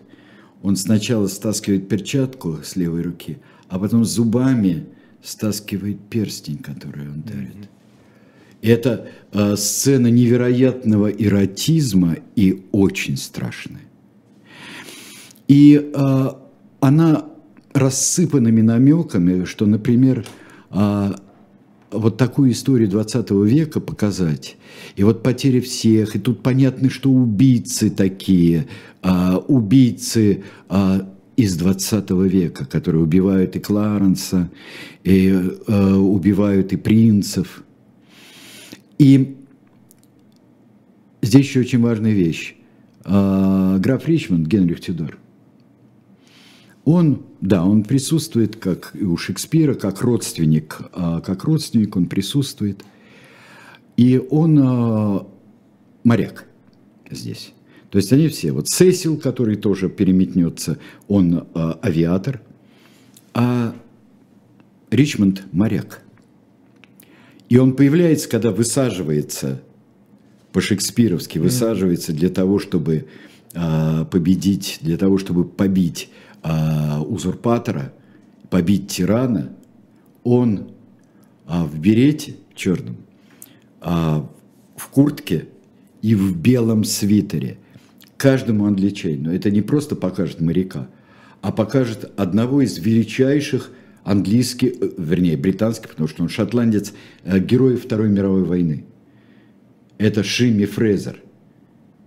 он 0.67 0.75
сначала 0.75 1.29
стаскивает 1.29 1.89
перчатку 1.89 2.59
с 2.65 2.75
левой 2.75 3.03
руки, 3.03 3.39
а 3.69 3.79
потом 3.79 4.05
зубами 4.05 4.87
стаскивает 5.23 6.01
перстень, 6.11 6.59
который 6.59 7.09
он 7.09 7.23
дарит. 7.23 7.55
Mm-hmm. 7.55 8.73
Это 8.73 9.09
э, 9.33 9.55
сцена 9.55 10.09
невероятного 10.09 11.09
эротизма 11.09 12.17
и 12.35 12.65
очень 12.73 13.17
страшная. 13.17 13.83
И 15.47 15.93
э, 15.95 16.29
она 16.81 17.27
рассыпанными 17.73 18.63
намеками, 18.63 19.45
что, 19.45 19.67
например, 19.67 20.27
э, 20.71 21.13
вот 21.97 22.17
такую 22.17 22.53
историю 22.53 22.89
20 22.89 23.31
века 23.31 23.81
показать, 23.81 24.57
и 24.97 25.05
вот 25.05 25.23
потеря 25.23 25.61
всех, 25.61 26.17
и 26.17 26.19
тут 26.19 26.43
понятно, 26.43 26.91
что 26.91 27.11
убийцы 27.11 27.91
такие, 27.91 28.67
а, 29.03 29.39
убийцы 29.39 30.45
а, 30.69 31.09
из 31.37 31.57
20 31.57 32.11
века, 32.11 32.65
которые 32.65 33.03
убивают 33.03 33.57
и 33.57 33.61
Кларенса, 33.61 34.51
и 35.05 35.35
а, 35.67 35.97
убивают 35.97 36.73
и 36.73 36.77
принцев. 36.77 37.63
И 38.99 39.37
здесь 41.23 41.47
еще 41.47 41.61
очень 41.61 41.81
важная 41.81 42.13
вещь. 42.13 42.57
А, 43.05 43.79
граф 43.79 44.09
Ричмонд, 44.09 44.47
Генрих 44.47 44.81
Тюдор, 44.81 45.19
он, 46.87 47.23
да, 47.41 47.65
он 47.65 47.83
присутствует, 47.83 48.57
как 48.57 48.93
и 48.95 49.03
у 49.03 49.17
Шекспира, 49.17 49.75
как 49.75 50.03
родственник, 50.03 50.79
а, 50.93 51.21
как 51.21 51.43
родственник 51.43 51.97
он 51.97 52.07
присутствует. 52.07 52.85
И 53.97 54.19
он 54.31 54.59
а, 54.63 55.27
моряк 56.05 56.47
здесь. 57.11 57.53
То 57.91 57.99
есть 57.99 58.13
они 58.13 58.29
все, 58.29 58.53
вот 58.53 58.69
Сесил, 58.69 59.19
который 59.19 59.57
тоже 59.57 59.89
переметнется, 59.89 60.79
он 61.09 61.47
э, 61.55 61.75
авиатор, 61.83 62.43
а 63.33 63.75
Ричмонд 64.91 65.45
моряк. 65.53 66.03
И 67.49 67.57
он 67.59 67.75
появляется, 67.75 68.29
когда 68.29 68.51
высаживается 68.51 69.63
по-шекспировски, 70.53 71.39
высаживается 71.39 72.13
для 72.13 72.29
того, 72.29 72.59
чтобы 72.59 73.07
победить, 73.53 74.79
для 74.83 74.99
того, 74.99 75.17
чтобы 75.17 75.45
побить 75.45 76.11
э, 76.49 76.99
узурпатора, 77.01 77.93
побить 78.51 78.89
тирана. 78.89 79.53
Он 80.25 80.69
э, 81.47 81.65
в 81.65 81.79
берете 81.79 82.37
черном, 82.55 82.97
э, 83.81 84.23
в 84.77 84.89
куртке 84.89 85.49
и 86.03 86.15
в 86.15 86.37
белом 86.37 86.85
свитере– 86.85 87.59
каждому 88.17 88.67
англичанину. 88.67 89.33
Это 89.33 89.51
не 89.51 89.63
просто 89.63 89.95
покажет 89.95 90.41
моряка, 90.41 90.89
а 91.43 91.53
покажет 91.53 92.11
одного 92.17 92.63
из 92.63 92.79
величайших 92.79 93.71
английских, 94.05 94.73
э, 94.81 94.91
вернее, 94.99 95.37
британских, 95.37 95.91
потому 95.91 96.09
что 96.09 96.23
он 96.23 96.29
шотландец, 96.29 96.93
э, 97.25 97.39
героев 97.39 97.85
Второй 97.85 98.09
мировой 98.09 98.45
войны. 98.45 98.85
Это 99.99 100.23
Шимми 100.23 100.65
Фрезер, 100.65 101.23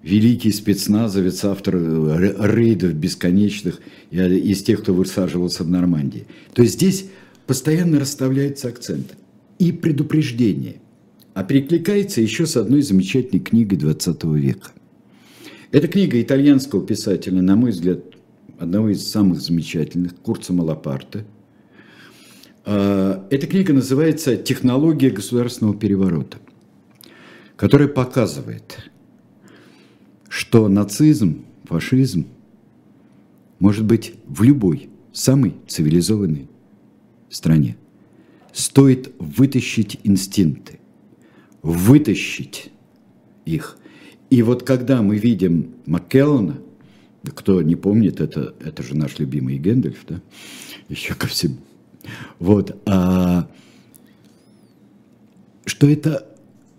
великий 0.03 0.51
спецназовец, 0.51 1.43
автор 1.45 1.75
э, 1.75 2.35
рейдов 2.39 2.93
бесконечных, 2.93 3.81
из 4.11 4.63
тех, 4.63 4.81
кто 4.81 4.93
высаживался 4.93 5.63
в 5.63 5.69
Нормандии. 5.69 6.25
То 6.53 6.63
есть 6.63 6.75
здесь 6.75 7.05
постоянно 7.45 7.99
расставляется 7.99 8.67
акцент 8.67 9.15
и 9.59 9.71
предупреждение, 9.71 10.81
а 11.33 11.43
перекликается 11.43 12.21
еще 12.21 12.45
с 12.45 12.57
одной 12.57 12.81
замечательной 12.81 13.43
книгой 13.43 13.77
20 13.77 14.23
века. 14.35 14.71
Это 15.71 15.87
книга 15.87 16.19
итальянского 16.19 16.85
писателя, 16.85 17.41
на 17.41 17.55
мой 17.55 17.71
взгляд, 17.71 17.99
одного 18.57 18.89
из 18.89 19.07
самых 19.07 19.41
замечательных, 19.41 20.15
Курца 20.15 20.53
Малапарта. 20.53 21.25
А, 22.65 23.27
эта 23.29 23.47
книга 23.47 23.73
называется 23.73 24.35
«Технология 24.35 25.11
государственного 25.11 25.75
переворота», 25.77 26.37
которая 27.55 27.87
показывает, 27.87 28.89
что 30.29 30.67
нацизм, 30.69 31.45
фашизм 31.65 32.27
может 33.59 33.85
быть 33.85 34.13
в 34.25 34.41
любой 34.43 34.89
самой 35.11 35.55
цивилизованной 35.67 36.47
стране. 37.29 37.75
Стоит 38.53 39.13
вытащить 39.19 39.99
инстинкты, 40.03 40.79
вытащить 41.61 42.71
их– 43.45 43.77
и 44.29 44.43
вот 44.43 44.63
когда 44.63 45.01
мы 45.01 45.17
видим 45.17 45.75
Маккеллана, 45.85 46.57
кто 47.23 47.61
не 47.61 47.75
помнит, 47.75 48.21
это, 48.21 48.53
это 48.63 48.83
же 48.83 48.95
наш 48.95 49.19
любимый 49.19 49.57
Гэндальф, 49.57 50.05
да, 50.07 50.21
еще 50.87 51.15
ко 51.15 51.27
всему. 51.27 51.57
Вот, 52.37 52.79
а, 52.85 53.49
что 55.65 55.87
это 55.87 56.27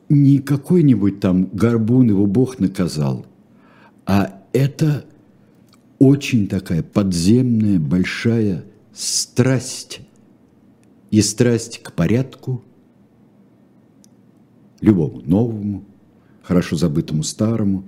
не 0.09 0.39
какой-нибудь 0.39 1.21
там 1.21 1.47
горбун 1.53 2.09
его 2.09 2.27
Бог 2.27 2.59
наказал, 2.59 3.27
а 4.13 4.43
это 4.53 5.05
очень 6.01 6.49
такая 6.49 6.83
подземная 6.83 7.79
большая 7.79 8.65
страсть 8.93 10.01
и 11.13 11.23
страсть 11.23 11.81
к 11.81 11.93
порядку, 11.93 12.65
любому 14.81 15.21
новому, 15.21 15.85
хорошо 16.43 16.75
забытому 16.75 17.23
старому, 17.23 17.85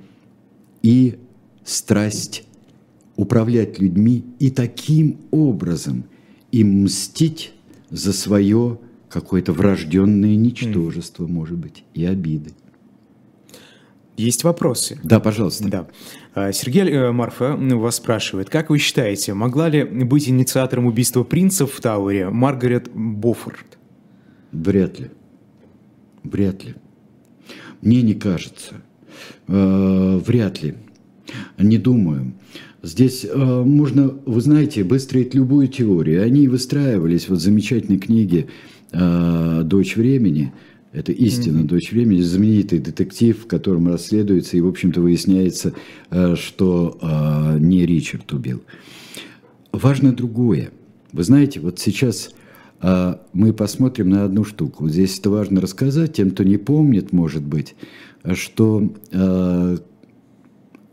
и 0.81 1.19
страсть 1.65 2.45
управлять 3.17 3.81
людьми 3.81 4.25
и 4.39 4.53
таким 4.53 5.19
образом 5.33 6.05
им 6.53 6.85
мстить 6.85 7.53
за 7.91 8.13
свое 8.13 8.79
какое-то 9.09 9.53
врожденное 9.53 10.37
ничтожество, 10.37 11.27
может 11.27 11.59
быть, 11.59 11.83
и 11.95 12.05
обиды. 12.05 12.53
Есть 14.23 14.45
вопросы? 14.45 14.99
Да, 15.03 15.19
пожалуйста. 15.19 15.69
Да. 15.69 15.89
А, 16.35 16.53
Сергей 16.53 16.89
э, 16.89 17.11
Марфа 17.11 17.57
вас 17.57 17.97
спрашивает, 17.97 18.51
как 18.51 18.71
вы 18.71 18.79
считаете, 18.79 19.35
могла 19.35 19.69
ли 19.69 19.83
быть 19.83 20.29
инициатором 20.29 20.87
убийства 20.87 21.25
принцев 21.25 21.73
в 21.73 21.81
Тауэре 21.81 22.31
Маргарет 22.31 22.89
Боффорд? 22.95 23.79
Вряд 24.53 25.01
ли. 25.01 25.11
Вряд 26.23 26.65
ли. 26.65 26.75
Мне 27.81 28.03
не 28.03 28.15
кажется. 28.15 28.77
Э, 29.49 30.21
вряд 30.25 30.63
ли. 30.63 30.75
Не 31.59 31.79
думаю. 31.79 32.35
Здесь 32.85 33.25
э, 33.29 33.37
можно, 33.37 34.09
вы 34.25 34.41
знаете, 34.41 34.85
выстроить 34.85 35.35
любую 35.35 35.67
теорию. 35.67 36.23
Они 36.23 36.47
выстраивались 36.47 37.29
вот 37.29 37.39
в 37.39 37.43
замечательной 37.43 37.99
книге 37.99 38.47
э, 38.93 39.63
«Дочь 39.65 39.97
времени», 39.97 40.53
это 40.93 41.13
истина, 41.13 41.59
mm-hmm. 41.59 41.67
дочь 41.67 41.93
времени, 41.93 42.21
знаменитый 42.21 42.79
детектив, 42.79 43.39
в 43.39 43.47
котором 43.47 43.89
расследуется 43.89 44.57
и, 44.57 44.61
в 44.61 44.69
общем-то, 44.69 45.01
выясняется, 45.01 45.75
э, 46.11 46.37
что 46.37 46.99
э, 47.01 47.59
не 47.59 47.87
Ричард 47.87 48.33
убил. 48.33 48.63
Важно 49.73 50.13
другое. 50.13 50.71
Вы 51.13 51.25
знаете, 51.25 51.61
вот 51.61 51.79
сейчас 51.79 52.31
э, 52.83 53.17
мы 53.33 53.53
посмотрим 53.53 54.11
на 54.11 54.25
одну 54.25 54.45
штуку. 54.45 54.89
Здесь 54.89 55.19
это 55.19 55.31
важно 55.31 55.61
рассказать 55.61 56.13
тем, 56.15 56.31
кто 56.31 56.45
не 56.45 56.59
помнит, 56.59 57.13
может 57.13 57.43
быть, 57.43 57.75
что 58.35 58.93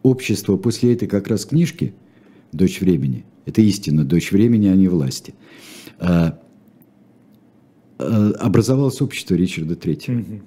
общество 0.01 0.57
после 0.57 0.93
этой 0.93 1.07
как 1.07 1.27
раз 1.27 1.45
книжки 1.45 1.93
«Дочь 2.51 2.81
времени», 2.81 3.25
это 3.45 3.61
истина, 3.61 4.03
«Дочь 4.03 4.31
времени», 4.31 4.67
а 4.67 4.75
не 4.75 4.87
власти– 4.87 5.35
Э, 5.99 6.31
образовалось 7.99 9.01
общество 9.01 9.35
Ричарда 9.35 9.75
Третьего, 9.75 10.19
угу. 10.19 10.41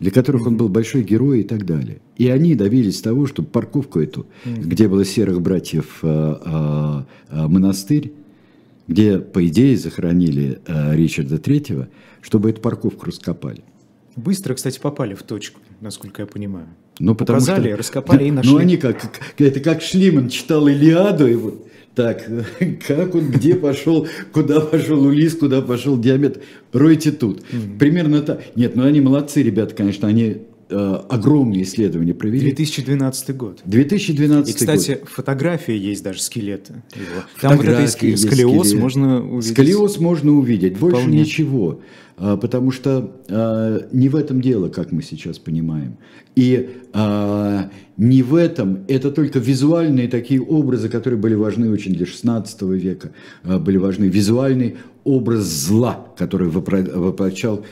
для 0.00 0.10
которых 0.10 0.46
он 0.46 0.56
был 0.56 0.68
большой 0.68 1.02
герой 1.02 1.40
и 1.40 1.44
так 1.44 1.66
далее. 1.66 2.00
И 2.16 2.28
они 2.28 2.54
добились 2.54 3.00
того, 3.00 3.26
чтобы 3.26 3.48
парковку 3.48 4.00
эту, 4.00 4.20
угу. 4.44 4.62
где 4.62 4.88
было 4.88 5.04
серых 5.04 5.40
братьев 5.40 5.98
э, 6.02 7.04
э, 7.30 7.46
монастырь, 7.48 8.12
где, 8.88 9.18
по 9.18 9.46
идее, 9.46 9.76
захоронили 9.76 10.60
Ричарда 10.66 11.38
Третьего, 11.38 11.88
чтобы 12.22 12.50
эту 12.50 12.60
парковку 12.60 13.06
раскопали. 13.06 13.64
Быстро, 14.16 14.54
кстати, 14.54 14.80
попали 14.80 15.14
в 15.14 15.22
точку, 15.22 15.60
насколько 15.80 16.22
я 16.22 16.26
понимаю. 16.26 16.68
Ну, 16.98 17.14
потому 17.14 17.38
Указали, 17.38 17.68
что, 17.68 17.76
раскопали 17.76 18.24
и 18.24 18.30
нашли. 18.30 18.50
Ну, 18.50 18.58
они 18.58 18.76
как, 18.78 19.02
это 19.38 19.60
как 19.60 19.82
Шлиман 19.82 20.30
читал 20.30 20.66
Илиаду, 20.66 21.26
и 21.28 21.34
вот 21.34 21.66
так, 21.94 22.24
как 22.86 23.14
он, 23.14 23.30
где 23.30 23.54
пошел, 23.54 24.06
куда 24.32 24.60
пошел 24.60 25.02
Улис, 25.04 25.34
куда 25.34 25.62
пошел 25.62 25.98
Диамет, 25.98 26.42
ройте 26.72 27.10
тут. 27.10 27.40
Mm-hmm. 27.40 27.78
Примерно 27.78 28.22
так. 28.22 28.42
Нет, 28.54 28.76
ну 28.76 28.84
они 28.84 29.00
молодцы, 29.00 29.42
ребята, 29.42 29.74
конечно, 29.74 30.06
они 30.06 30.42
э, 30.68 31.00
огромные 31.08 31.62
исследования 31.62 32.14
провели. 32.14 32.40
2012 32.40 33.36
год. 33.36 33.60
2012 33.64 34.54
И, 34.54 34.58
кстати, 34.58 34.98
год. 35.00 35.08
фотографии 35.08 35.74
есть 35.74 36.02
даже 36.02 36.20
скелеты 36.20 36.82
его. 36.94 37.24
Там 37.40 37.56
вот 37.56 37.66
это 37.66 37.86
сколиоз 37.88 38.20
скелет. 38.68 38.80
можно 38.80 39.22
увидеть. 39.22 39.52
Сколиоз 39.52 39.98
можно 39.98 40.32
увидеть, 40.32 40.78
больше 40.78 41.00
Вполне. 41.00 41.20
ничего. 41.20 41.80
А, 42.18 42.36
потому 42.36 42.70
что 42.70 43.20
а, 43.28 43.86
не 43.92 44.08
в 44.08 44.16
этом 44.16 44.40
дело, 44.40 44.68
как 44.68 44.90
мы 44.92 45.02
сейчас 45.02 45.38
понимаем. 45.38 45.98
И 46.34 46.70
а, 46.92 47.70
не 47.96 48.22
в 48.22 48.34
этом, 48.34 48.84
это 48.88 49.10
только 49.10 49.38
визуальные 49.38 50.08
такие 50.08 50.40
образы, 50.40 50.88
которые 50.88 51.20
были 51.20 51.34
важны 51.34 51.70
очень 51.70 51.92
для 51.92 52.06
XVI 52.06 52.46
века, 52.74 53.12
были 53.42 53.76
важны 53.76 54.04
визуальный 54.04 54.76
образ 55.04 55.44
зла, 55.44 56.06
который 56.16 56.48
воплощал 56.48 57.64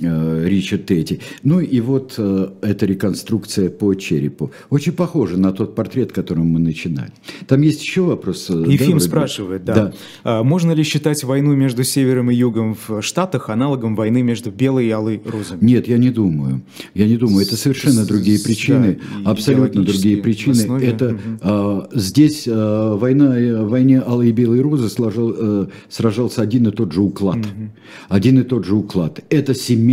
Ричард 0.00 0.86
Тетти. 0.86 1.20
Ну 1.42 1.60
и 1.60 1.80
вот 1.80 2.14
э, 2.18 2.48
эта 2.62 2.86
реконструкция 2.86 3.68
по 3.68 3.94
черепу. 3.94 4.52
Очень 4.70 4.92
похоже 4.92 5.36
на 5.38 5.52
тот 5.52 5.74
портрет, 5.74 6.12
которым 6.12 6.46
мы 6.46 6.60
начинали. 6.60 7.10
Там 7.46 7.62
есть 7.62 7.82
еще 7.82 8.02
вопрос. 8.02 8.48
Ефим 8.48 8.98
да, 8.98 9.04
спрашивает, 9.04 9.64
да. 9.64 9.74
да. 9.74 9.92
А, 10.22 10.42
можно 10.42 10.72
ли 10.72 10.84
считать 10.84 11.24
войну 11.24 11.54
между 11.54 11.82
севером 11.82 12.30
и 12.30 12.34
югом 12.34 12.76
в 12.86 13.02
Штатах 13.02 13.50
аналогом 13.50 13.96
войны 13.96 14.22
между 14.22 14.50
белой 14.50 14.86
и 14.86 14.90
алой 14.90 15.20
розами? 15.24 15.64
Нет, 15.64 15.88
я 15.88 15.98
не 15.98 16.10
думаю. 16.10 16.62
Я 16.94 17.06
не 17.06 17.16
думаю. 17.16 17.44
Это 17.44 17.56
совершенно 17.56 18.04
другие 18.04 18.38
причины. 18.38 19.00
Да, 19.24 19.32
абсолютно 19.32 19.82
другие 19.82 20.18
причины. 20.18 20.80
Это 20.80 21.08
угу. 21.08 21.18
а, 21.40 21.88
здесь 21.92 22.46
а, 22.48 22.96
война, 22.96 23.64
войне 23.64 24.00
алой 24.00 24.28
и 24.28 24.32
белой 24.32 24.60
розы 24.60 24.88
сложил, 24.88 25.34
а, 25.36 25.68
сражался 25.88 26.42
один 26.42 26.68
и 26.68 26.70
тот 26.70 26.92
же 26.92 27.00
уклад. 27.00 27.38
Угу. 27.38 27.70
Один 28.08 28.40
и 28.40 28.42
тот 28.44 28.64
же 28.64 28.76
уклад. 28.76 29.24
Это 29.28 29.54
семейная 29.54 29.87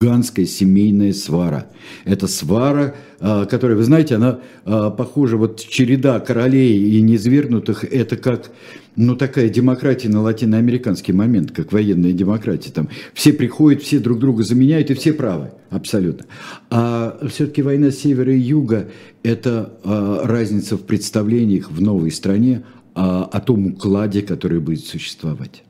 гигантская 0.00 0.46
семейная 0.46 1.12
свара. 1.12 1.66
Это 2.04 2.28
свара, 2.28 2.94
а, 3.18 3.46
которая, 3.46 3.76
вы 3.76 3.82
знаете, 3.82 4.14
она 4.14 4.38
а, 4.64 4.90
похожа, 4.90 5.36
вот 5.36 5.58
череда 5.60 6.20
королей 6.20 6.78
и 6.78 7.02
низвергнутых, 7.02 7.82
это 7.82 8.16
как, 8.16 8.52
ну, 8.94 9.16
такая 9.16 9.48
демократия 9.48 10.08
на 10.08 10.22
латиноамериканский 10.22 11.12
момент, 11.12 11.50
как 11.50 11.72
военная 11.72 12.12
демократия. 12.12 12.70
Там 12.70 12.90
все 13.12 13.32
приходят, 13.32 13.82
все 13.82 13.98
друг 13.98 14.20
друга 14.20 14.44
заменяют, 14.44 14.92
и 14.92 14.94
все 14.94 15.12
правы, 15.12 15.50
абсолютно. 15.68 16.26
А 16.70 17.18
все-таки 17.28 17.62
война 17.62 17.90
севера 17.90 18.32
и 18.32 18.38
юга– 18.38 18.88
это 19.24 19.72
а, 19.82 20.24
разница 20.24 20.76
в 20.76 20.82
представлениях 20.82 21.72
в 21.72 21.82
новой 21.82 22.12
стране 22.12 22.62
о 22.94 23.40
том 23.40 23.68
укладе, 23.68 24.20
который 24.20 24.60
будет 24.60 24.84
существовать. 24.84 25.64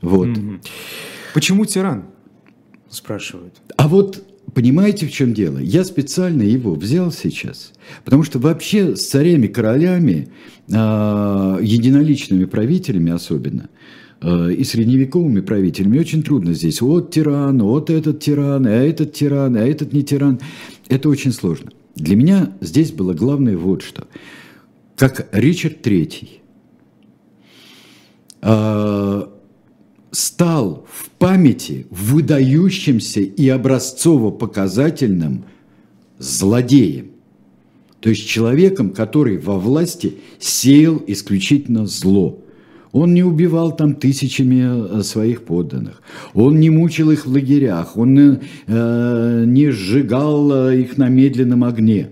Вот. 0.00 0.28
Почему 1.34 1.64
тиран? 1.64 2.04
Спрашивают. 2.90 3.54
А 3.76 3.88
вот 3.88 4.22
понимаете, 4.52 5.06
в 5.06 5.12
чем 5.12 5.32
дело? 5.32 5.58
Я 5.58 5.84
специально 5.84 6.42
его 6.42 6.74
взял 6.74 7.12
сейчас, 7.12 7.72
потому 8.04 8.24
что 8.24 8.38
вообще 8.38 8.96
с 8.96 9.06
царями, 9.06 9.46
королями, 9.46 10.28
э, 10.68 10.72
единоличными 10.72 12.44
правителями 12.44 13.12
особенно, 13.12 13.68
э, 14.20 14.52
и 14.52 14.64
средневековыми 14.64 15.40
правителями 15.40 15.98
очень 15.98 16.22
трудно 16.22 16.52
здесь. 16.52 16.80
Вот 16.80 17.12
тиран, 17.12 17.62
вот 17.62 17.90
этот 17.90 18.20
тиран, 18.20 18.66
а 18.66 18.70
этот 18.70 19.12
тиран, 19.12 19.56
а 19.56 19.60
этот 19.60 19.92
не 19.92 20.02
тиран. 20.02 20.40
Это 20.88 21.08
очень 21.08 21.32
сложно. 21.32 21.70
Для 21.94 22.16
меня 22.16 22.52
здесь 22.60 22.92
было 22.92 23.14
главное 23.14 23.56
вот 23.56 23.82
что– 23.82 24.06
как 25.00 25.28
Ричард 25.32 25.86
III 25.86 26.40
э, 28.42 29.22
стал 30.10 30.86
в 30.90 31.09
памяти 31.20 31.86
выдающимся 31.90 33.20
и 33.20 33.46
образцово-показательным 33.48 35.44
злодеем. 36.18 37.10
То 38.00 38.08
есть 38.08 38.26
человеком, 38.26 38.90
который 38.90 39.36
во 39.36 39.58
власти 39.58 40.14
сеял 40.38 41.00
исключительно 41.06 41.86
зло. 41.86 42.42
Он 42.92 43.12
не 43.12 43.22
убивал 43.22 43.76
там 43.76 43.94
тысячами 43.94 44.98
э, 44.98 45.02
своих 45.02 45.42
подданных. 45.44 46.02
Он 46.32 46.58
не 46.58 46.70
мучил 46.70 47.10
их 47.10 47.26
в 47.26 47.30
лагерях. 47.30 47.98
Он 47.98 48.18
э, 48.18 49.44
не 49.46 49.70
сжигал 49.70 50.50
э, 50.70 50.80
их 50.80 50.96
на 50.96 51.08
медленном 51.08 51.62
огне 51.64 52.08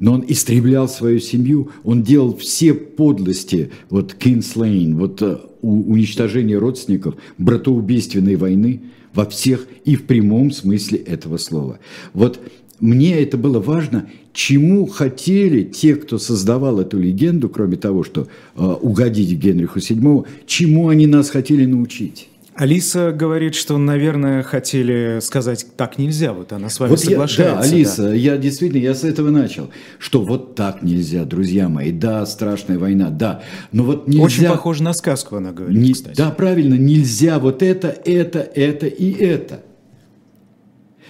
но 0.00 0.12
он 0.12 0.24
истреблял 0.28 0.88
свою 0.88 1.18
семью, 1.18 1.72
он 1.82 2.04
делал 2.04 2.36
все 2.36 2.72
подлости, 2.72 3.72
вот 3.90 4.14
Кинслейн, 4.14 4.96
вот 4.96 5.47
уничтожение 5.62 6.58
родственников, 6.58 7.16
братоубийственной 7.38 8.36
войны 8.36 8.82
во 9.14 9.24
всех 9.24 9.66
и 9.84 9.96
в 9.96 10.04
прямом 10.04 10.50
смысле 10.50 10.98
этого 10.98 11.38
слова. 11.38 11.78
Вот 12.12 12.40
мне 12.80 13.20
это 13.20 13.36
было 13.36 13.58
важно, 13.58 14.08
чему 14.32 14.86
хотели 14.86 15.64
те, 15.64 15.96
кто 15.96 16.18
создавал 16.18 16.80
эту 16.80 16.98
легенду, 16.98 17.48
кроме 17.48 17.76
того, 17.76 18.04
что 18.04 18.28
э, 18.56 18.64
угодить 18.64 19.32
Генриху 19.32 19.80
VII, 19.80 20.26
чему 20.46 20.88
они 20.88 21.06
нас 21.06 21.30
хотели 21.30 21.64
научить. 21.64 22.28
Алиса 22.58 23.12
говорит, 23.12 23.54
что, 23.54 23.78
наверное, 23.78 24.42
хотели 24.42 25.20
сказать, 25.22 25.64
так 25.76 25.96
нельзя, 25.96 26.32
вот 26.32 26.52
она 26.52 26.68
с 26.68 26.80
вами 26.80 26.90
вот 26.90 26.98
соглашается. 26.98 27.42
Я, 27.42 27.54
да, 27.54 27.76
Алиса, 27.76 28.02
да. 28.02 28.14
я 28.14 28.36
действительно, 28.36 28.80
я 28.80 28.94
с 28.96 29.04
этого 29.04 29.30
начал, 29.30 29.70
что 30.00 30.24
вот 30.24 30.56
так 30.56 30.82
нельзя, 30.82 31.24
друзья 31.24 31.68
мои, 31.68 31.92
да, 31.92 32.26
страшная 32.26 32.76
война, 32.76 33.10
да, 33.10 33.42
но 33.70 33.84
вот 33.84 34.08
нельзя... 34.08 34.24
Очень 34.24 34.46
похоже 34.48 34.82
на 34.82 34.92
сказку 34.92 35.36
она 35.36 35.52
говорит, 35.52 35.78
не, 35.78 35.92
кстати. 35.92 36.16
Да, 36.16 36.30
правильно, 36.30 36.74
нельзя 36.74 37.38
вот 37.38 37.62
это, 37.62 37.96
это, 38.04 38.40
это 38.40 38.88
и 38.88 39.12
это. 39.12 39.62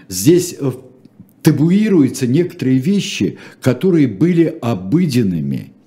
Здесь 0.06 0.54
э, 0.60 0.70
табуируются 1.42 2.26
некоторые 2.26 2.76
вещи, 2.76 3.38
которые 3.62 4.06
были 4.06 4.58
обыденными– 4.60 5.72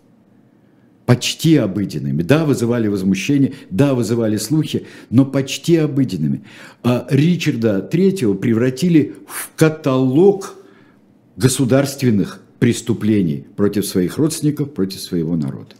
почти 1.12 1.58
обыденными. 1.58 2.24
Да, 2.24 2.46
вызывали 2.46 2.88
возмущение, 2.88 3.52
да, 3.70 3.94
вызывали 3.94 4.38
слухи, 4.38 4.86
но 5.10 5.26
почти 5.26 5.76
обыденными. 5.76 6.44
А 6.84 7.06
Ричарда 7.10 7.86
III 7.92 8.36
превратили 8.36 9.16
в 9.28 9.52
каталог 9.58 10.56
государственных 11.36 12.42
преступлений 12.60 13.46
против 13.58 13.86
своих 13.86 14.18
родственников, 14.18 14.74
против 14.74 15.02
своего 15.02 15.36
народа. 15.36 15.76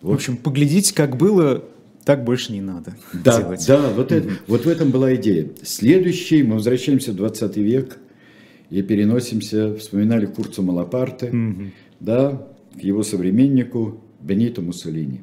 Вот. 0.00 0.10
В 0.10 0.14
общем, 0.14 0.36
поглядите, 0.36 0.92
как 0.92 1.16
было, 1.16 1.62
так 2.04 2.24
больше 2.24 2.52
не 2.52 2.62
надо 2.62 2.96
да, 3.12 3.38
делать. 3.38 3.64
Да, 3.68 3.90
вот, 3.90 4.10
это, 4.10 4.28
вот 4.48 4.64
в 4.64 4.68
этом 4.68 4.90
была 4.90 5.14
идея. 5.14 5.50
Следующий, 5.62 6.42
мы 6.42 6.56
возвращаемся 6.56 7.12
в 7.12 7.14
20 7.14 7.56
век, 7.58 7.96
и 8.70 8.82
переносимся, 8.82 9.76
вспоминали 9.76 10.26
Курцу 10.26 10.64
Малапарте, 10.64 11.26
mm-hmm. 11.26 11.70
да, 12.00 12.48
к 12.74 12.82
его 12.82 13.04
современнику 13.04 14.00
Бенито 14.22 14.62
Муссолини. 14.62 15.20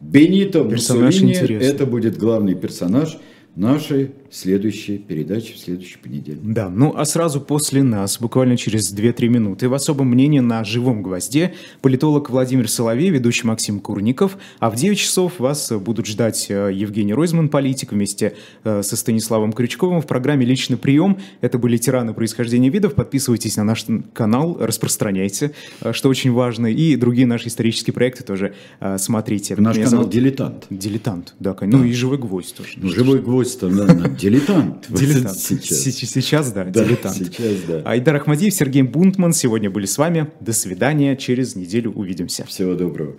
Бенито 0.00 0.64
персонаж 0.64 1.20
Муссолини 1.20 1.58
это 1.64 1.86
будет 1.86 2.18
главный 2.18 2.54
персонаж 2.54 3.18
нашей 3.56 4.10
следующей 4.30 4.98
передачи 4.98 5.54
в 5.54 5.58
следующий 5.58 5.98
понедельник. 5.98 6.42
Да, 6.42 6.68
ну 6.68 6.94
а 6.96 7.04
сразу 7.04 7.40
после 7.40 7.82
нас, 7.82 8.18
буквально 8.20 8.56
через 8.56 8.94
2-3 8.94 9.28
минуты, 9.28 9.68
в 9.68 9.74
особом 9.74 10.08
мнении 10.08 10.38
на 10.38 10.62
«Живом 10.64 11.02
гвозде» 11.02 11.54
политолог 11.82 12.30
Владимир 12.30 12.68
Соловей, 12.70 13.10
ведущий 13.10 13.46
Максим 13.46 13.80
Курников, 13.80 14.38
а 14.60 14.70
в 14.70 14.76
9 14.76 14.98
часов 14.98 15.40
вас 15.40 15.72
будут 15.72 16.06
ждать 16.06 16.46
э, 16.48 16.70
Евгений 16.72 17.12
Ройзман, 17.12 17.48
политик, 17.48 17.92
вместе 17.92 18.36
э, 18.62 18.82
со 18.82 18.96
Станиславом 18.96 19.52
Крючковым 19.52 20.00
в 20.00 20.06
программе 20.06 20.46
«Личный 20.46 20.76
прием». 20.76 21.18
Это 21.40 21.58
были 21.58 21.76
тираны 21.76 22.14
происхождения 22.14 22.70
видов. 22.70 22.94
Подписывайтесь 22.94 23.56
на 23.56 23.64
наш 23.64 23.84
канал, 24.12 24.56
распространяйте, 24.60 25.52
э, 25.80 25.92
что 25.92 26.08
очень 26.08 26.32
важно, 26.32 26.68
и 26.68 26.94
другие 26.96 27.26
наши 27.26 27.48
исторические 27.48 27.94
проекты 27.94 28.22
тоже 28.22 28.54
смотрите. 28.98 29.56
Наш 29.56 29.76
Меня 29.76 29.86
канал 29.86 30.02
зовут... 30.02 30.14
«Дилетант». 30.14 30.66
«Дилетант», 30.70 31.34
да, 31.40 31.54
конечно. 31.54 31.80
Ну 31.80 31.84
и 31.84 31.92
«Живой 31.92 32.18
гвоздь» 32.18 32.56
тоже. 32.56 32.74
Ну, 32.76 32.88
«Живой 32.88 33.20
гвоздь», 33.20 33.60
да, 33.60 33.86
Дилетант. 34.20 34.86
Дилетант. 34.90 35.38
Сейчас. 35.38 35.78
сейчас, 35.78 36.52
да, 36.52 36.64
да, 36.64 36.84
дилетант. 36.84 37.16
Сейчас, 37.16 37.62
да. 37.66 37.82
Айдар 37.84 38.16
Ахмадиев, 38.16 38.52
Сергей 38.52 38.82
Бунтман 38.82 39.32
сегодня 39.32 39.70
были 39.70 39.86
с 39.86 39.96
вами. 39.98 40.30
До 40.40 40.52
свидания. 40.52 41.16
Через 41.16 41.56
неделю 41.56 41.92
увидимся. 41.92 42.44
Всего 42.44 42.74
доброго. 42.74 43.16